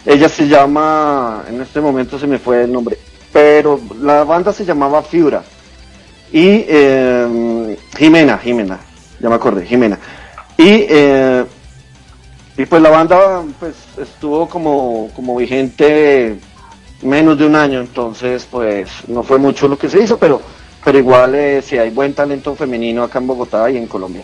ella 0.07 0.29
se 0.29 0.49
llama, 0.49 1.45
en 1.49 1.61
este 1.61 1.81
momento 1.81 2.19
se 2.19 2.27
me 2.27 2.39
fue 2.39 2.63
el 2.63 2.73
nombre, 2.73 2.99
pero 3.33 3.81
la 4.01 4.25
banda 4.25 4.53
se 4.53 4.65
llamaba 4.65 5.03
Fiura 5.03 5.43
y 6.33 6.65
em, 6.69 7.77
Jimena, 7.97 8.39
Jimena, 8.39 8.79
ya 9.21 9.29
me 9.29 9.35
acordé, 9.35 9.65
Jimena. 9.67 9.99
Y, 10.57 10.87
eh, 10.89 11.45
y 12.57 12.67
pues 12.67 12.83
la 12.83 12.91
banda 12.91 13.43
pues 13.59 13.75
estuvo 13.97 14.49
como, 14.49 15.11
como 15.15 15.37
vigente 15.37 16.39
menos 17.03 17.39
de 17.39 17.47
un 17.47 17.55
año, 17.55 17.81
entonces 17.81 18.47
pues 18.51 18.91
no 19.07 19.23
fue 19.23 19.39
mucho 19.39 19.69
lo 19.69 19.79
que 19.79 19.89
se 19.89 20.03
hizo, 20.03 20.19
pero, 20.19 20.43
pero 20.85 20.99
igual 20.99 21.35
eh, 21.35 21.63
si 21.63 21.79
hay 21.79 21.91
buen 21.91 22.13
talento 22.13 22.55
femenino 22.55 23.05
acá 23.05 23.19
en 23.21 23.27
Bogotá 23.27 23.71
y 23.71 23.77
en 23.77 23.87
Colombia. 23.87 24.23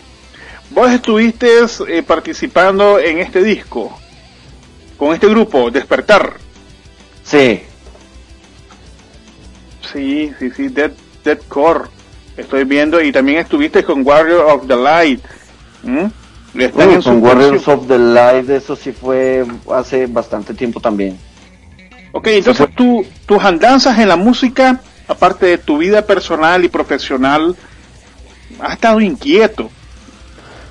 Vos 0.71 0.91
estuviste 0.91 1.47
eh, 1.87 2.03
participando 2.03 2.99
en 2.99 3.19
este 3.19 3.41
disco 3.43 3.97
con 4.97 5.13
este 5.13 5.27
grupo, 5.27 5.71
Despertar. 5.71 6.33
Sí. 7.23 7.61
Sí, 9.95 10.33
sí, 10.37 10.51
sí, 10.51 10.67
Dead, 10.67 10.91
Dead 11.23 11.39
Core. 11.47 11.85
Estoy 12.35 12.65
viendo 12.65 13.01
y 13.01 13.13
también 13.13 13.37
estuviste 13.37 13.81
con 13.81 14.05
Warrior 14.05 14.41
of 14.41 14.67
the 14.67 14.75
Light. 14.75 15.21
¿Mm? 15.83 17.01
con 17.01 17.23
Warriors 17.23 17.65
of 17.69 17.87
the 17.87 17.97
Light, 17.97 18.49
eso 18.49 18.75
sí 18.75 18.91
fue 18.91 19.45
hace 19.73 20.07
bastante 20.07 20.53
tiempo 20.53 20.81
también. 20.81 21.17
Ok, 22.11 22.27
entonces 22.27 22.67
tú, 22.75 23.05
tus 23.25 23.41
andanzas 23.41 23.97
en 23.99 24.09
la 24.09 24.17
música, 24.17 24.81
aparte 25.07 25.45
de 25.45 25.57
tu 25.59 25.77
vida 25.77 26.01
personal 26.01 26.65
y 26.65 26.67
profesional, 26.67 27.55
has 28.59 28.73
estado 28.73 28.99
inquieto. 28.99 29.69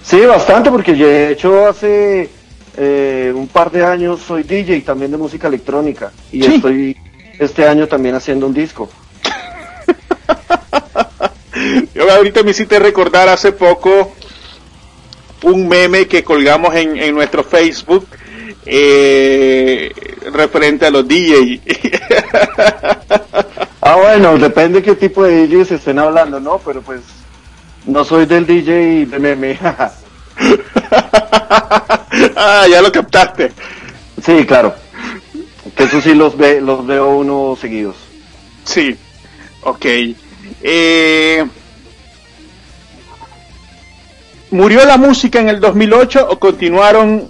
Sí, 0.03 0.21
bastante, 0.21 0.71
porque 0.71 0.99
yo 0.99 1.07
he 1.07 1.33
hecho 1.33 1.67
hace 1.67 2.29
eh, 2.77 3.33
un 3.35 3.49
par 3.49 3.71
de 3.71 3.87
años 3.87 4.21
soy 4.21 4.43
DJ 4.43 4.83
también 4.83 5.11
de 5.13 5.17
música 5.17 5.49
electrónica 5.49 6.13
y 6.31 6.45
estoy 6.45 6.95
este 7.39 7.67
año 7.67 7.87
también 7.87 8.15
haciendo 8.15 8.47
un 8.47 8.53
disco. 8.53 8.91
Yo 11.95 12.11
ahorita 12.11 12.43
me 12.43 12.51
hiciste 12.51 12.79
recordar 12.79 13.29
hace 13.29 13.53
poco 13.53 14.13
un 15.43 15.69
meme 15.69 16.07
que 16.07 16.25
colgamos 16.25 16.75
en, 16.75 17.15
nuestro 17.15 17.45
Facebook 17.45 18.07
eh, 18.67 19.93
referente 20.33 20.87
a 20.87 20.91
los 20.91 21.07
DJ. 21.07 21.61
ah, 23.83 23.97
bueno, 23.97 24.39
depende 24.39 24.83
qué 24.83 24.95
tipo 24.95 25.23
de 25.25 25.47
DJs 25.47 25.73
estén 25.73 25.99
hablando, 25.99 26.41
¿no? 26.41 26.59
Pero 26.65 26.81
pues 26.83 27.01
no 27.87 28.05
soy 28.05 28.27
del 28.27 28.47
DJ 28.47 29.07
de 29.07 29.19
meme. 29.19 29.59
ah, 32.37 32.67
ya 32.71 32.81
lo 32.81 32.91
captaste. 32.91 33.53
Sí, 34.25 34.47
claro. 34.47 34.75
Que 35.77 35.85
eso 35.85 36.01
sí 36.01 36.15
los, 36.15 36.37
ve, 36.37 36.61
los 36.61 36.87
veo 36.87 37.17
uno 37.17 37.57
seguidos. 37.61 37.97
Sí, 38.65 38.97
ok. 39.65 39.87
Eh, 40.63 41.45
¿Murió 44.51 44.85
la 44.85 44.97
música 44.97 45.41
en 45.41 45.49
el 45.49 45.61
2008 45.61 46.29
o 46.31 46.39
continuaron 46.39 47.29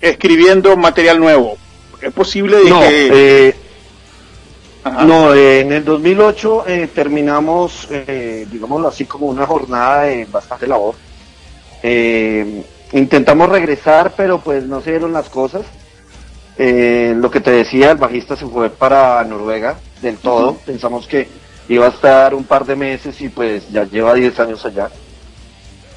escribiendo 0.00 0.76
material 0.76 1.18
nuevo? 1.18 1.58
¿Es 2.00 2.12
posible 2.12 2.58
no, 2.68 2.80
Eh, 2.82 3.54
no, 4.84 5.34
eh, 5.34 5.60
en 5.60 5.72
el 5.72 5.84
2008 5.84 6.64
eh, 6.66 6.88
terminamos, 6.94 7.86
eh, 7.90 8.46
digámoslo 8.50 8.88
así, 8.88 9.04
como 9.04 9.26
una 9.26 9.46
jornada 9.46 10.02
de 10.04 10.24
bastante 10.26 10.66
labor. 10.66 10.94
Intentamos 12.92 13.48
regresar, 13.48 14.14
pero 14.16 14.40
pues 14.40 14.64
no 14.64 14.80
se 14.80 14.90
dieron 14.90 15.12
las 15.12 15.28
cosas. 15.28 15.62
Lo 16.56 17.30
que 17.30 17.40
te 17.40 17.50
decía, 17.50 17.90
el 17.92 17.98
bajista 17.98 18.36
se 18.36 18.46
fue 18.46 18.70
para 18.70 19.22
Noruega 19.24 19.78
del 20.02 20.16
todo. 20.16 20.56
Pensamos 20.66 21.06
que 21.06 21.28
iba 21.70 21.86
a 21.86 21.90
estar 21.90 22.34
un 22.34 22.44
par 22.44 22.66
de 22.66 22.76
meses 22.76 23.20
y 23.20 23.28
pues 23.28 23.70
ya 23.70 23.84
lleva 23.84 24.14
10 24.14 24.40
años 24.40 24.64
allá. 24.64 24.90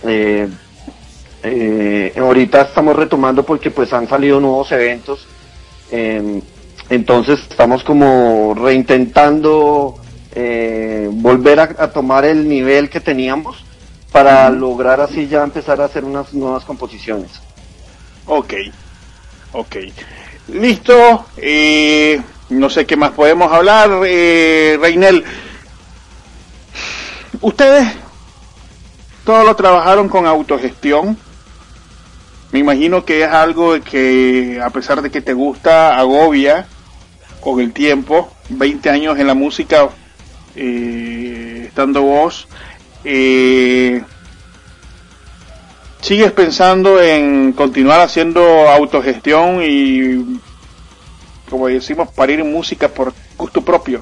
Eh, 0.03 0.47
eh, 1.43 2.13
ahorita 2.17 2.61
estamos 2.61 2.95
retomando 2.95 3.43
porque 3.43 3.71
pues 3.71 3.91
han 3.91 4.07
salido 4.07 4.39
nuevos 4.39 4.71
eventos. 4.71 5.27
Em, 5.91 6.41
entonces 6.89 7.39
estamos 7.49 7.83
como 7.83 8.53
reintentando 8.55 9.99
volver 11.11 11.59
a 11.59 11.91
tomar 11.91 12.25
el 12.25 12.49
nivel 12.49 12.89
que 12.89 12.99
teníamos 12.99 13.63
para 14.11 14.49
lograr 14.49 15.01
así 15.01 15.27
ya 15.27 15.43
empezar 15.43 15.81
a 15.81 15.85
hacer 15.85 16.05
unas 16.05 16.33
nuevas 16.33 16.63
composiciones. 16.63 17.31
Ok, 18.27 18.53
ok. 19.53 19.75
Listo, 20.49 21.25
eh, 21.37 22.21
no 22.49 22.69
sé 22.69 22.85
qué 22.85 22.95
más 22.95 23.11
podemos 23.11 23.51
hablar, 23.51 23.89
eh, 24.05 24.77
Reinel. 24.79 25.23
Ustedes 27.43 27.85
todo 29.25 29.43
lo 29.43 29.53
trabajaron 29.53 30.07
con 30.07 30.25
autogestión. 30.25 31.17
Me 32.53 32.59
imagino 32.59 33.03
que 33.03 33.23
es 33.23 33.29
algo 33.29 33.81
que 33.81 34.61
a 34.63 34.69
pesar 34.69 35.01
de 35.01 35.11
que 35.11 35.19
te 35.19 35.33
gusta, 35.33 35.97
agobia 35.97 36.67
con 37.41 37.59
el 37.59 37.73
tiempo. 37.73 38.31
20 38.47 38.89
años 38.89 39.19
en 39.19 39.27
la 39.27 39.33
música, 39.33 39.89
eh, 40.55 41.65
estando 41.67 42.03
vos. 42.03 42.47
Eh, 43.03 44.01
¿Sigues 45.99 46.31
pensando 46.31 47.01
en 47.01 47.51
continuar 47.51 47.99
haciendo 47.99 48.69
autogestión 48.69 49.59
y, 49.61 50.39
como 51.49 51.67
decimos, 51.67 52.07
parir 52.13 52.41
música 52.45 52.87
por 52.87 53.13
gusto 53.37 53.61
propio? 53.61 54.01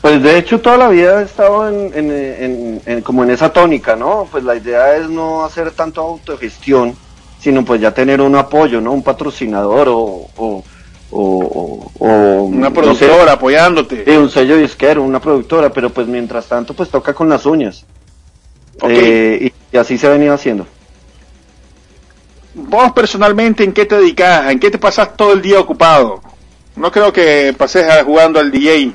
Pues 0.00 0.22
de 0.22 0.38
hecho 0.38 0.60
toda 0.60 0.76
la 0.76 0.88
vida 0.88 1.20
he 1.20 1.24
estado 1.24 1.68
en, 1.68 3.02
como 3.02 3.24
en 3.24 3.30
esa 3.30 3.52
tónica, 3.52 3.96
¿no? 3.96 4.28
Pues 4.30 4.44
la 4.44 4.54
idea 4.54 4.96
es 4.96 5.08
no 5.08 5.44
hacer 5.44 5.72
tanto 5.72 6.00
autogestión, 6.00 6.96
sino 7.40 7.64
pues 7.64 7.80
ya 7.80 7.92
tener 7.92 8.20
un 8.20 8.36
apoyo, 8.36 8.80
¿no? 8.80 8.92
Un 8.92 9.02
patrocinador 9.02 9.88
o, 9.88 10.28
o, 10.36 10.64
una 11.10 12.72
productora 12.72 13.32
apoyándote. 13.32 14.04
Sí, 14.04 14.10
un 14.10 14.30
sello 14.30 14.56
disquero, 14.56 15.02
una 15.02 15.20
productora, 15.20 15.70
pero 15.70 15.90
pues 15.90 16.06
mientras 16.06 16.46
tanto 16.46 16.74
pues 16.74 16.90
toca 16.90 17.12
con 17.12 17.28
las 17.28 17.44
uñas. 17.44 17.84
Eh, 18.82 19.52
y, 19.72 19.76
así 19.76 19.98
se 19.98 20.06
ha 20.06 20.10
venido 20.10 20.32
haciendo. 20.32 20.66
Vos 22.54 22.92
personalmente, 22.92 23.64
¿en 23.64 23.72
qué 23.72 23.84
te 23.84 23.96
dedicas? 23.96 24.50
¿En 24.50 24.60
qué 24.60 24.70
te 24.70 24.78
pasas 24.78 25.16
todo 25.16 25.32
el 25.32 25.42
día 25.42 25.58
ocupado? 25.58 26.20
No 26.76 26.92
creo 26.92 27.12
que 27.12 27.54
pases 27.56 27.84
jugando 28.04 28.38
al 28.38 28.50
DJ. 28.50 28.92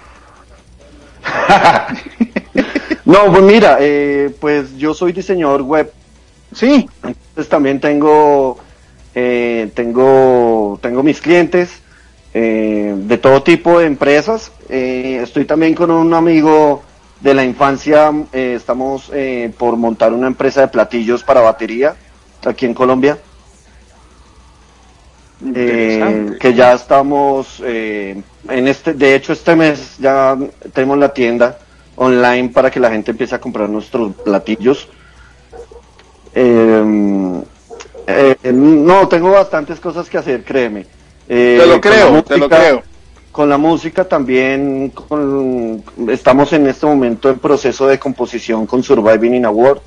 no, 3.06 3.26
pues 3.32 3.44
mira, 3.44 3.78
eh, 3.80 4.34
pues 4.40 4.76
yo 4.78 4.94
soy 4.94 5.12
diseñador 5.12 5.62
web. 5.62 5.92
Sí. 6.54 6.88
Entonces 7.04 7.50
también 7.50 7.80
tengo, 7.80 8.58
eh, 9.16 9.72
tengo, 9.74 10.80
tengo 10.82 11.04
mis 11.04 11.20
clientes 11.20 11.82
eh, 12.34 12.94
de 12.96 13.18
todo 13.18 13.44
tipo 13.44 13.80
de 13.80 13.88
empresas. 13.88 14.52
Eh, 14.70 15.20
estoy 15.24 15.46
también 15.46 15.74
con 15.76 15.92
un 15.92 16.14
amigo 16.14 16.84
de 17.22 17.34
la 17.34 17.44
infancia. 17.44 18.12
estamos 18.32 19.12
por 19.58 19.78
montar 19.78 20.14
una 20.14 20.28
empresa 20.28 20.62
de 20.62 20.68
platillos 20.68 21.24
para 21.24 21.42
batería 21.42 21.96
aquí 22.46 22.66
en 22.66 22.74
Colombia. 22.74 23.18
Eh, 25.56 26.38
que 26.40 26.54
ya 26.54 26.74
estamos 26.74 27.62
eh, 27.66 28.22
en 28.48 28.68
este, 28.68 28.94
de 28.94 29.16
hecho 29.16 29.34
este 29.34 29.56
mes 29.56 29.98
ya 30.00 30.38
tenemos 30.72 30.98
la 30.98 31.10
tienda 31.14 31.58
online 31.96 32.50
para 32.50 32.72
que 32.72 32.80
la 32.80 32.90
gente 32.90 33.12
empiece 33.12 33.36
a 33.36 33.42
comprar 33.42 33.70
nuestros 33.70 34.14
platillos. 34.24 34.88
Eh, 36.34 37.42
eh, 38.08 38.52
no, 38.54 39.08
tengo 39.08 39.32
bastantes 39.32 39.80
cosas 39.80 40.10
que 40.10 40.18
hacer, 40.18 40.44
créeme. 40.44 40.86
Te 41.28 41.66
lo 41.66 41.82
creo, 41.82 42.24
te 42.24 42.38
lo 42.38 42.50
creo. 42.50 42.84
Con 43.32 43.50
la 43.50 43.58
música 43.58 44.06
también 44.06 44.90
con- 44.92 45.84
estamos 46.10 46.54
en 46.54 46.68
este 46.68 46.86
momento 46.86 47.30
en 47.30 47.40
proceso 47.40 47.88
de 47.88 47.98
composición 48.00 48.66
con 48.66 48.84
Surviving 48.84 49.36
in 49.36 49.46
Award, 49.46 49.80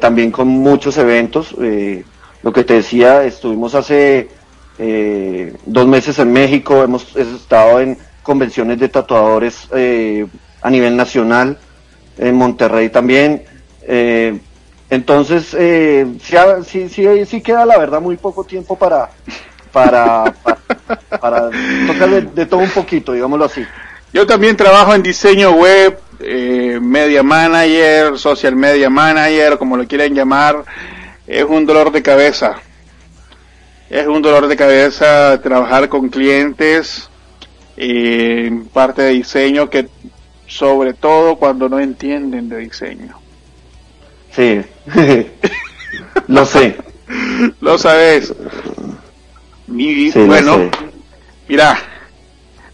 también 0.00 0.30
con 0.30 0.46
muchos 0.48 0.98
eventos. 0.98 1.54
Lo 2.42 2.52
que 2.52 2.64
te 2.64 2.74
decía, 2.74 3.24
estuvimos 3.24 3.74
hace 3.74 4.28
eh, 4.78 5.54
dos 5.64 5.86
meses 5.86 6.18
en 6.18 6.32
México, 6.32 6.82
hemos 6.82 7.16
estado 7.16 7.80
en 7.80 7.98
convenciones 8.22 8.78
de 8.78 8.88
tatuadores 8.88 9.68
eh, 9.74 10.26
a 10.62 10.70
nivel 10.70 10.96
nacional, 10.96 11.58
en 12.18 12.34
Monterrey 12.34 12.88
también. 12.90 13.44
eh, 13.82 14.38
entonces, 14.88 15.54
eh, 15.58 16.06
sí, 16.64 16.88
sí, 16.88 17.26
sí, 17.26 17.40
queda 17.40 17.66
la 17.66 17.76
verdad 17.76 18.00
muy 18.00 18.16
poco 18.16 18.44
tiempo 18.44 18.78
para, 18.78 19.10
para, 19.72 20.32
para, 20.44 20.58
para 21.20 21.50
tocar 21.88 22.08
de, 22.08 22.22
de 22.22 22.46
todo 22.46 22.60
un 22.60 22.70
poquito, 22.70 23.12
digámoslo 23.12 23.46
así. 23.46 23.64
Yo 24.12 24.26
también 24.26 24.56
trabajo 24.56 24.94
en 24.94 25.02
diseño 25.02 25.50
web, 25.52 25.98
eh, 26.20 26.78
media 26.80 27.22
manager, 27.24 28.16
social 28.16 28.54
media 28.54 28.88
manager, 28.88 29.58
como 29.58 29.76
lo 29.76 29.86
quieren 29.86 30.14
llamar. 30.14 30.64
Es 31.26 31.44
un 31.44 31.66
dolor 31.66 31.92
de 31.92 32.02
cabeza. 32.02 32.56
Es 33.90 34.06
un 34.06 34.22
dolor 34.22 34.48
de 34.48 34.56
cabeza 34.56 35.40
trabajar 35.42 35.88
con 35.88 36.08
clientes 36.08 37.08
eh, 37.76 38.44
en 38.46 38.66
parte 38.66 39.02
de 39.02 39.10
diseño 39.10 39.70
que 39.70 39.88
sobre 40.46 40.94
todo 40.94 41.36
cuando 41.36 41.68
no 41.68 41.78
entienden 41.78 42.48
de 42.48 42.58
diseño. 42.58 43.18
Sí, 44.32 44.60
lo 46.28 46.44
sé. 46.44 46.76
Lo 47.60 47.78
sabes. 47.78 48.34
Sí, 49.66 50.12
bueno, 50.26 50.70
mira, 51.48 51.76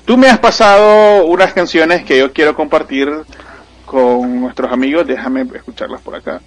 tú 0.05 0.17
me 0.17 0.29
has 0.29 0.39
pasado 0.39 1.25
unas 1.27 1.53
canciones 1.53 2.05
que 2.05 2.19
yo 2.19 2.33
quiero 2.33 2.55
compartir 2.55 3.11
con 3.87 4.41
nuestros 4.41 4.71
amigos. 4.71 5.07
Déjame 5.07 5.47
escucharlas 5.55 6.01
por 6.03 6.15
acá. 6.15 6.41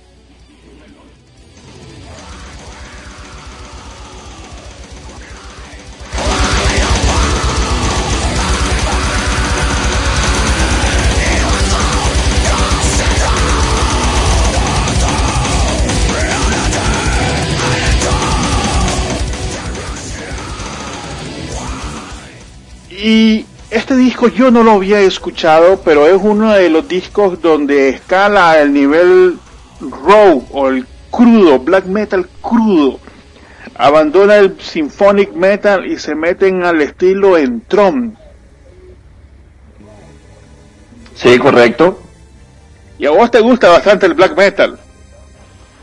Y 23.07 23.45
este 23.69 23.95
disco 23.95 24.29
yo 24.29 24.49
no 24.49 24.63
lo 24.63 24.71
había 24.71 24.99
escuchado, 25.01 25.79
pero 25.85 26.07
es 26.07 26.19
uno 26.19 26.53
de 26.53 26.71
los 26.71 26.87
discos 26.87 27.39
donde 27.39 27.89
escala 27.89 28.59
el 28.59 28.73
nivel 28.73 29.37
raw 29.79 30.43
o 30.51 30.69
el 30.69 30.87
crudo, 31.11 31.59
black 31.59 31.85
metal 31.85 32.27
crudo. 32.41 32.99
Abandona 33.75 34.37
el 34.37 34.59
symphonic 34.59 35.33
metal 35.33 35.85
y 35.85 35.99
se 35.99 36.15
meten 36.15 36.63
al 36.63 36.81
estilo 36.81 37.37
en 37.37 37.61
Tron. 37.67 38.17
Sí, 41.13 41.37
correcto. 41.37 41.99
Y 42.97 43.05
a 43.05 43.11
vos 43.11 43.29
te 43.29 43.39
gusta 43.39 43.69
bastante 43.69 44.07
el 44.07 44.15
black 44.15 44.35
metal. 44.35 44.79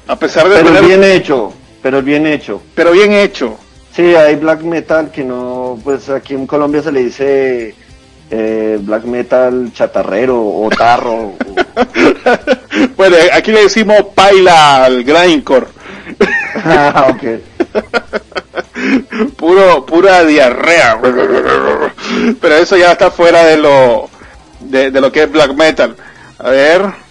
A 0.09 0.17
pesar 0.17 0.49
de 0.49 0.57
Pero 0.57 0.67
tener- 0.73 0.85
bien 0.87 1.05
hecho, 1.05 1.53
pero 1.85 2.03
bien 2.03 2.27
hecho. 2.27 2.61
pero 2.75 2.91
bien 2.91 3.13
hecho. 3.13 3.59
Sí, 3.95 4.15
hay 4.15 4.37
black 4.37 4.63
metal 4.63 5.11
que 5.11 5.23
no, 5.23 5.79
pues 5.85 6.09
aquí 6.09 6.35
en 6.35 6.47
Colombia 6.47 6.83
se 6.83 6.93
le 6.93 7.05
dice 7.05 7.75
eh, 8.31 8.79
black 8.81 9.05
metal 9.05 9.71
chatarrero 9.75 10.41
o 10.41 10.71
tarro. 10.71 11.35
bueno, 12.97 13.17
aquí 13.35 13.53
le 13.53 13.65
decimos 13.65 13.99
paila 14.15 14.85
al 14.85 15.05
grindcore. 15.05 15.67
Ah, 16.65 17.09
ok. 17.11 17.23
Puro, 19.37 19.87
pura 19.87 20.25
diarrea. 20.25 20.99
Pero 22.41 22.55
eso 22.55 22.77
ya 22.77 22.93
está 22.93 23.11
fuera 23.11 23.45
de 23.45 23.57
lo, 23.59 24.09
de, 24.61 24.91
de 24.91 25.01
lo 25.01 25.13
que 25.13 25.25
es 25.25 25.31
black 25.31 25.55
metal. 25.55 25.97
A 26.39 26.51
ver. 26.51 27.02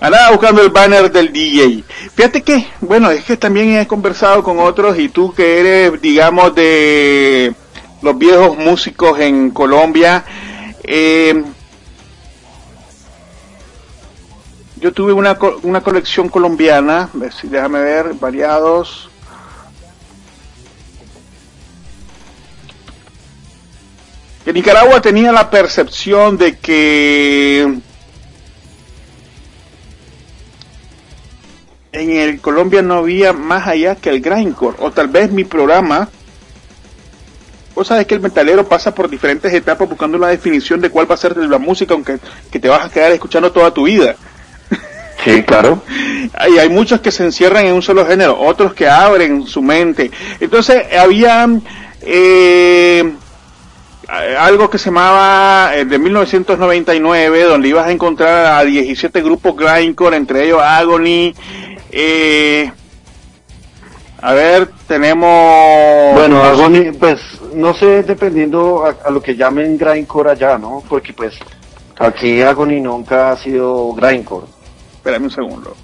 Andaba 0.00 0.30
buscando 0.30 0.62
el 0.62 0.70
banner 0.70 1.12
del 1.12 1.30
DJ. 1.30 1.84
Fíjate 2.14 2.42
que, 2.42 2.66
bueno, 2.80 3.10
es 3.10 3.22
que 3.22 3.36
también 3.36 3.76
he 3.76 3.86
conversado 3.86 4.42
con 4.42 4.58
otros 4.58 4.98
y 4.98 5.10
tú 5.10 5.34
que 5.34 5.60
eres, 5.60 6.00
digamos, 6.00 6.54
de 6.54 7.54
los 8.00 8.16
viejos 8.16 8.56
músicos 8.56 9.20
en 9.20 9.50
Colombia, 9.50 10.24
eh, 10.84 11.44
yo 14.76 14.90
tuve 14.94 15.12
una, 15.12 15.36
una 15.62 15.82
colección 15.82 16.30
colombiana, 16.30 17.10
déjame 17.42 17.80
ver, 17.80 18.14
variados. 18.14 19.10
Que 24.46 24.54
Nicaragua 24.54 25.02
tenía 25.02 25.30
la 25.30 25.50
percepción 25.50 26.38
de 26.38 26.56
que 26.58 27.80
en 31.92 32.10
el 32.10 32.40
Colombia 32.40 32.82
no 32.82 32.94
había 32.94 33.32
más 33.32 33.66
allá 33.66 33.96
que 33.96 34.10
el 34.10 34.20
grindcore, 34.20 34.76
o 34.80 34.90
tal 34.90 35.08
vez 35.08 35.30
mi 35.30 35.44
programa. 35.44 36.08
Vos 37.74 37.86
sabes 37.88 38.06
que 38.06 38.14
el 38.14 38.20
metalero 38.20 38.68
pasa 38.68 38.94
por 38.94 39.08
diferentes 39.08 39.52
etapas 39.52 39.88
buscando 39.88 40.18
una 40.18 40.28
definición 40.28 40.80
de 40.80 40.90
cuál 40.90 41.10
va 41.10 41.14
a 41.14 41.18
ser 41.18 41.36
la 41.36 41.58
música, 41.58 41.94
aunque 41.94 42.18
que 42.50 42.58
te 42.58 42.68
vas 42.68 42.86
a 42.86 42.90
quedar 42.90 43.12
escuchando 43.12 43.50
toda 43.52 43.72
tu 43.72 43.84
vida. 43.84 44.16
Sí, 45.24 45.42
claro. 45.42 45.82
Hay, 46.34 46.58
hay 46.58 46.68
muchos 46.68 47.00
que 47.00 47.10
se 47.10 47.24
encierran 47.24 47.66
en 47.66 47.74
un 47.74 47.82
solo 47.82 48.06
género, 48.06 48.38
otros 48.40 48.72
que 48.72 48.88
abren 48.88 49.46
su 49.46 49.60
mente. 49.60 50.10
Entonces 50.38 50.84
había 50.96 51.46
eh, 52.02 53.12
algo 54.38 54.70
que 54.70 54.78
se 54.78 54.86
llamaba 54.86 55.72
eh, 55.74 55.84
de 55.84 55.98
1999, 55.98 57.42
donde 57.44 57.68
ibas 57.68 57.86
a 57.86 57.92
encontrar 57.92 58.58
a 58.58 58.64
17 58.64 59.22
grupos 59.22 59.56
grindcore, 59.56 60.16
entre 60.16 60.44
ellos 60.46 60.60
Agony. 60.62 61.34
Eh, 61.92 62.72
a 64.22 64.32
ver, 64.34 64.70
tenemos... 64.86 66.14
Bueno, 66.14 66.42
Agony, 66.42 66.92
pues 66.98 67.20
no 67.54 67.74
sé, 67.74 68.02
dependiendo 68.02 68.84
a, 68.84 69.08
a 69.08 69.10
lo 69.10 69.22
que 69.22 69.34
llamen 69.36 69.78
grindcore 69.78 70.30
allá, 70.32 70.58
¿no? 70.58 70.82
Porque 70.88 71.12
pues 71.12 71.38
aquí 71.98 72.42
Agony 72.42 72.80
nunca 72.80 73.32
ha 73.32 73.36
sido 73.36 73.92
grindcore. 73.94 74.46
Espérame 74.96 75.24
un 75.24 75.30
segundo. 75.30 75.76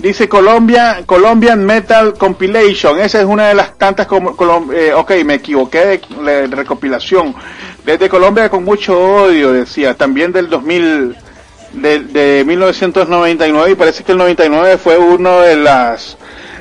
Dice 0.00 0.30
Colombia, 0.30 1.02
Colombian 1.04 1.62
Metal 1.66 2.14
Compilation. 2.16 2.98
Esa 2.98 3.20
es 3.20 3.26
una 3.26 3.48
de 3.48 3.54
las 3.54 3.76
tantas, 3.76 4.08
eh, 4.72 4.94
ok, 4.94 5.10
me 5.26 5.34
equivoqué 5.34 6.00
de, 6.24 6.48
de 6.48 6.56
recopilación. 6.56 7.34
Desde 7.84 8.08
Colombia 8.08 8.48
con 8.48 8.64
mucho 8.64 8.98
odio, 8.98 9.52
decía. 9.52 9.94
También 9.94 10.32
del 10.32 10.48
2000, 10.48 11.16
de, 11.72 12.00
de 12.00 12.44
1999 12.44 13.70
y 13.70 13.74
parece 13.74 14.02
que 14.04 14.12
el 14.12 14.18
99 14.18 14.78
fue 14.78 14.98
uno 14.98 15.40
de 15.40 15.56
las 15.56 16.16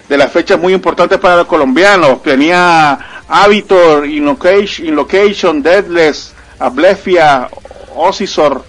de 0.08 0.18
las 0.18 0.32
fechas 0.32 0.60
muy 0.60 0.74
importantes 0.74 1.20
para 1.20 1.38
los 1.38 1.46
colombianos. 1.48 2.24
Tenía 2.24 2.98
Habitor, 3.28 4.08
Inlocation, 4.08 4.88
Inlocation 4.88 5.62
Deadless, 5.62 6.34
Ablefia, 6.58 7.48
Ocisor, 7.96 8.64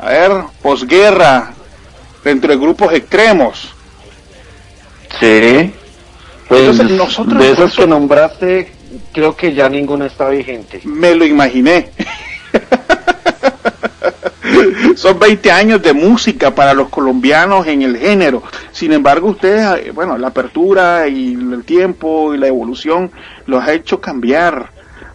a 0.00 0.06
ver, 0.08 0.32
posguerra, 0.62 1.52
dentro 2.22 2.50
de 2.52 2.56
grupos 2.58 2.92
extremos. 2.92 3.70
Sí. 5.18 5.72
Pues, 6.48 6.60
Entonces, 6.60 6.90
nosotros- 6.90 7.38
de 7.42 7.50
esos 7.52 7.74
que 7.74 7.86
nombraste, 7.86 8.72
creo 9.12 9.34
que 9.36 9.52
ya 9.54 9.68
ninguno 9.68 10.04
está 10.04 10.28
vigente. 10.28 10.80
Me 10.84 11.14
lo 11.14 11.24
imaginé. 11.24 11.90
Son 14.96 15.18
20 15.18 15.50
años 15.50 15.82
de 15.82 15.92
música 15.92 16.54
para 16.54 16.74
los 16.74 16.88
colombianos 16.88 17.66
en 17.66 17.82
el 17.82 17.96
género. 17.96 18.42
Sin 18.72 18.92
embargo, 18.92 19.28
ustedes, 19.28 19.86
eh, 19.86 19.90
bueno, 19.92 20.16
la 20.18 20.28
apertura 20.28 21.08
y 21.08 21.34
el 21.34 21.64
tiempo 21.64 22.34
y 22.34 22.38
la 22.38 22.46
evolución 22.46 23.10
los 23.46 23.62
ha 23.62 23.72
hecho 23.72 24.00
cambiar. 24.00 24.70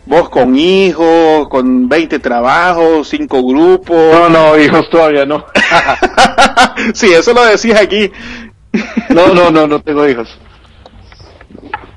Vos 0.06 0.30
con 0.30 0.56
hijos, 0.56 1.48
con 1.50 1.88
20 1.88 2.20
trabajos, 2.20 3.08
5 3.10 3.44
grupos. 3.44 4.14
No, 4.14 4.30
no, 4.30 4.58
hijos 4.58 4.90
todavía 4.90 5.26
no. 5.26 5.46
sí, 6.94 7.12
eso 7.14 7.34
lo 7.34 7.46
decís 7.46 7.76
aquí. 7.76 8.12
no, 9.10 9.34
no, 9.34 9.52
no, 9.52 9.68
no 9.68 9.82
tengo 9.82 10.08
hijos. 10.08 10.30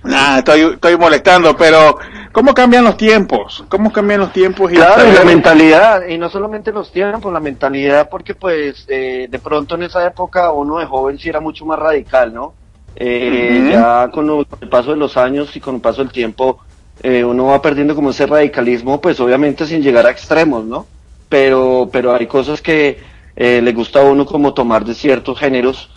Nah, 0.04 0.38
estoy, 0.38 0.72
estoy 0.74 0.96
molestando, 0.98 1.56
pero 1.56 1.98
¿cómo 2.32 2.54
cambian 2.54 2.84
los 2.84 2.96
tiempos? 2.96 3.64
¿Cómo 3.68 3.92
cambian 3.92 4.20
los 4.20 4.32
tiempos? 4.32 4.72
Y 4.72 4.76
claro, 4.76 5.08
y 5.08 5.12
la 5.12 5.24
mentalidad, 5.24 6.06
y 6.08 6.18
no 6.18 6.28
solamente 6.28 6.72
los 6.72 6.90
tiempos, 6.90 7.32
la 7.32 7.40
mentalidad, 7.40 8.08
porque 8.08 8.34
pues 8.34 8.84
eh, 8.88 9.28
de 9.30 9.38
pronto 9.38 9.74
en 9.74 9.84
esa 9.84 10.04
época 10.06 10.50
uno 10.50 10.78
de 10.78 10.86
joven 10.86 11.18
sí 11.18 11.28
era 11.28 11.40
mucho 11.40 11.64
más 11.64 11.78
radical, 11.78 12.32
¿no? 12.32 12.54
Eh, 12.96 13.70
Ya 13.72 14.10
con, 14.10 14.46
el 14.60 14.68
paso 14.68 14.90
de 14.90 14.96
los 14.96 15.16
años 15.16 15.54
y 15.56 15.60
con 15.60 15.76
el 15.76 15.80
paso 15.80 16.02
del 16.02 16.12
tiempo, 16.12 16.58
eh, 17.02 17.24
uno 17.24 17.46
va 17.46 17.62
perdiendo 17.62 17.94
como 17.94 18.10
ese 18.10 18.26
radicalismo, 18.26 19.00
pues 19.00 19.18
obviamente 19.20 19.66
sin 19.66 19.82
llegar 19.82 20.06
a 20.06 20.10
extremos, 20.10 20.64
¿no? 20.64 20.86
Pero, 21.28 21.88
pero 21.90 22.14
hay 22.14 22.26
cosas 22.26 22.60
que 22.60 23.00
eh, 23.34 23.60
le 23.62 23.72
gusta 23.72 24.00
a 24.00 24.04
uno 24.04 24.26
como 24.26 24.52
tomar 24.52 24.84
de 24.84 24.94
ciertos 24.94 25.38
géneros. 25.38 25.90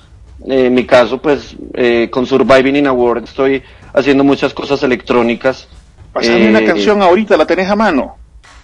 en 0.47 0.73
mi 0.73 0.85
caso, 0.85 1.17
pues 1.17 1.55
con 2.11 2.25
Surviving 2.25 2.75
in 2.75 2.87
a 2.87 2.91
World 2.91 3.25
estoy 3.25 3.63
haciendo 3.93 4.23
muchas 4.23 4.53
cosas 4.53 4.83
electrónicas. 4.83 5.67
Pasame 6.15 6.47
una 6.47 6.59
eh, 6.59 6.65
canción 6.65 7.01
ahorita, 7.01 7.35
¿la 7.35 7.45
tenés 7.45 7.69
a 7.69 7.75
mano? 7.75 8.15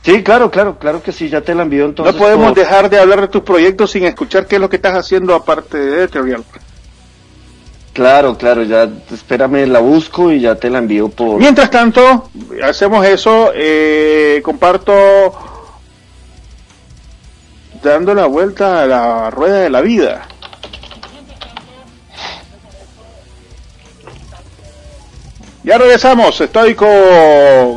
Sí, 0.04 0.24
claro, 0.24 0.50
claro, 0.50 0.80
claro 0.80 1.04
que 1.04 1.12
sí, 1.12 1.28
ya 1.28 1.42
te 1.42 1.54
la 1.54 1.64
envío 1.64 1.84
entonces. 1.84 2.16
No 2.16 2.18
podemos 2.18 2.56
dejar 2.56 2.90
de 2.90 2.98
hablar 2.98 3.20
de 3.20 3.28
tus 3.28 3.42
proyectos 3.42 3.92
sin 3.92 4.06
escuchar 4.06 4.48
qué 4.48 4.56
es 4.56 4.62
lo 4.62 4.70
que 4.70 4.78
estás 4.78 4.96
haciendo 4.96 5.36
aparte 5.36 5.78
de 5.78 6.06
Ethereal. 6.06 6.46
Claro, 7.92 8.38
claro, 8.38 8.64
ya 8.64 8.90
espérame, 9.12 9.68
la 9.68 9.80
busco 9.80 10.32
y 10.32 10.40
ya 10.40 10.56
te 10.56 10.70
la 10.70 10.78
envío 10.78 11.10
por... 11.10 11.42
Mientras 11.42 11.70
tanto, 11.70 12.30
hacemos 12.64 13.06
eso, 13.06 13.52
eh, 13.54 14.40
comparto 14.46 14.94
dando 17.84 18.14
la 18.14 18.28
vuelta 18.28 18.84
a 18.84 18.86
la 18.86 19.30
rueda 19.30 19.60
de 19.60 19.70
la 19.70 19.82
vida. 19.82 20.26
Ya 25.64 25.78
regresamos, 25.78 26.42
estoy 26.42 26.74
con 26.74 26.90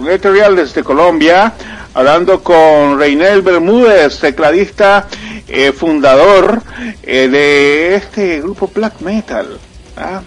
Ethereal 0.09 0.57
desde 0.57 0.83
Colombia, 0.83 1.53
hablando 1.93 2.43
con 2.43 2.99
Reinel 2.99 3.43
Bermúdez, 3.43 4.21
tecladista, 4.21 5.07
eh, 5.47 5.71
fundador 5.71 6.63
eh, 7.03 7.29
de 7.29 7.95
este 7.95 8.41
grupo 8.41 8.71
Black 8.75 9.01
Metal. 9.01 9.59
¿ah? 9.99 10.23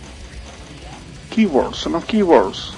Keyboards, 1.31 1.87
no 1.87 1.99
keyboards. 2.05 2.76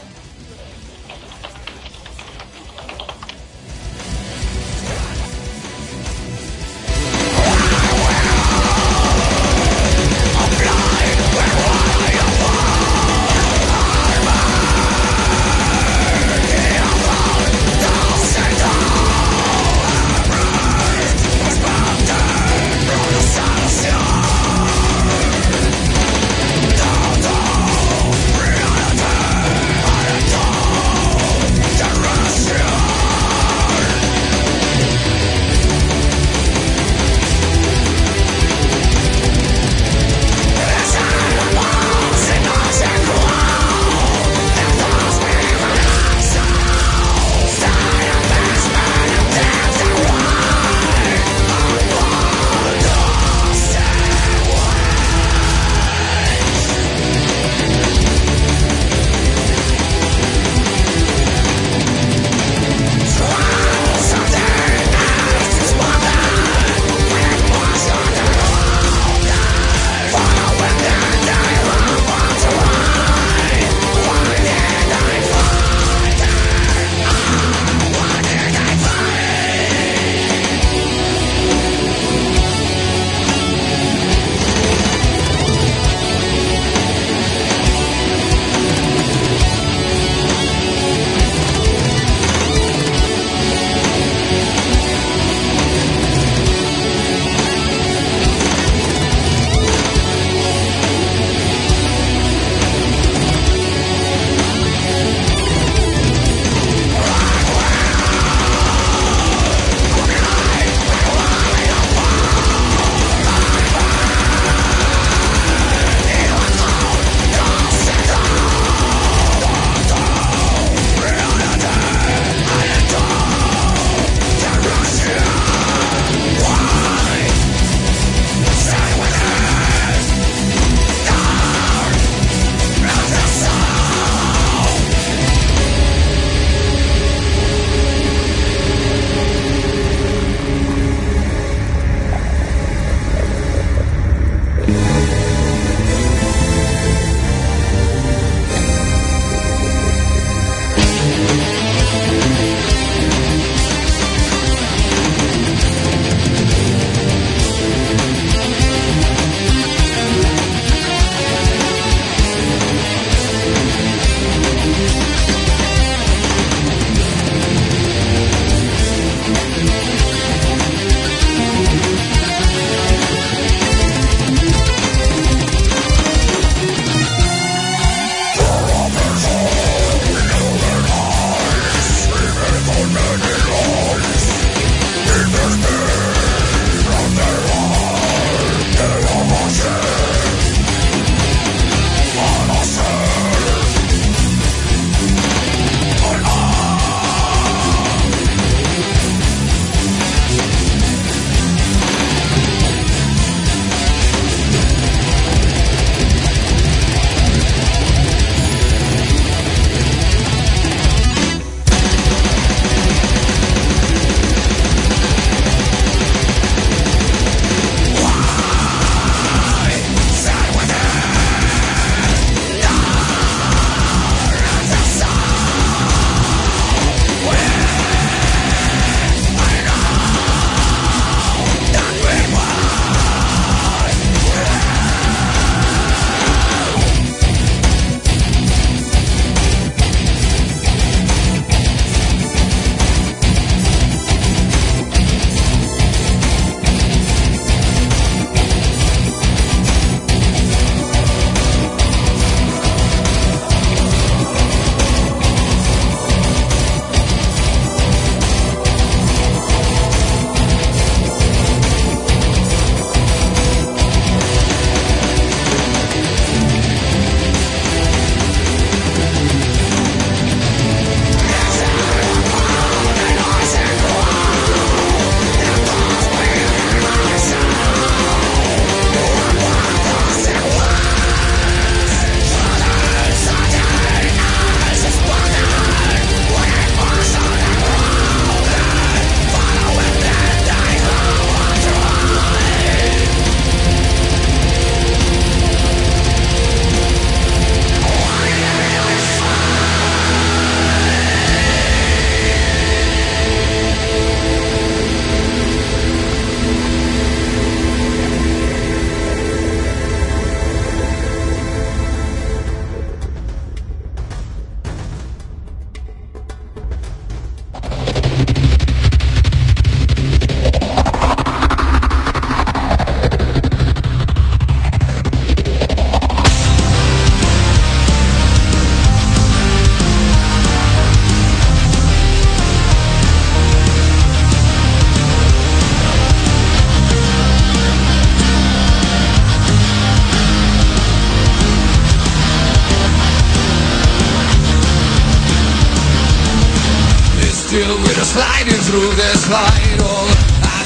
Gliding 348.19 348.61
through 348.67 348.91
this 348.99 349.31
light. 349.31 349.79
All 349.79 350.11
I 350.43 350.59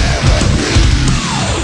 never 0.00 0.38
be. 0.56 0.72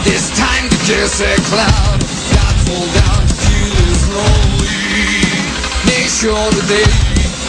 This 0.04 0.28
time 0.36 0.68
to 0.68 0.78
kiss 0.84 1.24
a 1.24 1.32
cloud. 1.48 1.98
God 2.36 2.54
fall 2.68 2.88
down 3.00 3.24
feel 3.40 3.88
slowly. 4.04 4.84
Make 5.88 6.08
sure 6.12 6.46
that 6.56 6.66
they 6.68 6.84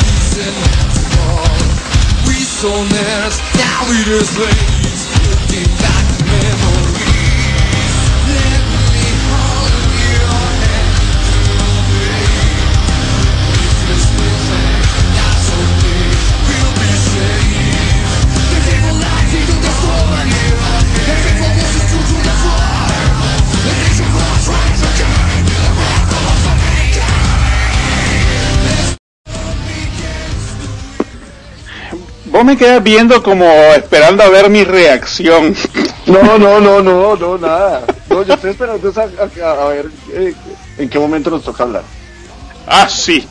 listen 0.07 0.55
to 0.95 1.03
all. 1.27 1.59
We 2.23 2.39
soulmates, 2.39 3.43
now 3.59 3.79
leaders 3.91 4.29
slaves. 4.31 5.01
Looking 5.27 5.71
back 5.83 5.94
Vos 32.35 32.43
me 32.43 32.57
quedas 32.57 32.83
viendo 32.83 33.23
como 33.23 33.45
esperando 33.77 34.21
a 34.21 34.27
ver 34.29 34.49
mi 34.49 34.65
reacción. 34.65 35.55
No, 36.05 36.37
no, 36.37 36.59
no, 36.59 36.83
no, 36.83 37.15
no, 37.15 37.37
nada. 37.39 37.81
No, 38.11 38.21
yo 38.21 38.35
estoy 38.35 38.51
esperando 38.51 38.93
a, 38.95 39.43
a- 39.43 39.63
a 39.63 39.67
ver 39.69 39.87
eh, 40.13 40.35
en 40.77 40.87
qué 40.87 40.99
momento 40.99 41.31
nos 41.31 41.41
toca 41.43 41.63
hablar. 41.63 41.81
Ah, 42.67 42.87
sí. 42.87 43.27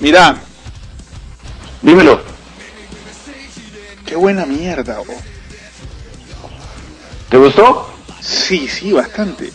Mira, 0.00 0.36
Dímelo. 1.80 2.20
qué 4.06 4.16
buena 4.16 4.46
mierda. 4.46 5.00
oh. 5.00 5.31
¿Te 7.32 7.38
gustó? 7.38 7.88
Sí, 8.20 8.68
sí, 8.68 8.92
bastante. 8.92 9.50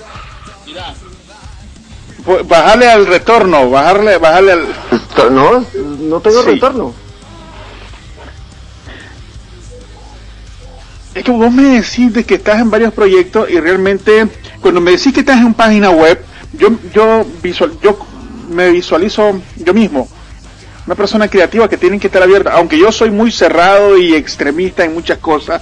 Pues, 2.25 2.47
Bajarle 2.47 2.89
al 2.89 3.05
retorno, 3.05 3.69
bajarle, 3.69 4.17
bajarle 4.17 4.51
al... 4.53 4.67
No, 5.31 5.63
no 5.99 6.19
tengo 6.19 6.41
Sí. 6.41 6.49
retorno. 6.51 6.93
Es 11.13 11.23
que 11.23 11.31
vos 11.31 11.51
me 11.51 11.79
decís 11.79 12.11
de 12.13 12.23
que 12.23 12.35
estás 12.35 12.59
en 12.61 12.71
varios 12.71 12.93
proyectos 12.93 13.47
y 13.49 13.59
realmente 13.59 14.27
cuando 14.59 14.81
me 14.81 14.91
decís 14.91 15.13
que 15.13 15.19
estás 15.19 15.37
en 15.37 15.45
una 15.45 15.55
página 15.57 15.91
web, 15.91 16.19
yo 16.53 16.69
yo 16.93 17.25
visual, 17.43 17.73
yo 17.81 17.97
me 18.49 18.69
visualizo 18.71 19.39
yo 19.55 19.73
mismo. 19.73 20.09
Una 20.87 20.95
persona 20.95 21.27
creativa 21.27 21.67
que 21.67 21.77
tiene 21.77 21.99
que 21.99 22.07
estar 22.07 22.23
abierta, 22.23 22.53
aunque 22.53 22.79
yo 22.79 22.91
soy 22.91 23.11
muy 23.11 23.31
cerrado 23.31 23.97
y 23.97 24.15
extremista 24.15 24.83
en 24.85 24.93
muchas 24.93 25.17
cosas, 25.19 25.61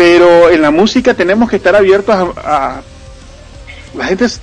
pero 0.00 0.48
en 0.48 0.62
la 0.62 0.70
música 0.70 1.12
tenemos 1.12 1.50
que 1.50 1.56
estar 1.56 1.76
abiertos 1.76 2.14
a, 2.14 2.22
a- 2.78 2.82
la 3.94 4.04
gente 4.06 4.24
es- 4.24 4.40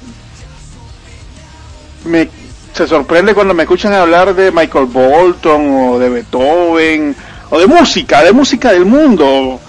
me 2.05 2.29
se 2.73 2.85
sorprende 2.87 3.33
cuando 3.33 3.55
me 3.55 3.63
escuchan 3.63 3.91
hablar 3.93 4.35
de 4.35 4.51
Michael 4.51 4.85
Bolton 4.85 5.73
o 5.89 5.97
de 5.97 6.09
Beethoven 6.09 7.15
o 7.49 7.57
de 7.57 7.65
música, 7.65 8.21
de 8.23 8.33
música 8.33 8.71
del 8.71 8.85
mundo 8.85 9.59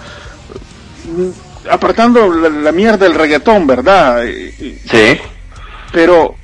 mm, 1.05 1.69
apartando 1.71 2.31
la, 2.31 2.49
la 2.49 2.71
mierda 2.71 2.97
del 3.07 3.15
reggaetón, 3.15 3.65
¿verdad? 3.65 4.23
Sí. 4.27 5.19
Pero, 5.91 6.35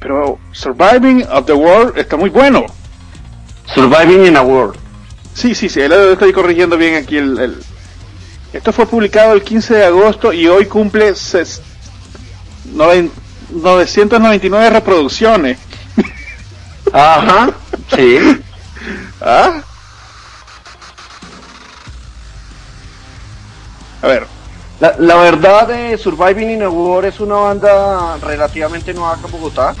pero 0.00 0.40
Surviving 0.50 1.24
of 1.30 1.46
the 1.46 1.52
World 1.52 1.96
está 1.98 2.16
muy 2.16 2.30
bueno. 2.30 2.66
Surviving 3.72 4.26
in 4.26 4.36
a 4.36 4.42
World. 4.42 4.74
Sí, 5.34 5.54
sí, 5.54 5.68
sí, 5.68 5.80
estoy 5.82 6.32
corrigiendo 6.32 6.76
bien 6.76 6.96
aquí. 6.96 7.16
El, 7.16 7.38
el- 7.38 7.62
Esto 8.54 8.72
fue 8.72 8.86
publicado 8.86 9.32
el 9.32 9.42
15 9.42 9.74
de 9.74 9.84
agosto 9.84 10.32
y 10.32 10.46
hoy 10.46 10.66
cumple 10.66 11.10
ses- 11.12 11.60
noven- 12.74 13.10
999 13.50 14.70
reproducciones. 14.70 15.58
Ajá. 16.92 17.50
Sí. 17.94 18.18
¿Ah? 19.20 19.60
A 24.02 24.06
ver, 24.06 24.26
La, 24.80 24.94
la 24.98 25.14
verdad, 25.16 25.70
eh, 25.70 25.96
Surviving 25.96 26.50
in 26.50 26.62
a 26.62 26.68
War 26.68 27.04
es 27.06 27.20
una 27.20 27.36
banda 27.36 28.16
relativamente 28.18 28.92
nueva 28.92 29.12
acá 29.14 29.26
en 29.26 29.30
Bogotá. 29.32 29.74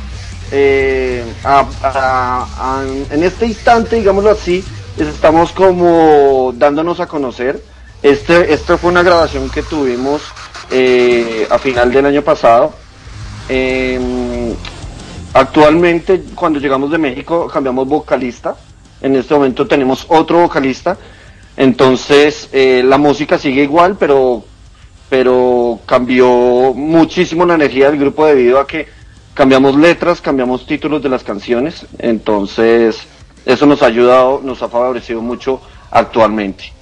Eh, 0.52 1.24
a- 1.44 1.66
a- 1.82 2.46
a- 2.80 2.84
en 3.10 3.22
este 3.22 3.46
instante, 3.46 3.96
digámoslo 3.96 4.30
así, 4.30 4.64
estamos 4.96 5.52
como 5.52 6.52
dándonos 6.56 7.00
a 7.00 7.06
conocer. 7.06 7.60
Este, 8.04 8.52
esta 8.52 8.76
fue 8.76 8.90
una 8.90 9.02
grabación 9.02 9.48
que 9.48 9.62
tuvimos 9.62 10.20
eh, 10.70 11.48
a 11.48 11.58
final 11.58 11.90
del 11.90 12.04
año 12.04 12.20
pasado. 12.20 12.74
Eh, 13.48 14.54
actualmente, 15.32 16.22
cuando 16.34 16.58
llegamos 16.58 16.90
de 16.90 16.98
México, 16.98 17.48
cambiamos 17.50 17.88
vocalista. 17.88 18.56
En 19.00 19.16
este 19.16 19.32
momento 19.32 19.66
tenemos 19.66 20.04
otro 20.08 20.40
vocalista. 20.40 20.98
Entonces, 21.56 22.50
eh, 22.52 22.82
la 22.84 22.98
música 22.98 23.38
sigue 23.38 23.62
igual, 23.62 23.96
pero, 23.98 24.44
pero 25.08 25.80
cambió 25.86 26.74
muchísimo 26.74 27.46
la 27.46 27.54
energía 27.54 27.88
del 27.88 27.98
grupo 27.98 28.26
debido 28.26 28.60
a 28.60 28.66
que 28.66 28.86
cambiamos 29.32 29.76
letras, 29.76 30.20
cambiamos 30.20 30.66
títulos 30.66 31.02
de 31.02 31.08
las 31.08 31.24
canciones. 31.24 31.86
Entonces, 31.98 32.98
eso 33.46 33.64
nos 33.64 33.82
ha 33.82 33.86
ayudado, 33.86 34.42
nos 34.44 34.62
ha 34.62 34.68
favorecido 34.68 35.22
mucho 35.22 35.62
actualmente. 35.90 36.74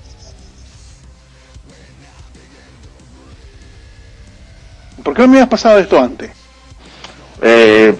¿Por 5.02 5.14
qué 5.14 5.22
no 5.22 5.28
me 5.28 5.36
habías 5.36 5.48
pasado 5.48 5.78
esto 5.78 5.98
antes? 5.98 6.30
Eh, 7.40 7.94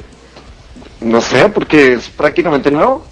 no 1.01 1.21
sé, 1.21 1.49
porque 1.49 1.95
es 1.95 2.09
prácticamente 2.09 2.71
nuevo. 2.71 3.05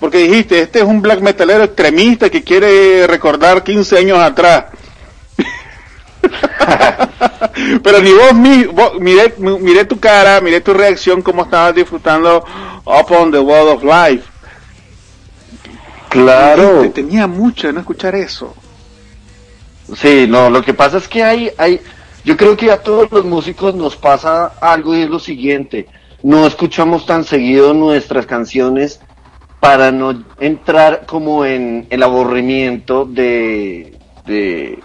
Porque 0.00 0.18
dijiste, 0.18 0.60
este 0.60 0.80
es 0.80 0.84
un 0.84 1.00
black 1.02 1.20
metalero 1.20 1.64
extremista 1.64 2.28
que 2.30 2.42
quiere 2.44 3.06
recordar 3.06 3.62
15 3.62 3.98
años 3.98 4.18
atrás. 4.18 4.64
Pero 7.82 8.00
ni 8.00 8.12
vos, 8.12 8.34
mi, 8.34 8.64
vos- 8.64 8.98
miré, 9.00 9.34
mi- 9.38 9.58
miré 9.58 9.84
tu 9.84 9.98
cara, 10.00 10.40
miré 10.40 10.60
tu 10.60 10.72
reacción, 10.74 11.22
cómo 11.22 11.44
estabas 11.44 11.74
disfrutando 11.74 12.44
Up 12.84 13.12
on 13.12 13.30
the 13.30 13.38
World 13.38 13.76
of 13.76 13.84
Life. 13.84 14.24
Claro. 16.08 16.82
Te 16.82 16.88
tenía 16.90 17.26
mucho 17.26 17.66
de 17.66 17.72
no 17.72 17.80
escuchar 17.80 18.14
eso. 18.14 18.54
Sí, 19.96 20.26
no, 20.28 20.48
lo 20.50 20.62
que 20.62 20.72
pasa 20.74 20.98
es 20.98 21.08
que 21.08 21.22
hay, 21.22 21.50
hay, 21.58 21.80
yo 22.24 22.36
creo 22.36 22.56
que 22.56 22.70
a 22.70 22.82
todos 22.82 23.10
los 23.12 23.24
músicos 23.24 23.74
nos 23.74 23.96
pasa 23.96 24.46
algo 24.60 24.94
y 24.96 25.02
es 25.02 25.10
lo 25.10 25.18
siguiente, 25.18 25.88
no 26.22 26.46
escuchamos 26.46 27.06
tan 27.06 27.24
seguido 27.24 27.74
nuestras 27.74 28.26
canciones 28.26 29.00
para 29.60 29.92
no 29.92 30.24
entrar 30.38 31.06
como 31.06 31.44
en 31.44 31.86
el 31.90 32.02
aburrimiento 32.02 33.04
de, 33.04 33.98
de, 34.24 34.84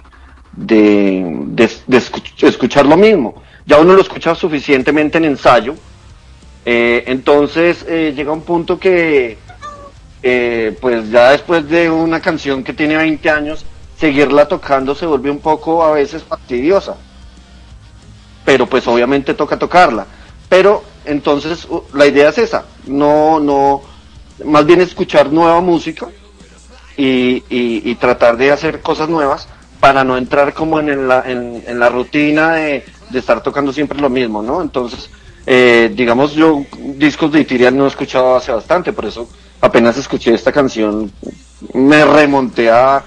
de, 0.52 1.24
de- 1.48 1.72
de 1.88 1.98
escuch- 1.98 2.44
escuchar 2.48 2.86
lo 2.86 2.98
mismo. 2.98 3.42
Ya 3.66 3.78
uno 3.80 3.94
lo 3.94 4.02
escucha 4.02 4.36
suficientemente 4.36 5.18
en 5.18 5.26
ensayo, 5.26 5.80
eh, 6.66 7.04
entonces 7.08 7.86
eh, 7.88 8.14
llega 8.16 8.32
un 8.34 8.44
punto 8.44 8.80
que, 8.80 9.46
eh, 10.22 10.78
pues 10.82 11.10
ya 11.10 11.32
después 11.32 11.68
de 11.70 11.90
una 11.90 12.22
canción 12.22 12.64
que 12.64 12.74
tiene 12.74 12.98
20 12.98 13.30
años, 13.30 13.66
seguirla 13.96 14.48
tocando 14.48 14.96
se 14.96 15.06
vuelve 15.06 15.32
un 15.32 15.42
poco 15.42 15.84
a 15.84 15.92
veces 15.94 16.24
fastidiosa. 16.24 16.98
Pero 18.46 18.68
pues 18.68 18.88
obviamente 18.88 19.34
toca 19.34 19.58
tocarla. 19.60 20.06
Pero 20.48 20.84
entonces 21.06 21.68
la 21.94 22.08
idea 22.08 22.30
es 22.30 22.38
esa, 22.40 22.66
no, 22.88 23.40
no, 23.40 23.82
más 24.46 24.66
bien 24.66 24.82
escuchar 24.82 25.32
nueva 25.32 25.62
música 25.62 26.08
y, 26.98 27.44
y- 27.50 27.96
tratar 27.96 28.38
de 28.38 28.52
hacer 28.52 28.82
cosas 28.82 29.10
nuevas 29.10 29.48
para 29.80 30.04
no 30.04 30.18
entrar 30.18 30.54
como 30.54 30.80
en 30.80 31.08
la, 31.08 31.24
en, 31.26 31.64
en 31.66 31.80
la 31.80 31.90
rutina 31.90 32.56
de, 32.56 32.84
de 33.10 33.20
estar 33.20 33.42
tocando 33.42 33.72
siempre 33.72 34.00
lo 34.00 34.10
mismo, 34.10 34.42
¿no? 34.42 34.62
Entonces, 34.62 35.10
eh, 35.46 35.92
digamos, 35.96 36.34
yo 36.34 36.66
discos 36.78 37.32
de 37.32 37.40
Itirial 37.42 37.78
no 37.78 37.86
he 37.86 37.88
escuchado 37.88 38.36
hace 38.36 38.52
bastante, 38.52 38.92
por 38.92 39.06
eso 39.06 39.30
apenas 39.62 39.98
escuché 39.98 40.34
esta 40.34 40.52
canción, 40.52 41.12
me 41.74 42.04
remonté 42.06 42.70
a, 42.70 42.98
a, 42.98 43.04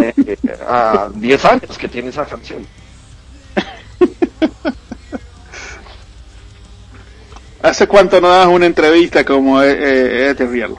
eh, 0.00 0.36
a 0.68 1.08
10 1.14 1.44
años 1.44 1.78
que 1.78 1.88
tiene 1.88 2.08
esa 2.10 2.26
canción. 2.26 2.66
¿Hace 7.62 7.86
cuánto 7.86 8.20
no 8.20 8.28
das 8.28 8.46
una 8.46 8.66
entrevista 8.66 9.24
como 9.24 9.62
eh, 9.62 9.72
eh, 9.72 10.30
Ethereal? 10.30 10.74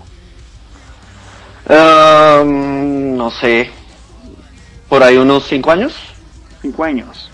Um, 1.69 3.17
no 3.17 3.29
sé, 3.29 3.69
por 4.87 5.03
ahí 5.03 5.17
unos 5.17 5.45
cinco 5.47 5.71
años. 5.71 5.93
Cinco 6.61 6.83
años. 6.83 7.29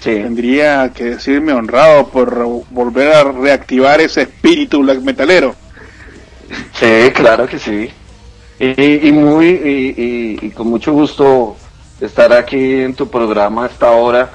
Sí. 0.00 0.10
Tendría 0.12 0.92
que 0.94 1.04
decirme 1.04 1.52
honrado 1.52 2.06
por 2.08 2.32
volver 2.70 3.12
a 3.14 3.24
reactivar 3.24 4.00
ese 4.00 4.22
espíritu 4.22 4.80
black 4.82 5.00
metalero. 5.00 5.56
Sí, 6.74 7.10
claro 7.14 7.48
que 7.48 7.58
sí. 7.58 7.90
Y, 8.60 9.08
y 9.08 9.12
muy 9.12 9.46
y, 9.48 10.38
y- 10.42 10.46
y 10.46 10.50
con 10.50 10.68
mucho 10.68 10.92
gusto 10.92 11.56
estar 12.00 12.32
aquí 12.32 12.80
en 12.82 12.94
tu 12.94 13.08
programa 13.10 13.64
a 13.64 13.68
esta 13.68 13.90
hora. 13.90 14.30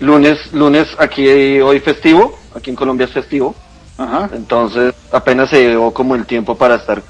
Lunes, 0.00 0.52
lunes 0.52 0.88
aquí 0.98 1.60
hoy 1.60 1.80
festivo, 1.80 2.38
aquí 2.54 2.70
en 2.70 2.76
Colombia 2.76 3.04
es 3.06 3.12
festivo. 3.12 3.54
Ajá. 3.98 4.28
Entonces 4.32 4.94
apenas 5.10 5.50
se 5.50 5.68
dio 5.68 5.90
como 5.92 6.14
el 6.14 6.26
tiempo 6.26 6.56
para 6.56 6.76
estar 6.76 7.02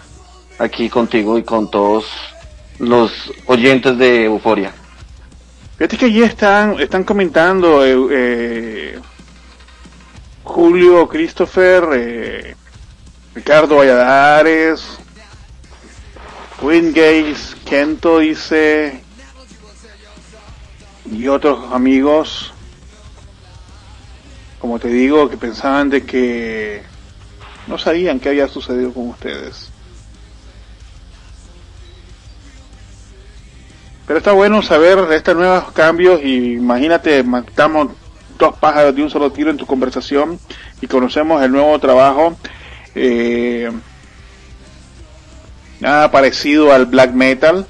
aquí 0.59 0.89
contigo 0.89 1.37
y 1.39 1.43
con 1.43 1.71
todos 1.71 2.07
los 2.79 3.11
oyentes 3.47 3.99
de 3.99 4.25
Euforia. 4.25 4.73
Fíjate 5.77 5.97
que 5.99 6.07
allí 6.07 6.23
están, 6.23 6.81
están 6.81 7.05
comentando 7.05 7.85
eh, 7.85 7.97
eh, 8.11 9.01
Julio 10.43 11.07
Christopher, 11.09 11.85
eh, 11.93 12.57
Ricardo 13.35 13.77
Valladares, 13.77 14.99
Wingates, 16.63 17.55
Kento 17.67 18.21
dice, 18.21 19.03
y 21.11 21.29
otros 21.29 21.73
amigos, 21.73 22.55
como 24.59 24.79
te 24.79 24.89
digo, 24.89 25.29
que 25.29 25.37
pensaban 25.37 25.91
de 25.91 26.05
que 26.05 26.83
no 27.67 27.79
sabían 27.79 28.21
qué 28.21 28.31
había 28.31 28.49
sucedido 28.49 28.93
con 28.93 29.09
ustedes. 29.11 29.71
Pero 34.07 34.19
está 34.19 34.33
bueno 34.33 34.63
saber 34.63 35.07
de 35.07 35.17
estos 35.17 35.35
nuevos 35.35 35.73
cambios 35.73 36.21
y 36.23 36.53
imagínate, 36.55 37.23
matamos 37.25 37.89
dos 38.39 38.55
pájaros 38.59 38.95
de 38.95 39.03
un 39.03 39.11
solo 39.11 39.33
tiro 39.33 39.51
en 39.51 39.57
tu 39.57 39.67
conversación 39.67 40.39
y 40.81 40.87
conocemos 40.87 41.43
el 41.43 41.51
nuevo 41.53 41.79
trabajo. 41.79 42.37
eh, 42.95 43.71
nada 45.81 46.11
parecido 46.11 46.73
al 46.73 46.87
black 46.87 47.13
metal. 47.13 47.67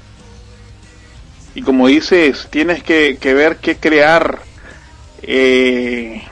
Y 1.55 1.63
como 1.63 1.87
dices, 1.87 2.47
tienes 2.51 2.83
que, 2.83 3.17
que 3.19 3.33
ver 3.33 3.57
qué 3.57 3.77
crear. 3.77 4.39
eh, 5.23 6.23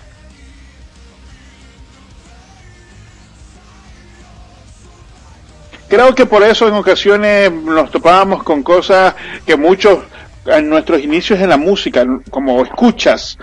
Creo 5.88 6.16
que 6.16 6.26
por 6.26 6.44
eso 6.44 6.68
en 6.68 6.74
ocasiones 6.74 7.52
nos 7.52 7.92
topábamos 7.92 8.44
con 8.44 8.64
cosas 8.64 9.14
que 9.46 9.56
muchos 9.56 10.00
en 10.46 10.70
nuestros 10.70 11.02
inicios 11.02 11.40
en 11.40 11.50
la 11.50 11.58
música, 11.58 12.06
como 12.30 12.64
escuchas, 12.64 13.38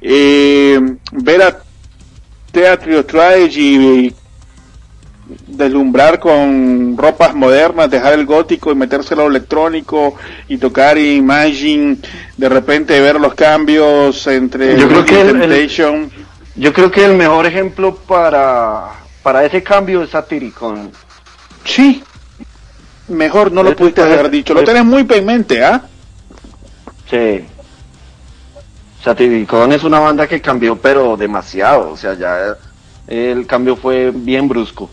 eh, 0.00 0.80
ver 1.12 1.42
a 1.42 1.58
Theatre 2.52 3.02
Strategy 3.02 4.14
deslumbrar 5.46 6.18
con 6.18 6.96
ropas 6.96 7.34
modernas, 7.34 7.90
dejar 7.90 8.14
el 8.14 8.24
gótico 8.24 8.72
y 8.72 8.74
metérselo 8.74 9.22
al 9.22 9.30
electrónico 9.30 10.14
y 10.48 10.56
tocar 10.56 10.96
Imagine, 10.96 11.98
de 12.36 12.48
repente 12.48 12.98
ver 13.00 13.20
los 13.20 13.34
cambios 13.34 14.26
entre 14.26 14.78
Yo 14.78 14.88
creo 14.88 15.04
que 15.04 15.20
el-. 15.20 16.10
Yo 16.56 16.72
creo 16.72 16.90
que 16.90 17.04
el 17.04 17.14
mejor 17.14 17.46
ejemplo 17.46 17.94
para, 17.94 18.86
para 19.22 19.44
ese 19.44 19.62
cambio 19.62 20.02
es 20.02 20.10
Satiricon. 20.10 20.90
Sí, 21.68 22.02
mejor 23.08 23.52
no 23.52 23.62
lo 23.62 23.70
Eh, 23.70 23.74
pudiste 23.74 24.00
eh, 24.00 24.04
haber 24.04 24.30
dicho, 24.30 24.54
lo 24.54 24.62
eh, 24.62 24.64
tenés 24.64 24.84
muy 24.84 25.06
en 25.08 25.26
mente, 25.26 25.62
¿ah? 25.62 25.82
Sí. 27.10 27.44
Satiricon 29.04 29.72
es 29.72 29.84
una 29.84 30.00
banda 30.00 30.26
que 30.26 30.40
cambió, 30.40 30.76
pero 30.76 31.16
demasiado. 31.16 31.90
O 31.90 31.96
sea, 31.96 32.14
ya 32.14 32.56
el 33.06 33.46
cambio 33.46 33.76
fue 33.76 34.10
bien 34.10 34.48
brusco. 34.48 34.88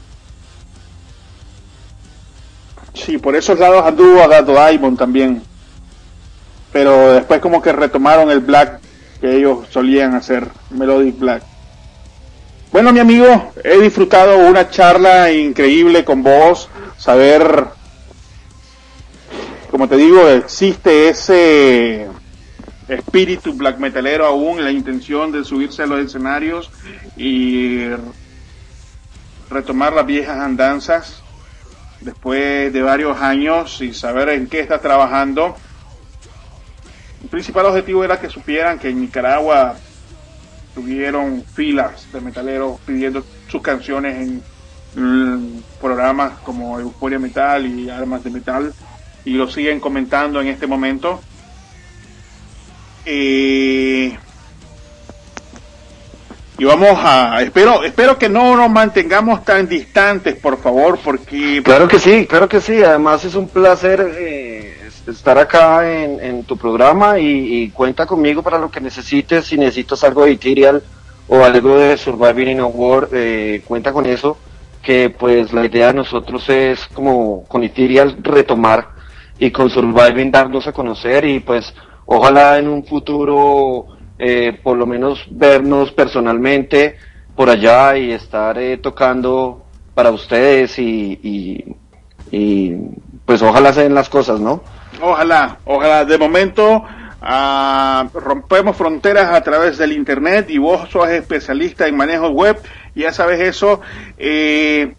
Sí, 2.93 3.17
por 3.17 3.35
esos 3.35 3.57
lados 3.57 3.83
anduvo 3.85 4.21
a 4.21 4.27
Gato 4.27 4.51
Diamond 4.51 4.97
también. 4.97 5.41
Pero 6.73 7.13
después 7.13 7.39
como 7.39 7.61
que 7.61 7.71
retomaron 7.71 8.29
el 8.29 8.41
black 8.41 8.79
que 9.21 9.37
ellos 9.37 9.65
solían 9.71 10.13
hacer, 10.13 10.49
Melodic 10.71 11.17
Black. 11.17 11.54
Bueno, 12.75 12.91
mi 12.91 12.99
amigo, 12.99 13.53
he 13.63 13.79
disfrutado 13.79 14.37
una 14.37 14.69
charla 14.69 15.31
increíble 15.31 16.03
con 16.03 16.21
vos, 16.21 16.67
saber, 16.97 17.67
como 19.71 19.87
te 19.87 19.95
digo, 19.95 20.27
existe 20.27 21.07
ese 21.07 22.05
espíritu 22.89 23.53
black 23.53 23.77
metalero 23.77 24.25
aún, 24.25 24.61
la 24.61 24.71
intención 24.71 25.31
de 25.31 25.45
subirse 25.45 25.83
a 25.83 25.85
los 25.85 26.01
escenarios 26.01 26.69
y 27.15 27.85
retomar 29.49 29.93
las 29.93 30.05
viejas 30.05 30.37
andanzas 30.37 31.23
después 32.01 32.73
de 32.73 32.81
varios 32.81 33.21
años 33.21 33.79
y 33.79 33.93
saber 33.93 34.27
en 34.27 34.47
qué 34.47 34.59
está 34.59 34.81
trabajando. 34.81 35.55
El 37.23 37.29
principal 37.29 37.67
objetivo 37.67 38.03
era 38.03 38.19
que 38.19 38.27
supieran 38.27 38.79
que 38.79 38.89
en 38.89 38.99
Nicaragua 38.99 39.77
tuvieron 40.75 41.43
filas 41.55 42.05
de 42.11 42.21
metaleros 42.21 42.79
pidiendo 42.85 43.23
sus 43.47 43.61
canciones 43.61 44.17
en 44.17 44.43
mm, 44.95 45.61
programas 45.79 46.33
como 46.43 46.79
Euforia 46.79 47.17
Metal 47.17 47.65
y 47.65 47.89
Armas 47.89 48.23
de 48.23 48.29
Metal 48.29 48.73
y 49.23 49.31
lo 49.31 49.49
siguen 49.49 49.79
comentando 49.79 50.41
en 50.41 50.47
este 50.47 50.67
momento. 50.67 51.21
Eh, 53.05 54.15
y 56.57 56.63
vamos 56.63 56.97
a 57.03 57.41
espero 57.41 57.83
espero 57.83 58.17
que 58.17 58.29
no 58.29 58.55
nos 58.55 58.69
mantengamos 58.69 59.43
tan 59.43 59.67
distantes 59.67 60.35
por 60.35 60.57
favor 60.57 60.97
porque 61.03 61.61
Claro 61.63 61.87
que 61.87 61.99
sí, 61.99 62.25
claro 62.27 62.49
que 62.49 62.61
sí. 62.61 62.83
Además 62.83 63.23
es 63.25 63.35
un 63.35 63.47
placer 63.47 64.13
eh, 64.17 64.84
estar 65.07 65.37
acá 65.37 65.91
en, 65.91 66.19
en 66.19 66.43
tu 66.43 66.57
programa 66.57 67.19
y, 67.19 67.69
cuenta 67.69 68.05
conmigo 68.05 68.41
para 68.41 68.57
lo 68.57 68.69
que 68.71 68.81
necesites. 68.81 69.45
Si 69.45 69.57
necesitas 69.57 70.03
algo 70.03 70.25
de 70.25 70.31
Ethereal 70.31 70.83
o 71.27 71.43
algo 71.43 71.77
de 71.77 71.97
Surviving 71.97 72.49
in 72.49 72.59
a 72.59 72.65
War, 72.65 73.09
eh, 73.11 73.61
cuenta 73.65 73.91
con 73.93 74.05
eso. 74.05 74.37
Que 74.81 75.09
pues 75.09 75.51
la 75.51 75.65
idea 75.65 75.87
de 75.87 75.95
nosotros 75.95 76.47
es 76.49 76.85
como 76.87 77.43
con 77.45 77.63
Ethereal 77.63 78.17
retomar 78.21 78.89
y 79.39 79.49
con 79.51 79.69
Surviving 79.69 80.31
darnos 80.31 80.67
a 80.67 80.73
conocer 80.73 81.25
y 81.25 81.39
pues 81.39 81.73
ojalá 82.05 82.59
en 82.59 82.67
un 82.67 82.85
futuro 82.85 83.87
eh, 84.19 84.59
por 84.63 84.77
lo 84.77 84.85
menos 84.85 85.25
vernos 85.31 85.91
personalmente 85.91 86.97
por 87.35 87.49
allá 87.49 87.97
y 87.97 88.11
estar 88.11 88.57
eh, 88.57 88.77
tocando 88.77 89.65
para 89.93 90.11
ustedes 90.11 90.77
y, 90.79 91.19
y, 91.23 91.75
y, 92.31 92.75
pues 93.25 93.41
ojalá 93.41 93.73
se 93.73 93.83
den 93.83 93.95
las 93.95 94.07
cosas, 94.07 94.39
¿no? 94.39 94.61
Ojalá, 95.01 95.57
ojalá. 95.65 96.05
De 96.05 96.17
momento 96.17 96.85
ah, 97.21 98.07
rompemos 98.13 98.77
fronteras 98.77 99.33
a 99.33 99.41
través 99.41 99.77
del 99.77 99.91
internet 99.91 100.49
y 100.49 100.57
vos 100.57 100.89
sos 100.89 101.09
especialista 101.09 101.87
en 101.87 101.97
manejo 101.97 102.29
web. 102.29 102.57
Ya 102.95 103.11
sabes 103.11 103.41
eso. 103.41 103.81
Eh, 104.17 104.93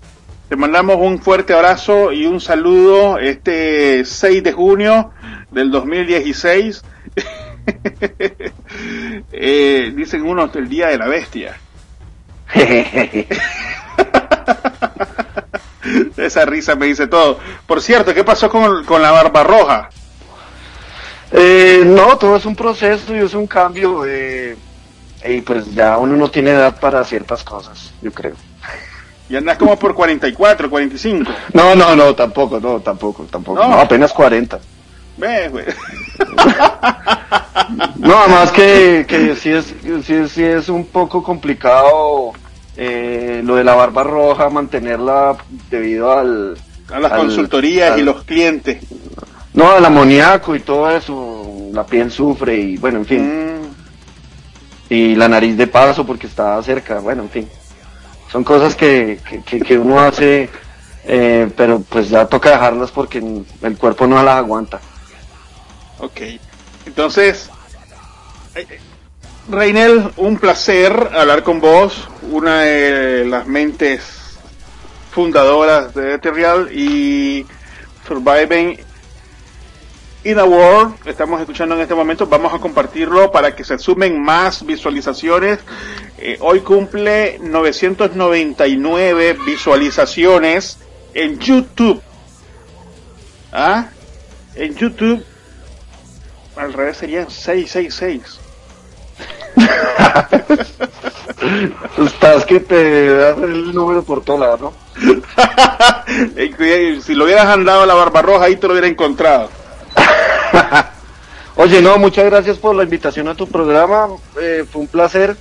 te 0.49 0.57
mandamos 0.57 0.97
un 1.01 1.21
fuerte 1.21 1.55
abrazo 1.55 2.13
y 2.13 2.27
un 2.27 2.41
saludo 2.41 3.19
este 3.19 4.05
6 4.05 4.43
de 4.43 4.53
junio 4.53 5.11
del 5.51 5.71
2016. 5.71 6.85
eh, 9.33 9.93
dicen 9.95 10.23
unos 10.23 10.55
el 10.55 10.69
día 10.69 10.89
de 10.89 10.99
la 10.99 11.09
bestia. 11.09 11.57
Esa 16.17 16.45
risa 16.45 16.75
me 16.75 16.87
dice 16.87 17.07
todo. 17.07 17.39
Por 17.67 17.81
cierto, 17.83 18.15
¿qué 18.15 18.25
pasó 18.25 18.49
con, 18.49 18.85
con 18.85 19.03
la 19.03 19.11
barba 19.11 19.43
roja? 19.45 19.89
Eh, 21.33 21.83
no, 21.85 22.17
todo 22.17 22.37
es 22.37 22.47
un 22.47 22.55
proceso 22.55 23.15
y 23.15 23.19
es 23.19 23.35
un 23.35 23.47
cambio. 23.47 24.05
Eh, 24.07 24.57
y 25.25 25.41
pues 25.41 25.75
ya 25.75 25.99
uno 25.99 26.17
no 26.17 26.31
tiene 26.31 26.51
edad 26.51 26.79
para 26.79 27.05
ciertas 27.05 27.43
cosas, 27.43 27.93
yo 28.01 28.13
creo. 28.13 28.35
Y 29.29 29.35
andas 29.37 29.59
como 29.59 29.77
por 29.77 29.93
44, 29.95 30.71
45. 30.71 31.33
No, 31.53 31.75
no, 31.75 31.97
no, 31.97 32.15
tampoco, 32.15 32.61
no, 32.61 32.81
tampoco, 32.81 33.25
tampoco. 33.25 33.61
No. 33.61 33.69
No, 33.71 33.81
apenas 33.81 34.13
40. 34.13 34.61
Ve, 35.17 35.49
güey. 35.49 35.65
No, 37.97 38.19
además 38.19 38.53
que, 38.53 39.05
que 39.09 39.35
sí, 39.41 39.51
es, 39.51 39.75
sí, 40.05 40.29
sí 40.29 40.45
es 40.45 40.69
un 40.69 40.87
poco 40.87 41.23
complicado 41.23 42.33
eh, 42.77 43.41
lo 43.45 43.57
de 43.57 43.65
la 43.65 43.75
barba 43.75 44.03
roja, 44.05 44.49
mantenerla 44.51 45.37
debido 45.71 46.13
al... 46.13 46.61
A 46.89 47.01
las 47.01 47.13
al- 47.13 47.21
consultorías 47.21 47.99
y 47.99 48.03
los 48.03 48.25
clientes. 48.25 48.79
No, 49.55 49.71
al 49.71 49.85
amoníaco 49.85 50.55
y 50.55 50.61
todo 50.61 50.91
eso, 50.91 51.71
la 51.73 51.87
piel 51.87 52.11
sufre 52.11 52.57
y 52.57 52.77
bueno, 52.77 52.99
en 52.99 53.07
fin. 53.07 53.23
Mm, 53.23 53.77
Y 54.89 55.15
la 55.17 55.29
nariz 55.29 55.57
de 55.57 55.67
paso 55.67 56.07
porque 56.07 56.27
está 56.27 56.63
cerca, 56.63 57.01
bueno, 57.01 57.23
en 57.25 57.31
fin. 57.31 57.51
Son 58.31 58.45
cosas 58.45 58.75
que, 58.77 59.21
que, 59.29 59.43
que- 59.43 59.61
que 59.61 59.79
uno 59.79 60.01
hace, 60.01 60.51
eh, 61.05 61.51
pero 61.57 61.81
pues 61.83 62.09
ya 62.11 62.27
toca 62.27 62.51
dejarlas 62.51 62.93
porque 62.93 63.19
el 63.63 63.79
cuerpo 63.79 64.07
no 64.07 64.23
las 64.23 64.37
aguanta. 64.37 64.83
ok. 65.99 66.21
Entonces, 66.85 67.51
eh, 68.55 68.67
Reinel, 69.49 70.11
un 70.17 70.39
placer 70.39 71.11
hablar 71.15 71.45
con 71.45 71.61
vos, 71.61 72.09
una 72.33 72.63
de 72.63 73.25
las 73.27 73.47
mentes 73.47 74.37
fundadoras 75.13 75.95
de 75.95 76.15
Ethereal 76.15 76.69
y 76.73 77.47
Surviving 78.09 78.77
in 80.25 80.39
a 80.41 80.45
World. 80.45 80.97
Estamos 81.07 81.41
escuchando 81.41 81.77
en 81.77 81.83
este 81.83 81.95
momento, 81.95 82.27
vamos 82.27 82.53
a 82.55 82.59
compartirlo 82.59 83.31
para 83.31 83.55
que 83.55 83.63
se 83.63 83.79
sumen 83.79 84.21
más 84.21 84.67
visualizaciones. 84.67 85.61
Eh, 86.19 86.39
hoy 86.41 86.59
cumple 86.61 87.39
999 87.41 89.37
visualizaciones 89.47 90.79
en 91.15 91.39
YouTube. 91.39 92.03
¿Ah? 93.53 93.91
En 94.57 94.75
YouTube, 94.75 95.25
al 96.57 96.73
revés 96.73 96.97
serían 96.97 97.31
666. 97.31 98.46
Estás 101.99 102.45
que 102.45 102.61
te 102.61 103.15
das 103.15 103.39
el 103.39 103.75
número 103.75 104.03
por 104.03 104.25
todo 104.25 104.39
lado, 104.39 104.59
¿no? 104.59 104.73
Si 107.03 107.15
lo 107.15 107.25
hubieras 107.25 107.47
andado 107.47 107.83
a 107.83 107.87
la 107.87 107.95
Barbarroja, 107.95 108.47
ahí 108.47 108.57
te 108.57 108.67
lo 108.67 108.73
hubiera 108.73 108.89
encontrado. 108.89 109.49
Oye, 111.57 111.81
no, 111.81 111.99
muchas 111.99 112.25
gracias 112.27 112.59
por 112.59 112.75
la 112.75 112.83
invitación 112.83 113.29
a 113.29 113.35
tu 113.35 113.47
programa. 113.47 114.09
Eh, 114.41 114.65
fue 114.71 114.83
un 114.83 114.89
placer. 114.89 115.37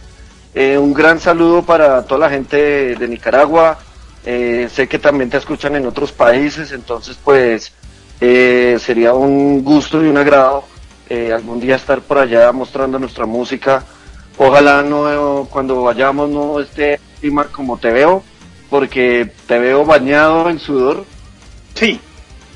Eh, 0.54 0.78
un 0.78 0.94
gran 0.94 1.20
saludo 1.20 1.64
para 1.64 2.04
toda 2.04 2.22
la 2.22 2.30
gente 2.30 2.96
de 2.96 3.08
Nicaragua. 3.08 3.78
Eh, 4.26 4.70
sé 4.74 4.88
que 4.88 4.98
también 4.98 5.30
te 5.30 5.38
escuchan 5.38 5.76
en 5.76 5.86
otros 5.86 6.12
países, 6.12 6.72
entonces 6.72 7.18
pues 7.24 7.72
sería 8.20 9.14
un 9.14 9.64
gusto 9.64 10.04
y 10.04 10.08
un 10.08 10.18
agrado 10.18 10.64
algún 11.34 11.60
día 11.60 11.76
estar 11.76 12.02
por 12.02 12.18
allá 12.18 12.52
mostrando 12.52 12.98
nuestra 12.98 13.26
música. 13.26 13.84
Ojalá 14.38 14.82
no 14.84 15.48
cuando 15.50 15.82
vayamos 15.84 16.30
no 16.30 16.60
esté 16.60 17.00
clima 17.20 17.46
como 17.46 17.78
te 17.78 17.92
veo, 17.92 18.24
porque 18.70 19.32
te 19.48 19.60
veo 19.60 19.86
bañado 19.86 20.50
en 20.50 20.60
sudor 20.60 21.06
Sí. 21.74 22.00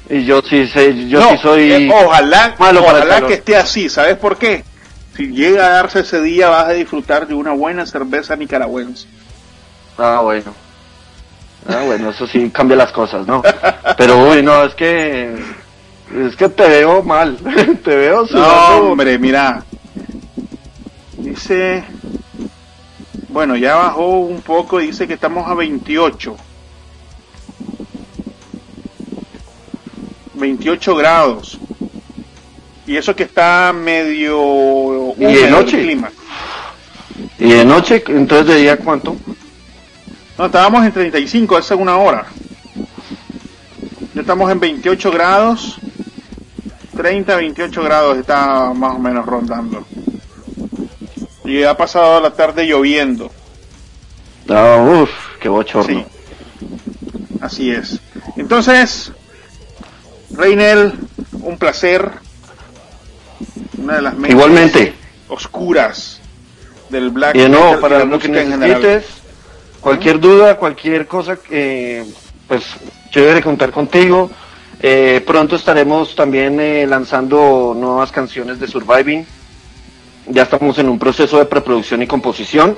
y 0.09 0.25
yo 0.25 0.41
sí 0.41 0.67
sé, 0.67 1.07
yo 1.07 1.19
No, 1.19 1.29
sí 1.31 1.37
soy 1.41 1.71
eh, 1.71 1.89
ojalá, 1.93 2.55
malo 2.59 2.81
ojalá 2.83 3.21
que 3.27 3.35
esté 3.35 3.55
así. 3.55 3.89
¿Sabes 3.89 4.17
por 4.17 4.37
qué? 4.37 4.63
Si 5.15 5.27
llega 5.27 5.65
a 5.65 5.69
darse 5.69 5.99
ese 6.01 6.21
día, 6.21 6.49
vas 6.49 6.67
a 6.67 6.71
disfrutar 6.71 7.27
de 7.27 7.33
una 7.33 7.51
buena 7.51 7.85
cerveza 7.85 8.35
nicaragüense. 8.35 9.07
Ah, 9.97 10.21
bueno. 10.23 10.53
Ah, 11.67 11.83
bueno, 11.85 12.09
eso 12.11 12.25
sí 12.25 12.49
cambia 12.49 12.77
las 12.77 12.91
cosas, 12.93 13.27
¿no? 13.27 13.41
Pero, 13.97 14.17
uy, 14.29 14.41
no, 14.41 14.63
es 14.63 14.73
que... 14.75 15.35
Es 16.25 16.35
que 16.37 16.47
te 16.49 16.67
veo 16.67 17.03
mal. 17.03 17.37
te 17.83 17.95
veo 17.95 18.21
No, 18.21 18.27
sudando. 18.27 18.91
hombre, 18.91 19.19
mira. 19.19 19.63
Dice. 21.19 21.83
Bueno, 23.29 23.55
ya 23.55 23.75
bajó 23.75 24.19
un 24.19 24.41
poco, 24.41 24.79
dice 24.79 25.07
que 25.07 25.13
estamos 25.13 25.47
a 25.47 25.53
28. 25.53 26.35
28 30.33 30.95
grados. 30.95 31.59
Y 32.87 32.97
eso 32.97 33.15
que 33.15 33.23
está 33.23 33.71
medio 33.71 35.13
¿Y 35.17 35.25
de 35.25 35.45
el 35.45 35.51
noche? 35.51 35.79
clima. 35.79 36.09
Y 37.37 37.51
de 37.51 37.65
noche, 37.65 38.03
entonces 38.07 38.47
de 38.47 38.55
día, 38.61 38.77
¿cuánto? 38.77 39.15
No, 40.37 40.45
estábamos 40.45 40.83
en 40.85 40.91
35 40.91 41.57
hace 41.57 41.75
una 41.75 41.97
hora. 41.97 42.25
Ya 44.15 44.21
estamos 44.21 44.51
en 44.51 44.59
28 44.59 45.11
grados. 45.11 45.79
30, 46.95 47.35
28 47.35 47.83
grados 47.83 48.17
está 48.17 48.73
más 48.73 48.95
o 48.95 48.99
menos 48.99 49.25
rondando. 49.25 49.85
Y 51.49 51.63
ha 51.63 51.75
pasado 51.75 52.21
la 52.21 52.29
tarde 52.29 52.67
lloviendo. 52.67 53.31
Ah, 54.47 54.77
uff, 54.77 55.09
qué 55.39 55.49
bochorno. 55.49 56.05
Sí. 56.05 56.05
Así 57.41 57.71
es. 57.71 57.99
Entonces, 58.37 59.11
Reinel, 60.29 60.93
un 61.41 61.57
placer. 61.57 62.11
Una 63.79 63.95
de 63.95 64.01
las 64.03 64.13
Igualmente. 64.27 64.93
oscuras 65.27 66.21
del 66.89 67.09
black 67.09 67.35
Y 67.35 67.39
metal 67.39 67.77
y 67.77 67.81
para 67.81 68.05
lo 68.05 68.19
que 68.19 68.27
necesites, 68.29 69.05
cualquier 69.81 70.19
duda, 70.19 70.55
cualquier 70.57 71.07
cosa, 71.07 71.37
que 71.37 72.05
pues 72.47 72.63
chévere 73.09 73.41
contar 73.41 73.71
contigo. 73.71 74.29
Eh, 74.81 75.23
pronto 75.25 75.55
estaremos 75.55 76.13
también 76.15 76.59
eh, 76.59 76.85
lanzando 76.85 77.73
nuevas 77.75 78.11
canciones 78.11 78.59
de 78.59 78.67
Surviving. 78.67 79.25
Ya 80.31 80.43
estamos 80.43 80.77
en 80.77 80.89
un 80.89 80.99
proceso 80.99 81.39
de 81.39 81.45
preproducción 81.45 82.03
y 82.03 82.07
composición. 82.07 82.77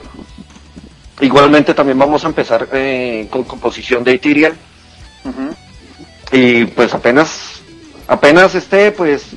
Igualmente 1.19 1.73
también 1.73 1.99
vamos 1.99 2.23
a 2.23 2.27
empezar 2.27 2.69
eh, 2.71 3.27
con 3.29 3.43
composición 3.43 4.05
de 4.05 4.13
Ethereal. 4.13 4.53
Y 6.31 6.65
pues 6.65 6.93
apenas, 6.93 7.61
apenas 8.07 8.55
esté, 8.55 8.91
pues 8.93 9.35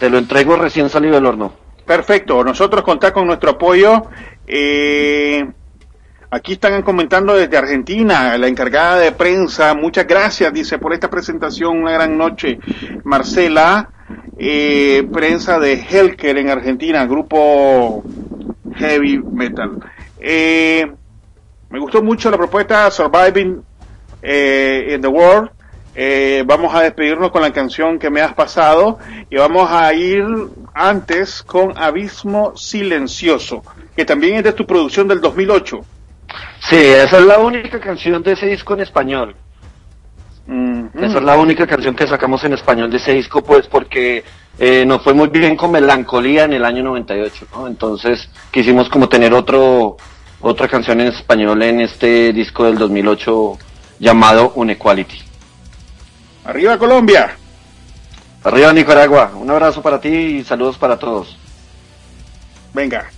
te 0.00 0.10
lo 0.10 0.18
entrego 0.18 0.56
recién 0.56 0.90
salido 0.90 1.14
del 1.14 1.26
horno. 1.26 1.52
Perfecto, 1.86 2.42
nosotros 2.42 2.82
contamos 2.82 3.14
con 3.14 3.26
nuestro 3.28 3.50
apoyo. 3.50 4.02
Eh, 4.44 5.48
aquí 6.28 6.54
están 6.54 6.82
comentando 6.82 7.34
desde 7.36 7.56
Argentina, 7.56 8.36
la 8.36 8.48
encargada 8.48 8.98
de 8.98 9.12
prensa, 9.12 9.74
muchas 9.74 10.08
gracias, 10.08 10.52
dice, 10.52 10.78
por 10.78 10.92
esta 10.92 11.08
presentación, 11.08 11.78
una 11.78 11.92
gran 11.92 12.18
noche. 12.18 12.58
Marcela, 13.04 13.90
prensa 15.12 15.58
de 15.58 15.74
Helker 15.74 16.38
en 16.38 16.50
Argentina, 16.50 17.06
grupo 17.06 18.04
heavy 18.76 19.18
metal. 19.18 19.78
Eh, 20.18 20.86
me 21.70 21.78
gustó 21.78 22.02
mucho 22.02 22.30
la 22.30 22.36
propuesta 22.36 22.90
Surviving 22.90 23.62
eh, 24.22 24.92
in 24.94 25.00
the 25.00 25.08
World. 25.08 25.50
Eh, 25.94 26.42
vamos 26.46 26.74
a 26.74 26.82
despedirnos 26.82 27.30
con 27.30 27.40
la 27.40 27.52
canción 27.52 27.98
que 27.98 28.10
me 28.10 28.20
has 28.20 28.34
pasado 28.34 28.98
y 29.30 29.36
vamos 29.36 29.70
a 29.70 29.92
ir 29.94 30.24
antes 30.74 31.42
con 31.42 31.76
Abismo 31.76 32.54
Silencioso, 32.54 33.62
que 33.96 34.04
también 34.04 34.36
es 34.36 34.44
de 34.44 34.52
tu 34.52 34.66
producción 34.66 35.08
del 35.08 35.22
2008. 35.22 35.80
Sí, 36.60 36.76
esa 36.76 37.18
es 37.18 37.24
la 37.24 37.38
única 37.38 37.80
canción 37.80 38.22
de 38.22 38.32
ese 38.32 38.46
disco 38.46 38.74
en 38.74 38.80
español. 38.80 39.36
Mm, 40.46 40.86
Esa 40.98 41.18
es 41.18 41.24
la 41.24 41.36
única 41.36 41.66
canción 41.66 41.94
que 41.94 42.06
sacamos 42.06 42.44
en 42.44 42.52
español 42.52 42.90
de 42.90 42.98
ese 42.98 43.12
disco, 43.12 43.42
pues 43.42 43.66
porque 43.66 44.24
eh, 44.58 44.84
nos 44.86 45.02
fue 45.02 45.12
muy 45.12 45.28
bien 45.28 45.56
con 45.56 45.72
Melancolía 45.72 46.44
en 46.44 46.52
el 46.52 46.64
año 46.64 46.84
98, 46.84 47.46
¿no? 47.52 47.66
Entonces 47.66 48.28
quisimos 48.50 48.88
como 48.88 49.08
tener 49.08 49.34
otro 49.34 49.96
otra 50.40 50.68
canción 50.68 51.00
en 51.00 51.08
español 51.08 51.62
en 51.62 51.80
este 51.80 52.32
disco 52.32 52.64
del 52.64 52.78
2008 52.78 53.58
llamado 53.98 54.52
Unequality. 54.54 55.18
Arriba 56.44 56.78
Colombia. 56.78 57.36
Arriba 58.44 58.72
Nicaragua, 58.72 59.32
un 59.34 59.50
abrazo 59.50 59.82
para 59.82 60.00
ti 60.00 60.08
y 60.08 60.44
saludos 60.44 60.78
para 60.78 60.96
todos. 60.96 61.36
Venga. 62.72 63.10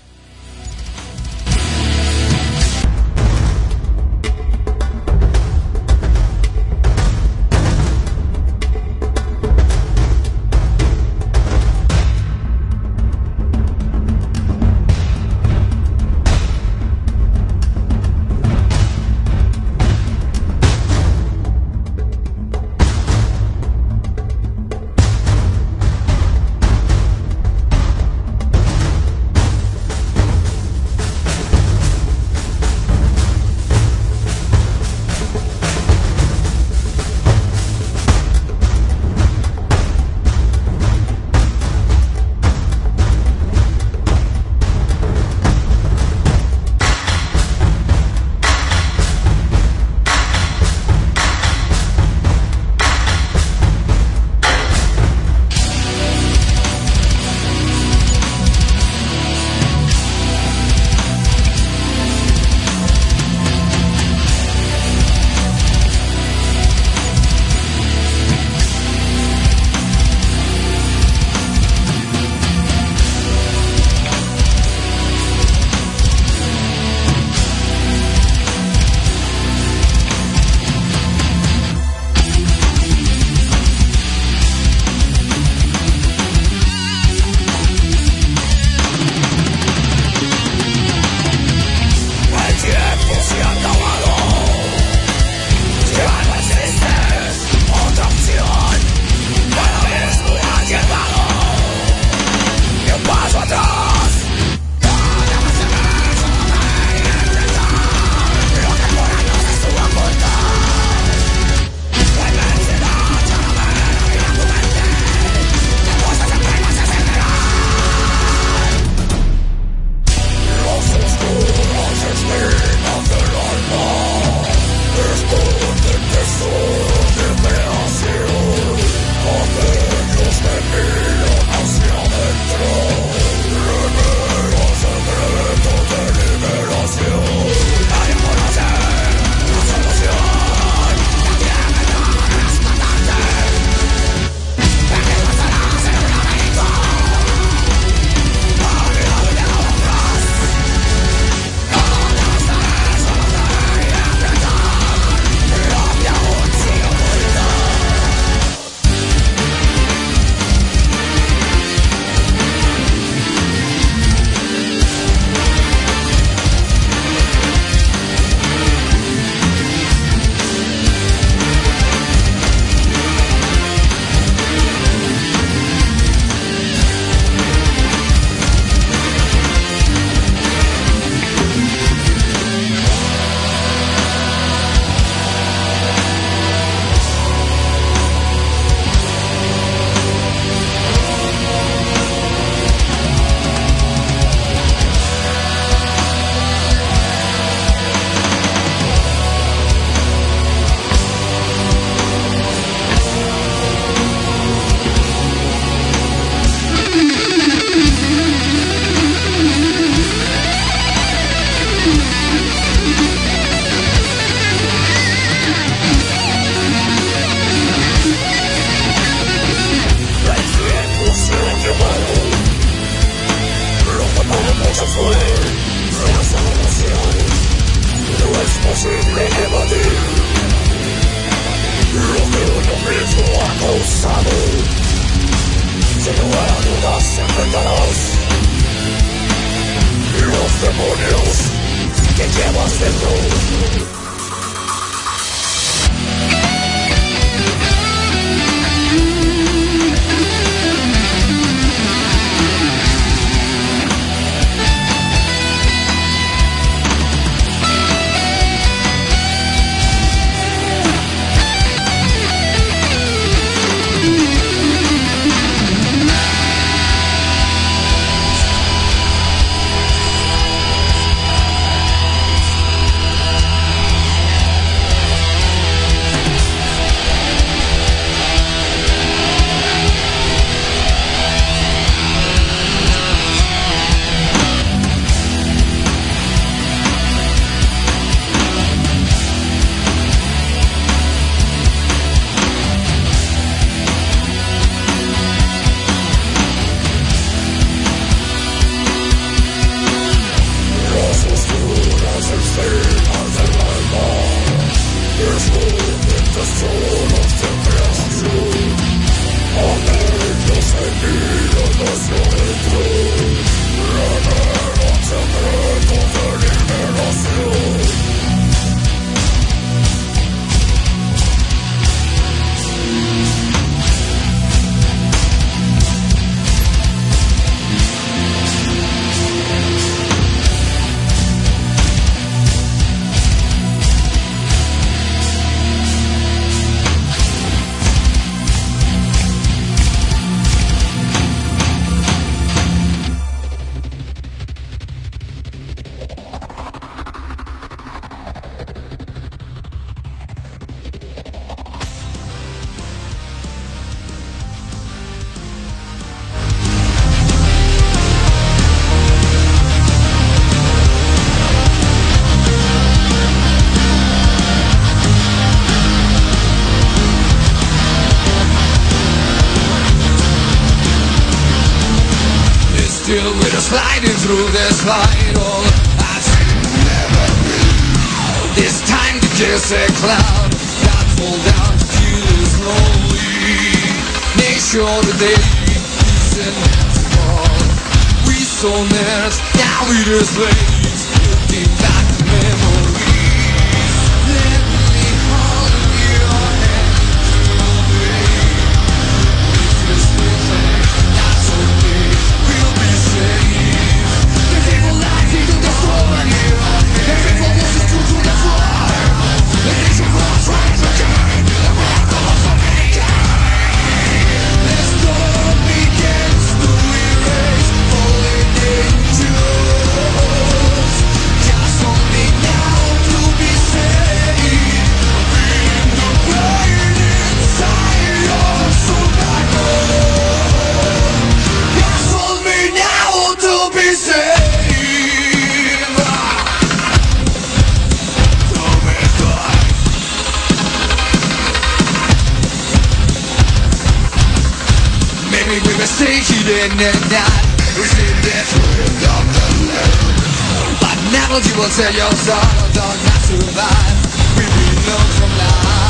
think 445.59 445.75
we 445.75 445.81
mistakes 445.81 446.31
you 446.31 446.41
every 446.55 446.79
night. 447.11 447.45
We're 447.75 447.83
Receive 447.83 448.17
the 448.23 448.37
truth 448.51 449.05
of 449.07 449.25
the 449.35 449.47
land 449.71 450.79
But 450.81 450.97
never 451.13 451.39
you 451.47 451.55
will 451.59 451.71
tell 451.71 451.93
your 451.93 452.13
sorrow, 452.13 452.73
dog, 452.73 452.99
not 453.07 453.21
survive 453.23 454.37
We 454.37 454.45
belong 454.47 455.09
from 455.19 455.31
life 455.39 455.88